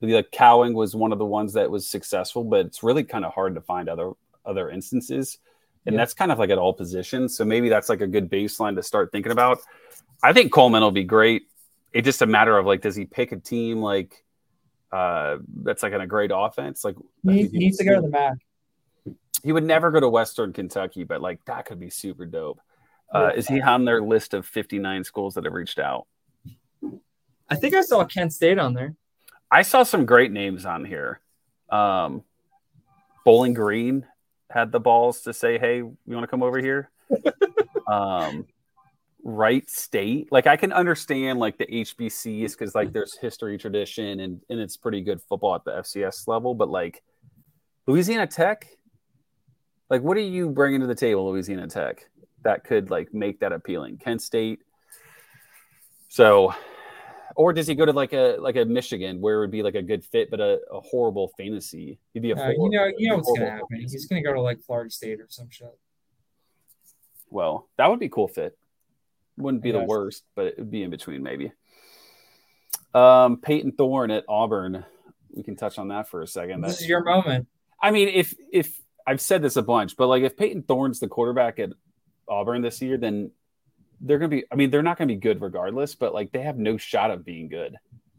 like 0.00 0.32
Cowing 0.32 0.74
was 0.74 0.96
one 0.96 1.12
of 1.12 1.20
the 1.20 1.24
ones 1.24 1.52
that 1.52 1.70
was 1.70 1.86
successful, 1.88 2.42
but 2.42 2.66
it's 2.66 2.82
really 2.82 3.04
kind 3.04 3.24
of 3.24 3.32
hard 3.32 3.54
to 3.54 3.60
find 3.60 3.88
other 3.88 4.10
other 4.44 4.68
instances. 4.68 5.38
And 5.86 5.94
Yeah. 5.94 5.98
that's 5.98 6.12
kind 6.12 6.32
of 6.32 6.40
like 6.40 6.50
at 6.50 6.58
all 6.58 6.72
positions. 6.72 7.36
So 7.36 7.44
maybe 7.44 7.68
that's 7.68 7.88
like 7.88 8.00
a 8.00 8.08
good 8.08 8.28
baseline 8.28 8.74
to 8.74 8.82
start 8.82 9.12
thinking 9.12 9.30
about. 9.30 9.60
I 10.24 10.32
think 10.32 10.50
Coleman 10.50 10.82
will 10.82 10.90
be 10.90 11.04
great. 11.04 11.42
It's 11.92 12.04
just 12.04 12.20
a 12.20 12.26
matter 12.26 12.58
of 12.58 12.66
like, 12.66 12.80
does 12.82 12.96
he 12.96 13.04
pick 13.04 13.30
a 13.30 13.36
team 13.36 13.80
like 13.80 14.24
uh 14.92 15.38
that's 15.62 15.82
like 15.82 15.92
in 15.92 16.00
a 16.00 16.06
great 16.06 16.30
offense? 16.34 16.84
Like 16.84 16.96
He 17.24 17.46
he 17.48 17.58
needs 17.58 17.78
to 17.78 17.84
go 17.84 17.94
to 17.96 18.02
the 18.02 18.08
MAC. 18.08 18.34
he 19.42 19.52
would 19.52 19.64
never 19.64 19.90
go 19.90 20.00
to 20.00 20.08
Western 20.08 20.52
Kentucky, 20.52 21.04
but 21.04 21.20
like 21.20 21.44
that 21.46 21.64
could 21.66 21.80
be 21.80 21.90
super 21.90 22.26
dope. 22.26 22.60
Uh, 23.12 23.30
is 23.34 23.46
he 23.46 23.60
on 23.60 23.84
their 23.84 24.00
list 24.00 24.32
of 24.32 24.46
59 24.46 25.04
schools 25.04 25.34
that 25.34 25.44
have 25.44 25.52
reached 25.52 25.78
out? 25.78 26.06
I 27.48 27.56
think 27.56 27.74
I 27.74 27.82
saw 27.82 28.04
Kent 28.06 28.32
State 28.32 28.58
on 28.58 28.72
there. 28.72 28.94
I 29.50 29.62
saw 29.62 29.82
some 29.82 30.06
great 30.06 30.32
names 30.32 30.64
on 30.64 30.86
here. 30.86 31.20
Um, 31.68 32.22
Bowling 33.26 33.52
Green 33.52 34.06
had 34.48 34.72
the 34.72 34.80
balls 34.80 35.22
to 35.22 35.34
say, 35.34 35.58
"Hey, 35.58 35.76
you 35.78 35.96
want 36.06 36.22
to 36.22 36.26
come 36.26 36.42
over 36.42 36.58
here?" 36.58 36.90
um, 37.86 38.46
Wright 39.24 39.68
State, 39.70 40.32
like 40.32 40.46
I 40.46 40.56
can 40.56 40.72
understand 40.72 41.38
like 41.38 41.56
the 41.58 41.66
HBCs 41.66 42.52
because 42.52 42.74
like 42.74 42.92
there's 42.92 43.16
history, 43.16 43.56
tradition, 43.56 44.20
and 44.20 44.40
and 44.50 44.60
it's 44.60 44.76
pretty 44.76 45.00
good 45.00 45.20
football 45.22 45.54
at 45.54 45.64
the 45.64 45.72
FCS 45.72 46.26
level. 46.26 46.54
But 46.54 46.68
like 46.68 47.02
Louisiana 47.86 48.26
Tech, 48.26 48.66
like 49.90 50.02
what 50.02 50.16
are 50.16 50.20
you 50.20 50.50
bringing 50.50 50.80
to 50.80 50.86
the 50.86 50.94
table, 50.94 51.30
Louisiana 51.30 51.68
Tech, 51.68 52.08
that 52.42 52.64
could 52.64 52.90
like 52.90 53.14
make 53.14 53.40
that 53.40 53.52
appealing? 53.52 53.98
Kent 53.98 54.22
State. 54.22 54.60
So 56.08 56.52
or 57.36 57.52
does 57.52 57.66
he 57.66 57.74
go 57.74 57.84
to 57.86 57.92
like 57.92 58.12
a 58.12 58.36
like 58.38 58.56
a 58.56 58.64
Michigan 58.64 59.20
where 59.20 59.36
it 59.36 59.40
would 59.40 59.50
be 59.50 59.62
like 59.62 59.74
a 59.74 59.82
good 59.82 60.04
fit 60.04 60.30
but 60.30 60.40
a, 60.40 60.60
a 60.70 60.80
horrible 60.80 61.32
fantasy? 61.36 61.98
He'd 62.12 62.22
be 62.22 62.32
a 62.32 62.36
Uh, 62.36 62.50
you 62.50 62.70
know, 62.70 62.90
you 62.98 63.08
know 63.08 63.16
what's 63.16 63.38
gonna 63.38 63.50
happen. 63.50 63.66
fantasy. 63.70 63.94
He's 63.94 64.06
gonna 64.06 64.22
go 64.22 64.32
to 64.32 64.40
like 64.40 64.60
Florida 64.60 64.90
State 64.90 65.20
or 65.20 65.26
some 65.28 65.48
shit. 65.50 65.78
Well, 67.30 67.68
that 67.78 67.88
would 67.88 68.00
be 68.00 68.08
cool 68.08 68.28
fit. 68.28 68.56
Wouldn't 69.36 69.62
be 69.62 69.72
the 69.72 69.84
worst, 69.84 70.24
but 70.34 70.46
it 70.46 70.58
would 70.58 70.70
be 70.70 70.82
in 70.82 70.90
between 70.90 71.22
maybe. 71.22 71.52
Um, 72.94 73.38
Peyton 73.38 73.72
Thorne 73.72 74.10
at 74.10 74.24
Auburn. 74.28 74.84
We 75.30 75.42
can 75.42 75.56
touch 75.56 75.78
on 75.78 75.88
that 75.88 76.08
for 76.08 76.20
a 76.20 76.26
second. 76.26 76.60
This 76.60 76.72
That's, 76.72 76.82
is 76.82 76.88
your 76.88 77.02
moment. 77.02 77.48
I 77.82 77.90
mean, 77.90 78.08
if 78.08 78.34
if 78.52 78.80
I've 79.06 79.20
said 79.20 79.42
this 79.42 79.56
a 79.56 79.62
bunch, 79.62 79.96
but 79.96 80.06
like 80.06 80.22
if 80.22 80.36
Peyton 80.36 80.62
Thorne's 80.62 81.00
the 81.00 81.08
quarterback 81.08 81.58
at 81.58 81.70
Auburn 82.28 82.62
this 82.62 82.80
year, 82.82 82.98
then 82.98 83.30
they're 84.00 84.18
gonna 84.18 84.28
be. 84.28 84.44
I 84.52 84.56
mean, 84.56 84.70
they're 84.70 84.82
not 84.82 84.98
gonna 84.98 85.08
be 85.08 85.16
good 85.16 85.40
regardless, 85.40 85.94
but 85.94 86.12
like 86.12 86.32
they 86.32 86.42
have 86.42 86.58
no 86.58 86.76
shot 86.76 87.10
of 87.10 87.24
being 87.24 87.48
good 87.48 87.76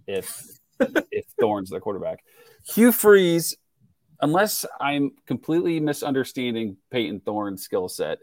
if 0.07 0.43
if 0.79 1.25
Thorne's 1.39 1.69
the 1.69 1.79
quarterback. 1.79 2.23
Hugh 2.65 2.91
Freeze, 2.91 3.55
unless 4.21 4.65
I'm 4.81 5.11
completely 5.27 5.79
misunderstanding 5.79 6.77
Peyton 6.91 7.19
Thorne's 7.19 7.61
skill 7.61 7.89
set, 7.89 8.19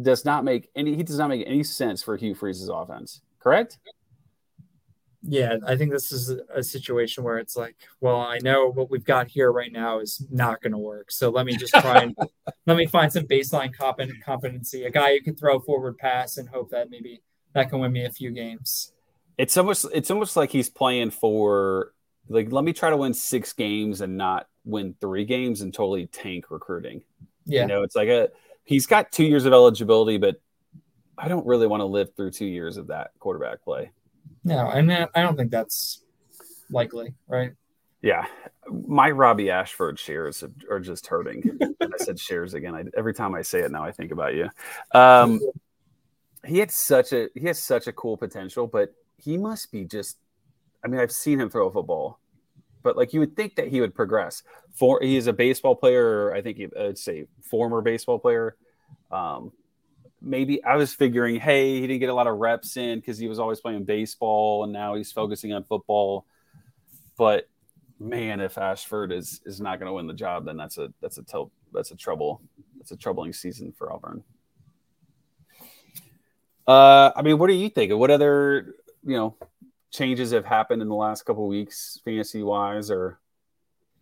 does 0.00 0.24
not 0.24 0.44
make 0.44 0.68
any. 0.74 0.94
He 0.94 1.02
does 1.02 1.18
not 1.18 1.28
make 1.28 1.46
any 1.46 1.64
sense 1.64 2.02
for 2.02 2.16
Hugh 2.16 2.34
Freeze's 2.34 2.68
offense. 2.68 3.22
Correct? 3.38 3.78
Yeah, 5.28 5.56
I 5.66 5.76
think 5.76 5.90
this 5.90 6.12
is 6.12 6.30
a, 6.30 6.40
a 6.56 6.62
situation 6.62 7.24
where 7.24 7.38
it's 7.38 7.56
like, 7.56 7.76
well, 8.00 8.20
I 8.20 8.38
know 8.38 8.70
what 8.70 8.90
we've 8.90 9.04
got 9.04 9.26
here 9.26 9.50
right 9.50 9.72
now 9.72 9.98
is 9.98 10.24
not 10.30 10.62
going 10.62 10.72
to 10.72 10.78
work. 10.78 11.10
So 11.10 11.30
let 11.30 11.46
me 11.46 11.56
just 11.56 11.74
try 11.74 12.02
and 12.02 12.16
let 12.66 12.76
me 12.76 12.86
find 12.86 13.12
some 13.12 13.24
baseline 13.24 13.74
competent 13.74 14.22
competency, 14.22 14.84
a 14.84 14.90
guy 14.90 15.14
who 15.14 15.20
can 15.20 15.34
throw 15.34 15.58
forward 15.58 15.98
pass 15.98 16.36
and 16.36 16.48
hope 16.48 16.70
that 16.70 16.90
maybe 16.90 17.22
that 17.54 17.70
can 17.70 17.80
win 17.80 17.92
me 17.92 18.04
a 18.04 18.10
few 18.10 18.30
games. 18.30 18.92
It's 19.36 19.56
almost 19.56 19.86
it's 19.92 20.10
almost 20.10 20.36
like 20.36 20.50
he's 20.50 20.70
playing 20.70 21.10
for 21.10 21.92
like 22.28 22.52
let 22.52 22.64
me 22.64 22.72
try 22.72 22.90
to 22.90 22.96
win 22.96 23.12
six 23.12 23.52
games 23.52 24.00
and 24.00 24.16
not 24.16 24.46
win 24.64 24.94
three 25.00 25.24
games 25.24 25.60
and 25.60 25.74
totally 25.74 26.06
tank 26.06 26.50
recruiting. 26.50 27.02
Yeah, 27.46 27.62
You 27.62 27.68
know, 27.68 27.82
it's 27.82 27.96
like 27.96 28.08
a 28.08 28.28
he's 28.66 28.86
got 28.86 29.10
two 29.10 29.24
years 29.24 29.46
of 29.46 29.52
eligibility, 29.54 30.18
but 30.18 30.36
I 31.16 31.28
don't 31.28 31.46
really 31.46 31.66
want 31.66 31.80
to 31.80 31.86
live 31.86 32.14
through 32.14 32.32
two 32.32 32.44
years 32.46 32.76
of 32.76 32.88
that 32.88 33.12
quarterback 33.18 33.62
play. 33.62 33.90
no, 34.44 34.68
and 34.68 34.90
that- 34.90 35.10
I 35.14 35.22
don't 35.22 35.36
think 35.36 35.50
that's 35.50 36.02
likely, 36.70 37.14
right? 37.26 37.52
Yeah, 38.02 38.26
my 38.70 39.10
Robbie 39.10 39.50
Ashford 39.50 39.98
shares 39.98 40.44
are 40.70 40.80
just 40.80 41.06
hurting. 41.06 41.58
I 41.80 41.86
said 41.96 42.20
shares 42.20 42.52
again. 42.54 42.74
I, 42.74 42.84
every 42.96 43.14
time 43.14 43.34
I 43.34 43.42
say 43.42 43.60
it 43.60 43.70
now, 43.72 43.82
I 43.82 43.90
think 43.90 44.12
about 44.12 44.34
you. 44.34 44.50
Um, 44.92 45.40
he 46.44 46.58
had 46.58 46.70
such 46.70 47.12
a 47.12 47.28
he 47.34 47.46
has 47.46 47.58
such 47.58 47.86
a 47.86 47.92
cool 47.92 48.16
potential, 48.16 48.66
but 48.66 48.92
he 49.16 49.38
must 49.38 49.72
be 49.72 49.84
just. 49.84 50.18
I 50.84 50.88
mean, 50.88 51.00
I've 51.00 51.10
seen 51.10 51.40
him 51.40 51.48
throw 51.50 51.66
a 51.66 51.72
football, 51.72 52.20
but 52.86 52.96
like 52.96 53.12
you 53.12 53.18
would 53.18 53.34
think 53.34 53.56
that 53.56 53.66
he 53.66 53.80
would 53.80 53.96
progress. 53.96 54.44
For 54.72 55.00
he 55.02 55.16
is 55.16 55.26
a 55.26 55.32
baseball 55.32 55.74
player, 55.74 56.32
I 56.32 56.40
think 56.40 56.60
I'd 56.78 56.96
say 56.96 57.26
former 57.42 57.82
baseball 57.82 58.20
player. 58.20 58.54
Um, 59.10 59.50
maybe 60.22 60.62
I 60.62 60.76
was 60.76 60.94
figuring, 60.94 61.40
hey, 61.40 61.80
he 61.80 61.86
didn't 61.88 61.98
get 61.98 62.10
a 62.10 62.14
lot 62.14 62.28
of 62.28 62.38
reps 62.38 62.76
in 62.76 63.00
because 63.00 63.18
he 63.18 63.26
was 63.26 63.40
always 63.40 63.60
playing 63.60 63.82
baseball, 63.82 64.62
and 64.62 64.72
now 64.72 64.94
he's 64.94 65.10
focusing 65.10 65.52
on 65.52 65.64
football. 65.64 66.26
But 67.18 67.48
man, 67.98 68.38
if 68.38 68.56
Ashford 68.56 69.10
is 69.10 69.40
is 69.44 69.60
not 69.60 69.80
going 69.80 69.88
to 69.88 69.92
win 69.92 70.06
the 70.06 70.14
job, 70.14 70.44
then 70.44 70.56
that's 70.56 70.78
a 70.78 70.92
that's 71.02 71.18
a 71.18 71.24
tel- 71.24 71.50
that's 71.72 71.90
a 71.90 71.96
trouble. 71.96 72.40
That's 72.76 72.92
a 72.92 72.96
troubling 72.96 73.32
season 73.32 73.72
for 73.76 73.92
Auburn. 73.92 74.22
Uh, 76.68 77.10
I 77.16 77.22
mean, 77.22 77.38
what 77.38 77.48
do 77.48 77.54
you 77.54 77.68
think? 77.68 77.92
What 77.92 78.12
other 78.12 78.76
you 79.04 79.16
know 79.16 79.34
changes 79.96 80.32
have 80.32 80.44
happened 80.44 80.82
in 80.82 80.88
the 80.88 80.94
last 80.94 81.24
couple 81.24 81.46
weeks, 81.48 82.00
fantasy 82.04 82.42
wise, 82.42 82.90
or 82.90 83.18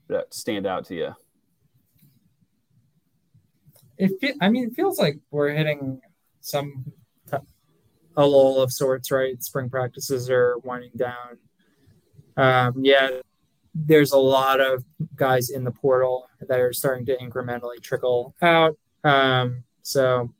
that 0.09 0.35
stand 0.35 0.67
out 0.67 0.85
to 0.87 0.95
you? 0.95 1.15
It 3.97 4.37
I 4.41 4.49
mean, 4.49 4.69
it 4.69 4.75
feels 4.75 4.99
like 4.99 5.19
we're 5.31 5.51
hitting 5.51 6.01
some 6.41 6.93
t- 7.31 7.37
a 8.17 8.27
lull 8.27 8.61
of 8.61 8.73
sorts, 8.73 9.11
right? 9.11 9.41
Spring 9.43 9.71
practices 9.71 10.29
are 10.29 10.59
winding 10.65 10.91
down. 10.97 11.39
Um, 12.37 12.85
yeah, 12.85 13.11
there's 13.75 14.13
a 14.13 14.19
lot 14.19 14.61
of 14.61 14.85
guys 15.15 15.51
in 15.51 15.63
the 15.63 15.71
portal 15.71 16.29
that 16.41 16.59
are 16.59 16.73
starting 16.73 17.07
to 17.07 17.17
incrementally 17.19 17.81
trickle 17.81 18.35
out. 18.43 18.77
Um, 19.05 19.63
so 19.83 20.35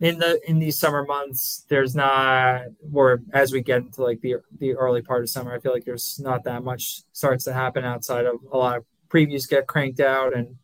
in 0.00 0.18
the 0.18 0.40
in 0.48 0.58
these 0.58 0.78
summer 0.78 1.04
months, 1.04 1.64
there's 1.68 1.94
not, 1.94 2.62
or 2.92 3.20
as 3.32 3.52
we 3.52 3.62
get 3.62 3.78
into 3.78 4.02
like 4.02 4.20
the 4.20 4.36
the 4.58 4.74
early 4.74 5.02
part 5.02 5.22
of 5.22 5.30
summer, 5.30 5.54
I 5.54 5.60
feel 5.60 5.72
like 5.72 5.84
there's 5.84 6.20
not 6.22 6.44
that 6.44 6.62
much 6.62 7.02
starts 7.12 7.44
to 7.44 7.52
happen 7.52 7.84
outside 7.84 8.26
of 8.26 8.36
a 8.52 8.56
lot 8.56 8.76
of 8.76 8.84
previews 9.08 9.48
get 9.48 9.66
cranked 9.66 10.00
out 10.00 10.36
and 10.36 10.56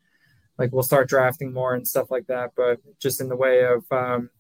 like 0.59 0.73
we'll 0.73 0.83
start 0.83 1.09
drafting 1.09 1.53
more 1.53 1.75
and 1.75 1.87
stuff 1.87 2.11
like 2.11 2.27
that. 2.29 2.51
But 2.57 2.79
just 3.01 3.21
in 3.21 3.29
the 3.29 3.37
way 3.37 3.65
of 3.65 3.85
um, 3.91 4.31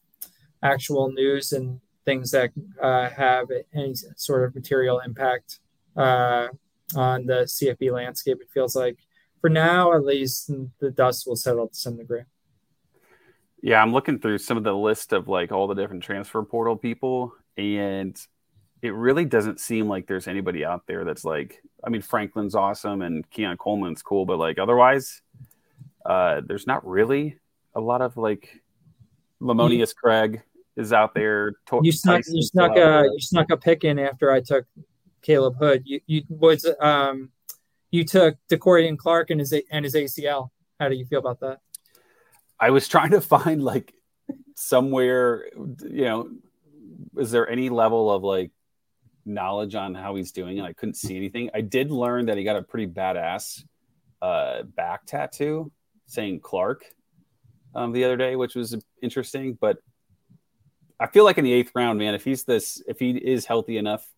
actual 0.62 1.10
news 1.10 1.52
and 1.52 1.80
things 2.04 2.30
that 2.30 2.50
uh, 2.80 3.08
have 3.10 3.46
any 3.74 3.94
sort 4.16 4.44
of 4.44 4.54
material 4.54 5.00
impact 5.00 5.58
uh, 5.96 6.48
on 6.94 7.26
the 7.26 7.44
CFB 7.46 7.90
landscape, 7.90 8.38
it 8.40 8.50
feels 8.52 8.76
like 8.76 8.98
for 9.44 9.50
now, 9.50 9.92
at 9.92 10.06
least, 10.06 10.50
the 10.80 10.90
dust 10.90 11.26
will 11.26 11.36
settle 11.36 11.68
to 11.68 11.74
some 11.74 11.98
degree. 11.98 12.22
Yeah, 13.64 13.80
I'm 13.80 13.94
looking 13.94 14.18
through 14.18 14.36
some 14.38 14.58
of 14.58 14.62
the 14.62 14.74
list 14.74 15.14
of 15.14 15.26
like 15.26 15.50
all 15.50 15.66
the 15.66 15.74
different 15.74 16.02
transfer 16.02 16.42
portal 16.42 16.76
people, 16.76 17.32
and 17.56 18.14
it 18.82 18.90
really 18.92 19.24
doesn't 19.24 19.58
seem 19.58 19.88
like 19.88 20.06
there's 20.06 20.28
anybody 20.28 20.66
out 20.66 20.82
there 20.86 21.02
that's 21.02 21.24
like. 21.24 21.62
I 21.82 21.88
mean, 21.88 22.02
Franklin's 22.02 22.54
awesome 22.54 23.00
and 23.00 23.28
Keon 23.30 23.56
Coleman's 23.56 24.02
cool, 24.02 24.26
but 24.26 24.38
like 24.38 24.58
otherwise, 24.58 25.22
uh, 26.04 26.42
there's 26.46 26.66
not 26.66 26.86
really 26.86 27.38
a 27.74 27.80
lot 27.80 28.02
of 28.02 28.18
like. 28.18 28.60
Lamonius 29.40 29.94
Craig 29.96 30.42
is 30.76 30.92
out 30.92 31.14
there. 31.14 31.52
To- 31.68 31.80
You 31.82 31.90
snuck, 31.92 32.22
you 32.28 32.42
snuck 32.42 32.76
a, 32.76 33.04
you 33.14 33.20
snuck 33.20 33.50
a 33.50 33.56
pick 33.56 33.84
in 33.84 33.98
after 33.98 34.30
I 34.30 34.40
took 34.42 34.66
Caleb 35.22 35.56
Hood. 35.56 35.84
You, 35.86 36.00
you 36.06 36.22
was 36.28 36.66
um, 36.80 37.30
you 37.90 38.04
took 38.04 38.36
De'Corian 38.50 38.98
Clark 38.98 39.30
and 39.30 39.40
his 39.40 39.54
and 39.70 39.86
his 39.86 39.94
ACL. 39.94 40.50
How 40.78 40.90
do 40.90 40.96
you 40.96 41.06
feel 41.06 41.20
about 41.20 41.40
that? 41.40 41.60
I 42.64 42.70
was 42.70 42.88
trying 42.88 43.10
to 43.10 43.20
find 43.20 43.62
like 43.62 43.92
somewhere, 44.56 45.50
you 45.54 46.04
know, 46.04 46.30
is 47.18 47.30
there 47.30 47.46
any 47.46 47.68
level 47.68 48.10
of 48.10 48.24
like 48.24 48.52
knowledge 49.26 49.74
on 49.74 49.94
how 49.94 50.14
he's 50.14 50.32
doing? 50.32 50.58
And 50.58 50.66
I 50.66 50.72
couldn't 50.72 50.94
see 50.94 51.14
anything. 51.14 51.50
I 51.52 51.60
did 51.60 51.90
learn 51.90 52.26
that 52.26 52.38
he 52.38 52.44
got 52.44 52.56
a 52.56 52.62
pretty 52.62 52.86
badass 52.86 53.62
uh, 54.22 54.62
back 54.62 55.04
tattoo 55.04 55.70
saying 56.06 56.40
Clark 56.40 56.86
um, 57.74 57.92
the 57.92 58.04
other 58.04 58.16
day, 58.16 58.34
which 58.34 58.54
was 58.54 58.82
interesting. 59.02 59.58
But 59.60 59.76
I 60.98 61.06
feel 61.08 61.24
like 61.24 61.36
in 61.36 61.44
the 61.44 61.52
eighth 61.52 61.72
round, 61.74 61.98
man, 61.98 62.14
if 62.14 62.24
he's 62.24 62.44
this, 62.44 62.82
if 62.88 62.98
he 62.98 63.10
is 63.10 63.44
healthy 63.44 63.76
enough, 63.76 64.10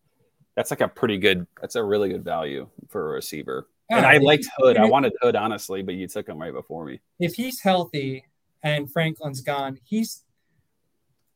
that's 0.55 0.70
like 0.70 0.82
a 0.82 0.88
pretty 0.88 1.18
good, 1.18 1.49
that's 1.61 1.74
a 1.74 1.82
really 1.82 2.11
good 2.11 2.22
value 2.22 2.68
for 2.90 3.11
a 3.11 3.14
receiver. 3.14 3.66
and 3.90 4.07
I 4.07 4.18
liked 4.18 4.47
Hood. 4.57 4.76
I 4.76 4.84
wanted 4.84 5.14
Hood 5.20 5.34
honestly, 5.34 5.82
but 5.82 5.97
you 5.97 6.07
took 6.07 6.28
him 6.28 6.38
right 6.38 6.53
before 6.53 6.84
me. 6.84 7.01
if 7.18 7.34
he's 7.34 7.61
healthy 7.61 8.24
and 8.67 8.93
Franklin's 8.93 9.43
gone, 9.43 9.79
he's 9.85 10.25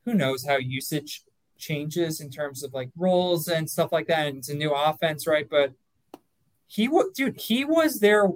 who 0.04 0.14
knows 0.14 0.44
how 0.44 0.56
usage 0.56 1.22
changes 1.56 2.20
in 2.20 2.28
terms 2.28 2.64
of 2.64 2.74
like 2.74 2.90
roles 2.96 3.46
and 3.46 3.70
stuff 3.70 3.92
like 3.92 4.08
that. 4.08 4.26
And 4.26 4.38
it's 4.38 4.48
a 4.48 4.54
new 4.54 4.72
offense, 4.72 5.28
right? 5.28 5.46
But 5.48 5.72
he 6.66 6.88
was, 6.88 7.12
dude, 7.14 7.40
he 7.40 7.64
was 7.64 8.00
their, 8.00 8.28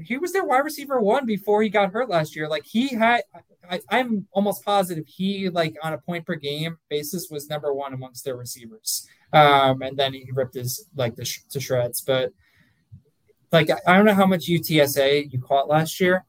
he 0.00 0.18
was 0.18 0.32
their 0.32 0.44
wide 0.44 0.64
receiver 0.64 1.00
one 1.00 1.26
before 1.26 1.62
he 1.62 1.68
got 1.68 1.92
hurt 1.92 2.08
last 2.08 2.34
year. 2.34 2.48
Like 2.48 2.64
he 2.64 2.88
had, 2.88 3.22
I, 3.70 3.80
I'm 3.88 4.26
almost 4.32 4.64
positive 4.64 5.06
he 5.06 5.48
like 5.48 5.76
on 5.82 5.92
a 5.92 5.98
point 5.98 6.26
per 6.26 6.34
game 6.34 6.78
basis 6.88 7.28
was 7.30 7.48
number 7.48 7.72
one 7.72 7.94
amongst 7.94 8.24
their 8.24 8.36
receivers. 8.36 9.06
Um, 9.32 9.82
and 9.82 9.96
then 9.96 10.12
he 10.12 10.28
ripped 10.32 10.54
his 10.54 10.88
like 10.96 11.14
the 11.14 11.24
sh- 11.24 11.44
to 11.50 11.60
shreds. 11.60 12.00
But 12.00 12.32
like 13.52 13.70
I 13.86 13.96
don't 13.96 14.06
know 14.06 14.14
how 14.14 14.26
much 14.26 14.46
UTSA 14.46 15.32
you 15.32 15.40
caught 15.40 15.68
last 15.68 16.00
year. 16.00 16.24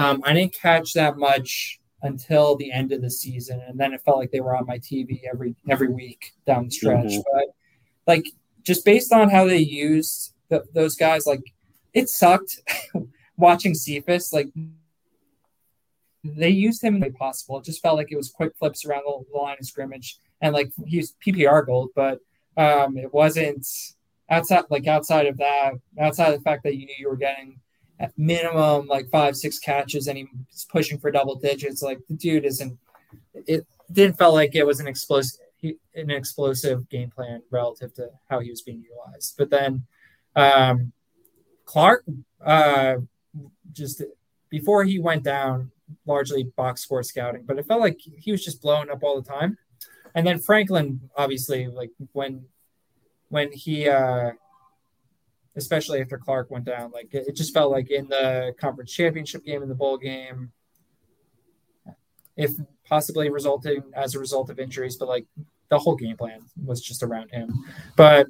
Um, 0.00 0.22
I 0.24 0.32
didn't 0.32 0.54
catch 0.54 0.94
that 0.94 1.18
much 1.18 1.78
until 2.00 2.56
the 2.56 2.72
end 2.72 2.90
of 2.90 3.02
the 3.02 3.10
season, 3.10 3.60
and 3.68 3.78
then 3.78 3.92
it 3.92 4.00
felt 4.00 4.16
like 4.16 4.30
they 4.30 4.40
were 4.40 4.56
on 4.56 4.64
my 4.64 4.78
TV 4.78 5.20
every 5.30 5.54
every 5.68 5.88
week 5.88 6.32
down 6.46 6.64
the 6.64 6.70
stretch. 6.70 7.04
Mm-hmm. 7.04 7.20
But 7.34 7.44
like 8.06 8.24
just 8.62 8.82
based 8.86 9.12
on 9.12 9.28
how 9.28 9.44
they 9.44 9.58
used 9.58 10.32
those 10.72 10.96
guys, 10.96 11.26
like 11.26 11.42
it 11.92 12.08
sucked 12.08 12.60
watching 13.36 13.74
Cephus. 13.74 14.32
Like 14.32 14.48
they 16.24 16.48
used 16.48 16.82
him 16.82 16.98
the 16.98 17.08
way 17.08 17.12
possible. 17.12 17.58
It 17.58 17.66
just 17.66 17.82
felt 17.82 17.98
like 17.98 18.10
it 18.10 18.16
was 18.16 18.30
quick 18.30 18.56
flips 18.58 18.86
around 18.86 19.02
the, 19.04 19.22
the 19.30 19.38
line 19.38 19.58
of 19.60 19.66
scrimmage, 19.66 20.16
and 20.40 20.54
like 20.54 20.72
he's 20.86 21.14
PPR 21.26 21.66
gold, 21.66 21.90
but 21.94 22.20
um, 22.56 22.96
it 22.96 23.12
wasn't 23.12 23.66
outside 24.30 24.64
like 24.70 24.86
outside 24.86 25.26
of 25.26 25.36
that, 25.36 25.74
outside 26.00 26.32
of 26.32 26.38
the 26.38 26.44
fact 26.44 26.62
that 26.62 26.76
you 26.76 26.86
knew 26.86 26.94
you 26.98 27.10
were 27.10 27.16
getting 27.16 27.60
at 28.00 28.18
minimum 28.18 28.86
like 28.86 29.08
five, 29.10 29.36
six 29.36 29.58
catches 29.58 30.08
and 30.08 30.18
he's 30.18 30.66
pushing 30.72 30.98
for 30.98 31.10
double 31.10 31.36
digits. 31.36 31.82
Like 31.82 32.00
the 32.08 32.14
dude 32.14 32.44
isn't 32.44 32.76
it 33.34 33.66
didn't 33.92 34.18
felt 34.18 34.34
like 34.34 34.54
it 34.54 34.66
was 34.66 34.80
an 34.80 34.88
explosive 34.88 35.40
an 35.94 36.10
explosive 36.10 36.88
game 36.88 37.10
plan 37.10 37.42
relative 37.50 37.92
to 37.94 38.08
how 38.30 38.40
he 38.40 38.48
was 38.48 38.62
being 38.62 38.82
utilized. 38.82 39.34
But 39.36 39.50
then 39.50 39.84
um, 40.34 40.92
Clark 41.66 42.04
uh, 42.44 42.96
just 43.72 44.02
before 44.48 44.84
he 44.84 44.98
went 44.98 45.22
down, 45.22 45.70
largely 46.06 46.44
box 46.44 46.80
score 46.80 47.02
scouting, 47.02 47.44
but 47.46 47.58
it 47.58 47.66
felt 47.66 47.82
like 47.82 48.00
he 48.00 48.32
was 48.32 48.42
just 48.42 48.62
blowing 48.62 48.88
up 48.88 49.02
all 49.02 49.20
the 49.20 49.28
time. 49.28 49.58
And 50.14 50.26
then 50.26 50.38
Franklin, 50.38 51.00
obviously, 51.16 51.66
like 51.66 51.90
when 52.12 52.46
when 53.28 53.52
he 53.52 53.88
uh 53.88 54.32
especially 55.56 56.00
after 56.00 56.18
Clark 56.18 56.50
went 56.50 56.64
down. 56.64 56.90
Like 56.92 57.08
it, 57.12 57.34
just 57.34 57.54
felt 57.54 57.70
like 57.70 57.90
in 57.90 58.08
the 58.08 58.54
conference 58.58 58.92
championship 58.92 59.44
game 59.44 59.62
in 59.62 59.68
the 59.68 59.74
bowl 59.74 59.98
game, 59.98 60.52
if 62.36 62.52
possibly 62.84 63.30
resulting 63.30 63.82
as 63.94 64.14
a 64.14 64.18
result 64.18 64.50
of 64.50 64.58
injuries, 64.58 64.96
but 64.96 65.08
like 65.08 65.26
the 65.68 65.78
whole 65.78 65.96
game 65.96 66.16
plan 66.16 66.40
was 66.64 66.80
just 66.80 67.02
around 67.02 67.30
him. 67.30 67.52
But 67.96 68.26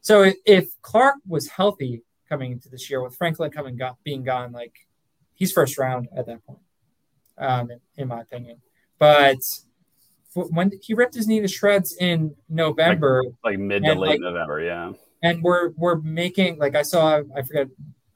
so 0.00 0.32
if 0.44 0.68
Clark 0.82 1.16
was 1.26 1.48
healthy 1.48 2.02
coming 2.28 2.52
into 2.52 2.68
this 2.68 2.90
year 2.90 3.02
with 3.02 3.14
Franklin 3.16 3.50
coming 3.50 3.76
got 3.76 3.96
being 4.02 4.24
gone, 4.24 4.52
like 4.52 4.74
he's 5.34 5.52
first 5.52 5.78
round 5.78 6.08
at 6.16 6.26
that 6.26 6.44
point, 6.46 6.60
um, 7.38 7.70
in, 7.70 7.80
in 7.96 8.08
my 8.08 8.20
opinion. 8.20 8.58
But 8.98 9.38
when 10.34 10.72
he 10.82 10.94
ripped 10.94 11.14
his 11.14 11.26
knee 11.26 11.40
to 11.40 11.48
shreds 11.48 11.96
in 11.98 12.34
November, 12.48 13.22
like, 13.44 13.52
like 13.52 13.58
mid 13.58 13.84
to 13.84 13.94
late 13.94 14.08
like, 14.08 14.20
November, 14.20 14.60
yeah 14.60 14.92
and 15.26 15.42
we're 15.42 15.70
we're 15.76 15.96
making 15.96 16.58
like 16.58 16.76
I 16.76 16.82
saw 16.82 17.20
I 17.36 17.42
forget 17.42 17.68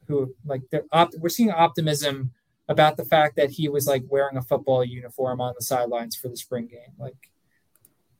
who 0.06 0.34
like 0.44 0.62
the 0.70 0.84
op, 0.92 1.10
we're 1.18 1.28
seeing 1.28 1.50
optimism 1.50 2.32
about 2.68 2.96
the 2.96 3.04
fact 3.04 3.36
that 3.36 3.50
he 3.50 3.68
was 3.68 3.86
like 3.86 4.04
wearing 4.08 4.36
a 4.36 4.42
football 4.42 4.84
uniform 4.84 5.40
on 5.40 5.54
the 5.58 5.64
sidelines 5.64 6.14
for 6.14 6.28
the 6.28 6.36
spring 6.36 6.68
game. 6.68 6.94
Like 6.98 7.30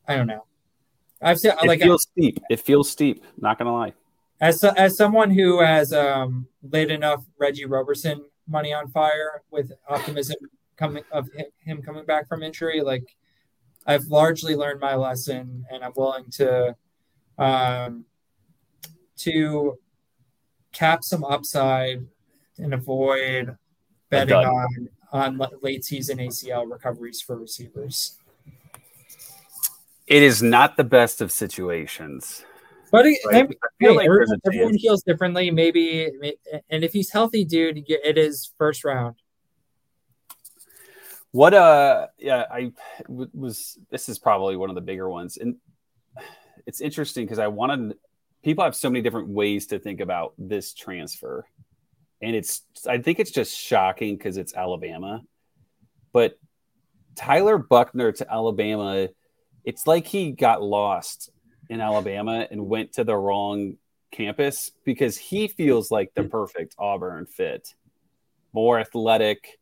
I 0.08 0.16
don't 0.16 0.26
know. 0.26 0.44
I've 1.22 1.38
said 1.38 1.56
it 1.62 1.66
like 1.66 1.80
It 1.80 1.84
feels 1.84 2.06
I, 2.08 2.10
steep. 2.10 2.38
It 2.50 2.60
feels 2.60 2.90
steep. 2.90 3.24
Not 3.38 3.58
gonna 3.58 3.72
lie. 3.72 3.92
As 4.40 4.64
as 4.64 4.96
someone 4.96 5.30
who 5.30 5.60
has 5.60 5.92
um, 5.92 6.48
laid 6.62 6.90
enough 6.90 7.24
Reggie 7.38 7.66
Roberson 7.66 8.24
money 8.48 8.72
on 8.72 8.88
fire 8.88 9.42
with 9.52 9.70
optimism 9.88 10.36
coming 10.76 11.04
of 11.12 11.28
him 11.58 11.82
coming 11.82 12.06
back 12.06 12.26
from 12.26 12.42
injury, 12.42 12.80
like 12.80 13.04
I've 13.86 14.06
largely 14.06 14.56
learned 14.56 14.80
my 14.80 14.94
lesson, 14.96 15.64
and 15.70 15.84
I'm 15.84 15.92
willing 15.94 16.30
to 16.32 16.74
um, 17.38 18.06
to 19.20 19.78
cap 20.72 21.02
some 21.02 21.24
upside 21.24 22.06
and 22.58 22.74
avoid 22.74 23.56
betting 24.10 24.34
on 24.34 24.88
on 25.12 25.40
late 25.62 25.84
season 25.84 26.18
ACL 26.18 26.70
recoveries 26.70 27.20
for 27.20 27.36
receivers. 27.36 28.16
It 30.06 30.22
is 30.22 30.42
not 30.42 30.76
the 30.76 30.84
best 30.84 31.20
of 31.20 31.32
situations. 31.32 32.44
But 32.90 33.06
it, 33.06 33.18
right? 33.26 33.48
hey, 33.78 33.90
like 33.90 34.06
everyone, 34.06 34.40
everyone 34.44 34.74
heals 34.74 35.02
differently. 35.02 35.50
Maybe, 35.50 36.10
and 36.68 36.84
if 36.84 36.92
he's 36.92 37.10
healthy, 37.10 37.44
dude, 37.44 37.84
it 37.86 38.18
is 38.18 38.52
first 38.58 38.84
round. 38.84 39.16
What 41.30 41.54
uh, 41.54 42.08
yeah, 42.18 42.44
I 42.50 42.72
was. 43.06 43.78
This 43.90 44.08
is 44.08 44.18
probably 44.18 44.56
one 44.56 44.68
of 44.68 44.74
the 44.74 44.80
bigger 44.80 45.08
ones, 45.08 45.36
and 45.36 45.56
it's 46.66 46.80
interesting 46.80 47.24
because 47.24 47.38
I 47.38 47.46
wanted 47.46 47.94
people 48.42 48.64
have 48.64 48.74
so 48.74 48.88
many 48.88 49.02
different 49.02 49.28
ways 49.28 49.66
to 49.68 49.78
think 49.78 50.00
about 50.00 50.34
this 50.38 50.74
transfer. 50.74 51.46
And 52.22 52.36
it's, 52.36 52.62
I 52.86 52.98
think 52.98 53.18
it's 53.18 53.30
just 53.30 53.56
shocking 53.56 54.16
because 54.16 54.36
it's 54.36 54.54
Alabama. 54.54 55.22
But 56.12 56.38
Tyler 57.16 57.58
Buchner 57.58 58.12
to 58.12 58.32
Alabama, 58.32 59.08
it's 59.64 59.86
like 59.86 60.06
he 60.06 60.32
got 60.32 60.62
lost 60.62 61.30
in 61.68 61.80
Alabama 61.80 62.46
and 62.50 62.66
went 62.66 62.94
to 62.94 63.04
the 63.04 63.16
wrong 63.16 63.76
campus 64.10 64.70
because 64.84 65.16
he 65.16 65.48
feels 65.48 65.90
like 65.90 66.12
the 66.14 66.24
perfect 66.24 66.74
Auburn 66.78 67.26
fit. 67.26 67.74
More 68.52 68.80
athletic, 68.80 69.58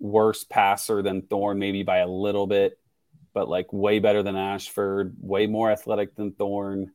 worse 0.00 0.44
passer 0.44 1.02
than 1.02 1.22
Thorne, 1.22 1.58
maybe 1.58 1.82
by 1.82 1.98
a 1.98 2.08
little 2.08 2.46
bit, 2.46 2.78
but 3.32 3.48
like 3.48 3.72
way 3.72 3.98
better 3.98 4.22
than 4.22 4.36
Ashford, 4.36 5.14
way 5.20 5.46
more 5.46 5.70
athletic 5.70 6.16
than 6.16 6.32
Thorne. 6.32 6.90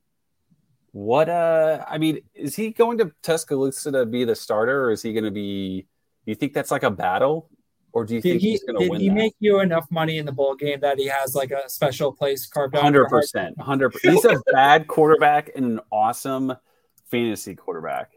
What 0.93 1.27
uh 1.27 1.83
I 1.87 1.97
mean, 1.97 2.19
is 2.33 2.55
he 2.55 2.69
going 2.69 2.99
to 2.99 3.11
Tuscaloosa 3.23 3.91
to 3.91 4.05
be 4.05 4.25
the 4.25 4.35
starter 4.35 4.85
or 4.85 4.91
is 4.91 5.01
he 5.01 5.11
going 5.11 5.25
to 5.25 5.31
be 5.31 5.81
do 6.25 6.31
you 6.31 6.35
think 6.35 6.53
that's 6.53 6.71
like 6.71 6.83
a 6.83 6.91
battle 6.91 7.49
or 7.93 8.05
do 8.05 8.13
you 8.13 8.21
did 8.21 8.29
think 8.29 8.41
he, 8.41 8.51
he's 8.51 8.63
going 8.63 8.79
to 8.79 8.89
win? 8.89 8.99
Did 8.99 9.01
he 9.01 9.09
that? 9.09 9.15
make 9.15 9.35
you 9.39 9.59
enough 9.59 9.87
money 9.89 10.19
in 10.19 10.25
the 10.25 10.31
bowl 10.31 10.55
game 10.55 10.79
that 10.81 10.99
he 10.99 11.07
has 11.07 11.33
like 11.35 11.51
a 11.51 11.67
special 11.67 12.11
place 12.11 12.47
carved 12.47 12.75
out? 12.75 12.83
100%. 12.83 13.55
100%. 13.55 13.99
He's 14.01 14.25
a 14.25 14.39
bad 14.51 14.87
quarterback 14.87 15.51
and 15.55 15.65
an 15.65 15.79
awesome 15.91 16.53
fantasy 17.09 17.55
quarterback. 17.55 18.11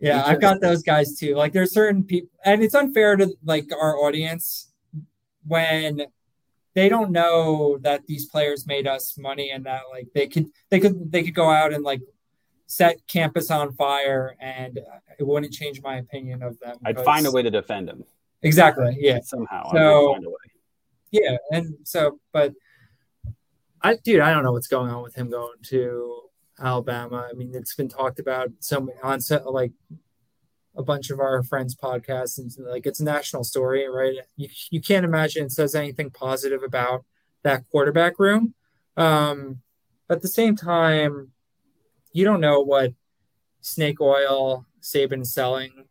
Yeah, 0.00 0.24
I've 0.24 0.40
got 0.40 0.60
those 0.60 0.82
guys 0.82 1.16
too. 1.16 1.36
Like 1.36 1.52
there's 1.52 1.72
certain 1.72 2.02
people 2.02 2.30
and 2.44 2.62
it's 2.62 2.74
unfair 2.74 3.14
to 3.16 3.32
like 3.44 3.70
our 3.72 3.98
audience 3.98 4.72
when 5.46 6.02
they 6.74 6.88
don't 6.88 7.12
know 7.12 7.78
that 7.82 8.06
these 8.06 8.26
players 8.26 8.66
made 8.66 8.86
us 8.86 9.16
money 9.18 9.50
and 9.50 9.64
that 9.66 9.82
like 9.90 10.08
they 10.14 10.26
could 10.26 10.46
they 10.70 10.80
could 10.80 11.12
they 11.12 11.22
could 11.22 11.34
go 11.34 11.50
out 11.50 11.72
and 11.72 11.84
like 11.84 12.00
set 12.72 12.96
campus 13.06 13.50
on 13.50 13.72
fire, 13.74 14.34
and 14.40 14.78
it 15.18 15.26
wouldn't 15.26 15.52
change 15.52 15.82
my 15.82 15.96
opinion 15.98 16.42
of 16.42 16.58
them. 16.58 16.76
I'd 16.84 17.04
find 17.04 17.26
a 17.26 17.30
way 17.30 17.42
to 17.42 17.50
defend 17.50 17.88
him. 17.88 18.04
Exactly. 18.42 18.96
Yeah. 18.98 19.20
Somehow. 19.22 19.70
So, 19.72 20.18
yeah, 21.10 21.36
and 21.50 21.76
so, 21.84 22.18
but 22.32 22.54
I, 23.82 23.96
dude, 23.96 24.20
I 24.20 24.32
don't 24.32 24.42
know 24.42 24.52
what's 24.52 24.68
going 24.68 24.90
on 24.90 25.02
with 25.02 25.14
him 25.14 25.30
going 25.30 25.58
to 25.64 26.22
Alabama. 26.58 27.28
I 27.30 27.34
mean, 27.34 27.52
it's 27.54 27.74
been 27.74 27.88
talked 27.88 28.18
about 28.18 28.50
so 28.60 28.88
on 29.02 29.20
set, 29.20 29.46
like 29.46 29.72
a 30.74 30.82
bunch 30.82 31.10
of 31.10 31.20
our 31.20 31.42
friends' 31.42 31.76
podcasts, 31.76 32.38
and 32.38 32.50
like 32.66 32.86
it's 32.86 33.00
a 33.00 33.04
national 33.04 33.44
story, 33.44 33.86
right? 33.88 34.14
You, 34.36 34.48
you 34.70 34.80
can't 34.80 35.04
imagine 35.04 35.44
it 35.44 35.52
says 35.52 35.74
anything 35.74 36.10
positive 36.10 36.62
about 36.62 37.04
that 37.42 37.64
quarterback 37.70 38.18
room. 38.18 38.54
Um, 38.96 39.58
at 40.08 40.22
the 40.22 40.28
same 40.28 40.56
time, 40.56 41.32
you 42.12 42.24
don't 42.24 42.40
know 42.40 42.60
what 42.60 42.92
snake 43.60 44.00
oil 44.00 44.66
Saban's 44.80 45.32
selling 45.32 45.84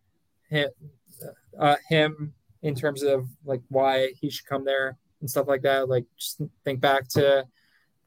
him, 0.50 0.70
uh, 1.58 1.78
him 1.88 2.34
in 2.62 2.76
terms 2.76 3.04
of 3.04 3.28
like 3.46 3.62
why 3.70 4.12
he 4.20 4.30
should 4.30 4.46
come 4.46 4.66
there 4.66 4.98
and 5.22 5.30
stuff 5.30 5.48
like 5.48 5.62
that. 5.64 5.90
Like 5.90 6.06
just 6.18 6.42
think 6.64 6.82
back 6.82 7.08
to 7.10 7.46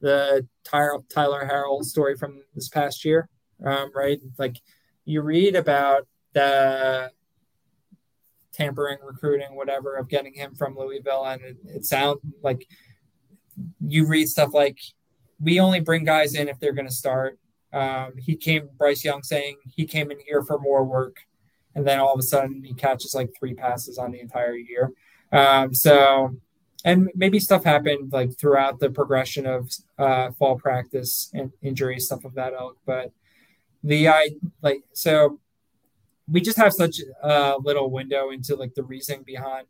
the 0.01 0.47
Tyler, 0.65 1.03
Tyler 1.09 1.49
Harrell 1.51 1.83
story 1.83 2.17
from 2.17 2.43
this 2.55 2.69
past 2.69 3.05
year, 3.05 3.29
um, 3.65 3.91
right? 3.95 4.21
Like 4.39 4.57
you 5.05 5.23
read 5.23 5.57
about 5.57 6.07
the 6.35 7.11
tampering, 8.53 8.99
recruiting, 9.03 9.55
whatever, 9.57 9.97
of 9.97 10.09
getting 10.09 10.35
him 10.35 10.55
from 10.55 10.77
Louisville, 10.77 11.25
and 11.25 11.43
it, 11.43 11.57
it 11.65 11.85
sounds 11.85 12.21
like 12.43 12.69
you 13.81 14.07
read 14.07 14.29
stuff 14.29 14.53
like 14.53 14.79
we 15.41 15.61
only 15.61 15.81
bring 15.81 16.05
guys 16.05 16.35
in 16.35 16.49
if 16.49 16.59
they're 16.61 16.73
going 16.73 16.89
to 16.89 16.95
start. 16.95 17.39
Um, 17.75 18.13
he 18.17 18.37
came, 18.37 18.69
Bryce 18.79 19.05
Young 19.05 19.23
saying 19.23 19.57
he 19.67 19.85
came 19.85 20.11
in 20.11 20.19
here 20.27 20.43
for 20.43 20.59
more 20.59 20.85
work. 20.85 21.19
And 21.75 21.87
then 21.87 21.99
all 21.99 22.13
of 22.15 22.21
a 22.21 22.23
sudden 22.23 22.63
he 22.63 22.73
catches 22.73 23.15
like 23.15 23.31
three 23.39 23.55
passes 23.55 23.99
on 23.99 24.13
the 24.13 24.21
entire 24.21 24.55
year. 24.55 24.93
Um, 25.33 25.75
so 25.75 26.37
and 26.85 27.11
maybe 27.15 27.41
stuff 27.41 27.65
happened 27.65 28.13
like 28.13 28.39
throughout 28.39 28.79
the 28.79 28.91
progression 28.91 29.47
of 29.47 29.71
uh, 29.99 30.31
fall 30.33 30.57
practice 30.57 31.31
and 31.33 31.51
injury 31.63 31.99
stuff 31.99 32.25
of 32.25 32.35
that 32.35 32.53
ilk. 32.53 32.77
But 32.87 33.11
the 33.83 34.09
I 34.09 34.31
like 34.63 34.85
so 34.93 35.41
we 36.31 36.41
just 36.41 36.59
have 36.59 36.73
such 36.73 37.01
a 37.23 37.57
little 37.61 37.91
window 37.91 38.31
into 38.31 38.55
like 38.55 38.75
the 38.75 38.83
reasoning 38.85 39.25
behind 39.25 39.67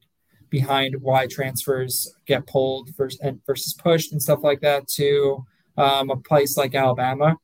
behind 0.51 1.01
why 1.01 1.27
transfers 1.27 2.15
get 2.27 2.47
pulled 2.47 2.91
versus 2.97 3.21
versus 3.47 3.75
pushed 3.75 4.13
and 4.13 4.23
stuff 4.23 4.43
like 4.43 4.61
that 4.61 4.87
to 4.89 5.45
um, 5.77 6.11
a 6.11 6.17
place 6.17 6.57
like 6.57 6.75
Alabama. 6.75 7.37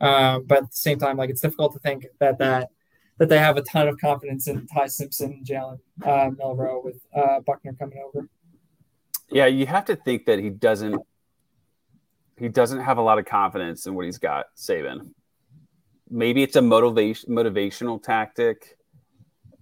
Uh, 0.00 0.38
but 0.40 0.58
at 0.58 0.70
the 0.70 0.76
same 0.76 0.98
time, 0.98 1.16
like 1.16 1.30
it's 1.30 1.40
difficult 1.40 1.72
to 1.72 1.78
think 1.80 2.06
that 2.20 2.38
that 2.38 2.70
that 3.18 3.28
they 3.28 3.38
have 3.38 3.56
a 3.56 3.62
ton 3.62 3.88
of 3.88 3.98
confidence 3.98 4.46
in 4.46 4.66
Ty 4.66 4.86
Simpson 4.86 5.42
Jalen 5.44 5.80
uh, 6.04 6.30
Milroe 6.36 6.80
with 6.82 7.00
uh, 7.14 7.40
Buchner 7.40 7.74
coming 7.74 7.98
over. 8.06 8.28
Yeah, 9.30 9.46
you 9.46 9.66
have 9.66 9.84
to 9.86 9.96
think 9.96 10.26
that 10.26 10.38
he 10.38 10.50
doesn't 10.50 11.02
he 12.38 12.48
doesn't 12.48 12.80
have 12.80 12.98
a 12.98 13.02
lot 13.02 13.18
of 13.18 13.24
confidence 13.24 13.86
in 13.86 13.94
what 13.94 14.04
he's 14.04 14.18
got, 14.18 14.46
Saban. 14.56 15.10
Maybe 16.08 16.42
it's 16.42 16.56
a 16.56 16.62
motivation 16.62 17.30
motivational 17.30 18.02
tactic. 18.02 18.76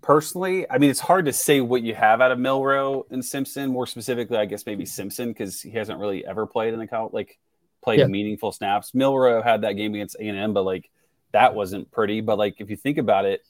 Personally, 0.03 0.71
I 0.71 0.79
mean, 0.79 0.91
it's 0.91 1.01
hard 1.01 1.25
to 1.25 1.33
say 1.33 1.61
what 1.61 1.83
you 1.83 1.95
have 1.95 2.21
out 2.21 2.31
of 2.31 2.39
Milroe 2.39 3.07
and 3.11 3.25
Simpson. 3.25 3.71
More 3.71 3.87
specifically, 3.87 4.37
I 4.37 4.45
guess 4.45 4.67
maybe 4.67 4.85
Simpson 4.85 5.29
because 5.29 5.61
he 5.61 5.71
hasn't 5.71 5.99
really 5.99 6.25
ever 6.25 6.47
played 6.47 6.75
in 6.75 6.79
the 6.79 6.87
college, 6.87 7.13
like 7.13 7.39
played 7.87 8.01
yeah. 8.01 8.07
meaningful 8.07 8.51
snaps. 8.51 8.95
Milroe 8.95 9.41
had 9.41 9.61
that 9.61 9.75
game 9.75 9.95
against 9.95 10.17
A 10.17 10.27
and 10.27 10.37
M, 10.37 10.53
but 10.53 10.65
like 10.65 10.91
that 11.31 11.55
wasn't 11.55 11.89
pretty. 11.93 12.21
But 12.21 12.37
like 12.37 12.57
if 12.59 12.69
you 12.69 12.75
think 12.75 12.99
about 12.99 13.27
it, 13.27 13.47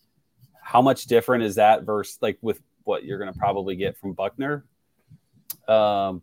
how 0.60 0.82
much 0.82 1.06
different 1.06 1.42
is 1.42 1.54
that 1.54 1.84
versus 1.84 2.18
like 2.20 2.36
with 2.42 2.60
what 2.84 3.02
you're 3.02 3.18
going 3.18 3.32
to 3.32 3.38
probably 3.38 3.76
get 3.76 3.96
from 3.96 4.12
Buchner? 4.12 4.66
Um, 5.66 6.20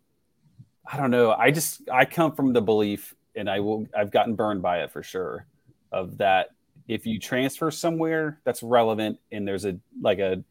I 0.86 0.96
don't 0.96 1.10
know. 1.10 1.32
I 1.32 1.50
just 1.50 1.88
I 1.90 2.04
come 2.04 2.36
from 2.36 2.52
the 2.52 2.62
belief, 2.62 3.16
and 3.34 3.50
I 3.50 3.58
will. 3.58 3.88
I've 3.96 4.12
gotten 4.12 4.36
burned 4.36 4.62
by 4.62 4.84
it 4.84 4.92
for 4.92 5.02
sure. 5.02 5.48
Of 5.90 6.18
that, 6.18 6.50
if 6.86 7.06
you 7.06 7.18
transfer 7.18 7.72
somewhere 7.72 8.40
that's 8.44 8.62
relevant 8.62 9.18
and 9.32 9.46
there's 9.46 9.64
a 9.64 9.76
like 10.00 10.20
a 10.20 10.44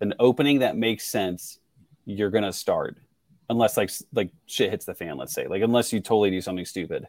an 0.00 0.14
opening 0.20 0.60
that 0.60 0.76
makes 0.76 1.04
sense, 1.04 1.58
you're 2.04 2.30
gonna 2.30 2.52
start, 2.52 2.96
unless 3.48 3.76
like 3.76 3.90
like 4.12 4.30
shit 4.46 4.70
hits 4.70 4.84
the 4.84 4.94
fan. 4.94 5.16
Let's 5.16 5.34
say 5.34 5.46
like 5.46 5.62
unless 5.62 5.92
you 5.92 6.00
totally 6.00 6.30
do 6.30 6.40
something 6.40 6.64
stupid. 6.64 7.06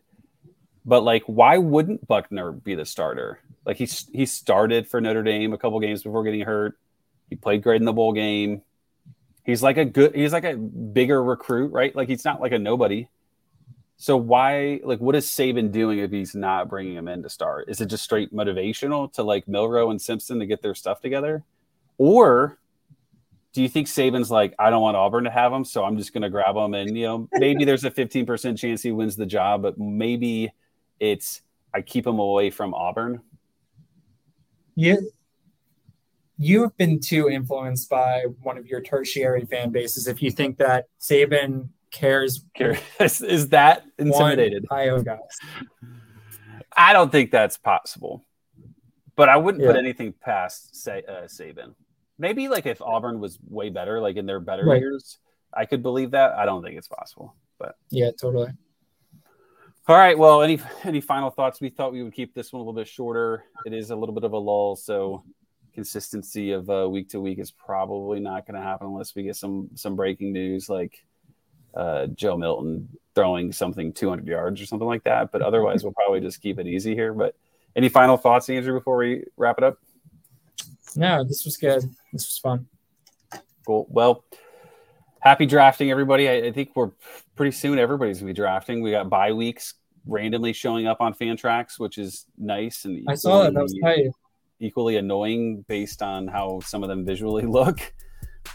But 0.85 1.03
like, 1.03 1.23
why 1.25 1.57
wouldn't 1.57 2.07
Buchner 2.07 2.51
be 2.51 2.75
the 2.75 2.85
starter? 2.85 3.39
Like 3.65 3.77
he 3.77 3.85
he 4.13 4.25
started 4.25 4.87
for 4.87 5.01
Notre 5.01 5.23
Dame 5.23 5.53
a 5.53 5.57
couple 5.57 5.79
games 5.79 6.03
before 6.03 6.23
getting 6.23 6.41
hurt. 6.41 6.77
He 7.29 7.35
played 7.35 7.61
great 7.61 7.81
in 7.81 7.85
the 7.85 7.93
bowl 7.93 8.13
game. 8.13 8.61
He's 9.43 9.61
like 9.61 9.77
a 9.77 9.85
good. 9.85 10.15
He's 10.15 10.33
like 10.33 10.45
a 10.45 10.55
bigger 10.55 11.23
recruit, 11.23 11.71
right? 11.71 11.95
Like 11.95 12.09
he's 12.09 12.25
not 12.25 12.41
like 12.41 12.53
a 12.53 12.59
nobody. 12.59 13.07
So 13.97 14.15
why, 14.15 14.79
like, 14.83 14.99
what 14.99 15.15
is 15.15 15.27
Saban 15.27 15.73
doing 15.73 15.99
if 15.99 16.09
he's 16.09 16.33
not 16.33 16.69
bringing 16.69 16.95
him 16.95 17.09
in 17.09 17.21
to 17.23 17.29
start? 17.29 17.67
Is 17.67 17.81
it 17.81 17.87
just 17.87 18.03
straight 18.03 18.33
motivational 18.33 19.11
to 19.13 19.23
like 19.23 19.45
Milroe 19.45 19.91
and 19.91 20.01
Simpson 20.01 20.39
to 20.39 20.45
get 20.45 20.61
their 20.61 20.73
stuff 20.73 21.01
together, 21.01 21.43
or 21.97 22.57
do 23.53 23.61
you 23.61 23.69
think 23.69 23.87
Saban's 23.87 24.29
like, 24.29 24.53
I 24.59 24.69
don't 24.69 24.81
want 24.81 24.95
Auburn 24.95 25.23
to 25.23 25.31
have 25.31 25.51
him, 25.51 25.65
so 25.65 25.83
I'm 25.83 25.97
just 25.97 26.13
going 26.13 26.21
to 26.21 26.29
grab 26.29 26.55
him, 26.55 26.73
and 26.73 26.95
you 26.95 27.05
know, 27.05 27.29
maybe 27.33 27.65
there's 27.65 27.83
a 27.83 27.91
15% 27.91 28.57
chance 28.57 28.81
he 28.81 28.91
wins 28.91 29.15
the 29.15 29.25
job, 29.25 29.63
but 29.63 29.77
maybe 29.77 30.51
it's 30.99 31.41
I 31.73 31.81
keep 31.81 32.05
him 32.05 32.19
away 32.19 32.49
from 32.49 32.73
Auburn. 32.73 33.21
Yeah, 34.75 34.97
you 36.37 36.61
have 36.61 36.75
been 36.77 36.99
too 36.99 37.29
influenced 37.29 37.89
by 37.89 38.23
one 38.41 38.57
of 38.57 38.65
your 38.65 38.81
tertiary 38.81 39.45
fan 39.45 39.71
bases 39.71 40.07
if 40.07 40.21
you 40.21 40.31
think 40.31 40.57
that 40.57 40.85
Saban 40.99 41.69
cares. 41.91 42.45
is, 42.99 43.21
is 43.21 43.49
that 43.49 43.83
intimidated? 43.97 44.65
Guys. 44.69 45.17
I 46.75 46.93
don't 46.93 47.11
think 47.11 47.31
that's 47.31 47.57
possible, 47.57 48.25
but 49.15 49.27
I 49.27 49.35
wouldn't 49.35 49.63
yeah. 49.63 49.71
put 49.71 49.77
anything 49.77 50.13
past 50.13 50.75
say 50.81 51.03
uh, 51.07 51.23
Saban. 51.23 51.73
Maybe 52.19 52.49
like 52.49 52.65
if 52.65 52.81
Auburn 52.81 53.19
was 53.19 53.39
way 53.47 53.69
better, 53.69 53.99
like 53.99 54.17
in 54.17 54.25
their 54.25 54.39
better 54.39 54.65
right. 54.65 54.79
years, 54.79 55.17
I 55.53 55.65
could 55.65 55.81
believe 55.81 56.11
that. 56.11 56.33
I 56.33 56.45
don't 56.45 56.61
think 56.61 56.77
it's 56.77 56.87
possible, 56.87 57.35
but 57.57 57.75
yeah, 57.89 58.11
totally. 58.11 58.51
All 59.87 59.95
right. 59.95 60.17
Well, 60.17 60.43
any 60.43 60.59
any 60.83 61.01
final 61.01 61.31
thoughts? 61.31 61.59
We 61.59 61.69
thought 61.69 61.93
we 61.93 62.03
would 62.03 62.13
keep 62.13 62.35
this 62.35 62.53
one 62.53 62.59
a 62.59 62.63
little 62.63 62.79
bit 62.79 62.87
shorter. 62.87 63.45
It 63.65 63.73
is 63.73 63.89
a 63.89 63.95
little 63.95 64.13
bit 64.13 64.23
of 64.23 64.33
a 64.33 64.37
lull, 64.37 64.75
so 64.75 65.23
consistency 65.73 66.51
of 66.51 66.69
uh, 66.69 66.87
week 66.89 67.09
to 67.09 67.21
week 67.21 67.39
is 67.39 67.51
probably 67.51 68.19
not 68.19 68.45
going 68.45 68.55
to 68.55 68.61
happen 68.61 68.87
unless 68.87 69.15
we 69.15 69.23
get 69.23 69.35
some 69.35 69.69
some 69.75 69.95
breaking 69.95 70.33
news 70.33 70.69
like 70.69 71.05
uh, 71.73 72.07
Joe 72.07 72.37
Milton 72.37 72.89
throwing 73.15 73.51
something 73.51 73.93
200 73.93 74.27
yards 74.27 74.61
or 74.61 74.65
something 74.65 74.87
like 74.87 75.03
that. 75.05 75.31
But 75.31 75.41
otherwise, 75.41 75.83
we'll 75.83 75.93
probably 75.93 76.19
just 76.21 76.41
keep 76.41 76.59
it 76.59 76.67
easy 76.67 76.93
here. 76.93 77.13
But 77.13 77.35
any 77.75 77.89
final 77.89 78.17
thoughts, 78.17 78.49
Andrew, 78.49 78.73
before 78.73 78.97
we 78.97 79.23
wrap 79.37 79.57
it 79.57 79.63
up? 79.63 79.77
No, 80.95 81.23
this 81.23 81.45
was 81.45 81.57
good. 81.57 81.83
This 82.11 82.27
was 82.27 82.37
fun. 82.37 82.67
Cool. 83.65 83.87
Well, 83.89 84.23
happy 85.19 85.45
drafting, 85.45 85.91
everybody. 85.91 86.27
I, 86.27 86.47
I 86.47 86.51
think 86.51 86.71
we're 86.75 86.91
pretty 87.35 87.51
soon. 87.51 87.79
Everybody's 87.79 88.19
gonna 88.19 88.29
be 88.29 88.33
drafting. 88.33 88.81
We 88.81 88.91
got 88.91 89.09
bye 89.09 89.33
weeks 89.33 89.75
randomly 90.05 90.53
showing 90.53 90.87
up 90.87 91.01
on 91.01 91.13
Fantrax, 91.13 91.79
which 91.79 91.97
is 91.97 92.25
nice. 92.37 92.85
And 92.85 93.05
I 93.07 93.15
saw 93.15 93.43
that. 93.43 93.53
That 93.53 93.61
was 93.61 93.75
tight 93.83 94.07
equally 94.59 94.97
annoying 94.97 95.63
based 95.67 96.01
on 96.01 96.27
how 96.27 96.59
some 96.61 96.83
of 96.83 96.89
them 96.89 97.05
visually 97.05 97.45
look. 97.45 97.79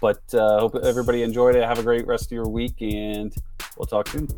But 0.01 0.23
uh, 0.35 0.61
hope 0.61 0.77
everybody 0.77 1.23
enjoyed 1.23 1.57
it. 1.57 1.65
Have 1.65 1.79
a 1.79 1.83
great 1.83 2.07
rest 2.07 2.27
of 2.27 2.33
your 2.33 2.49
week, 2.49 2.81
and 2.81 3.35
we'll 3.79 3.87
talk 3.87 4.09
soon. 4.09 4.29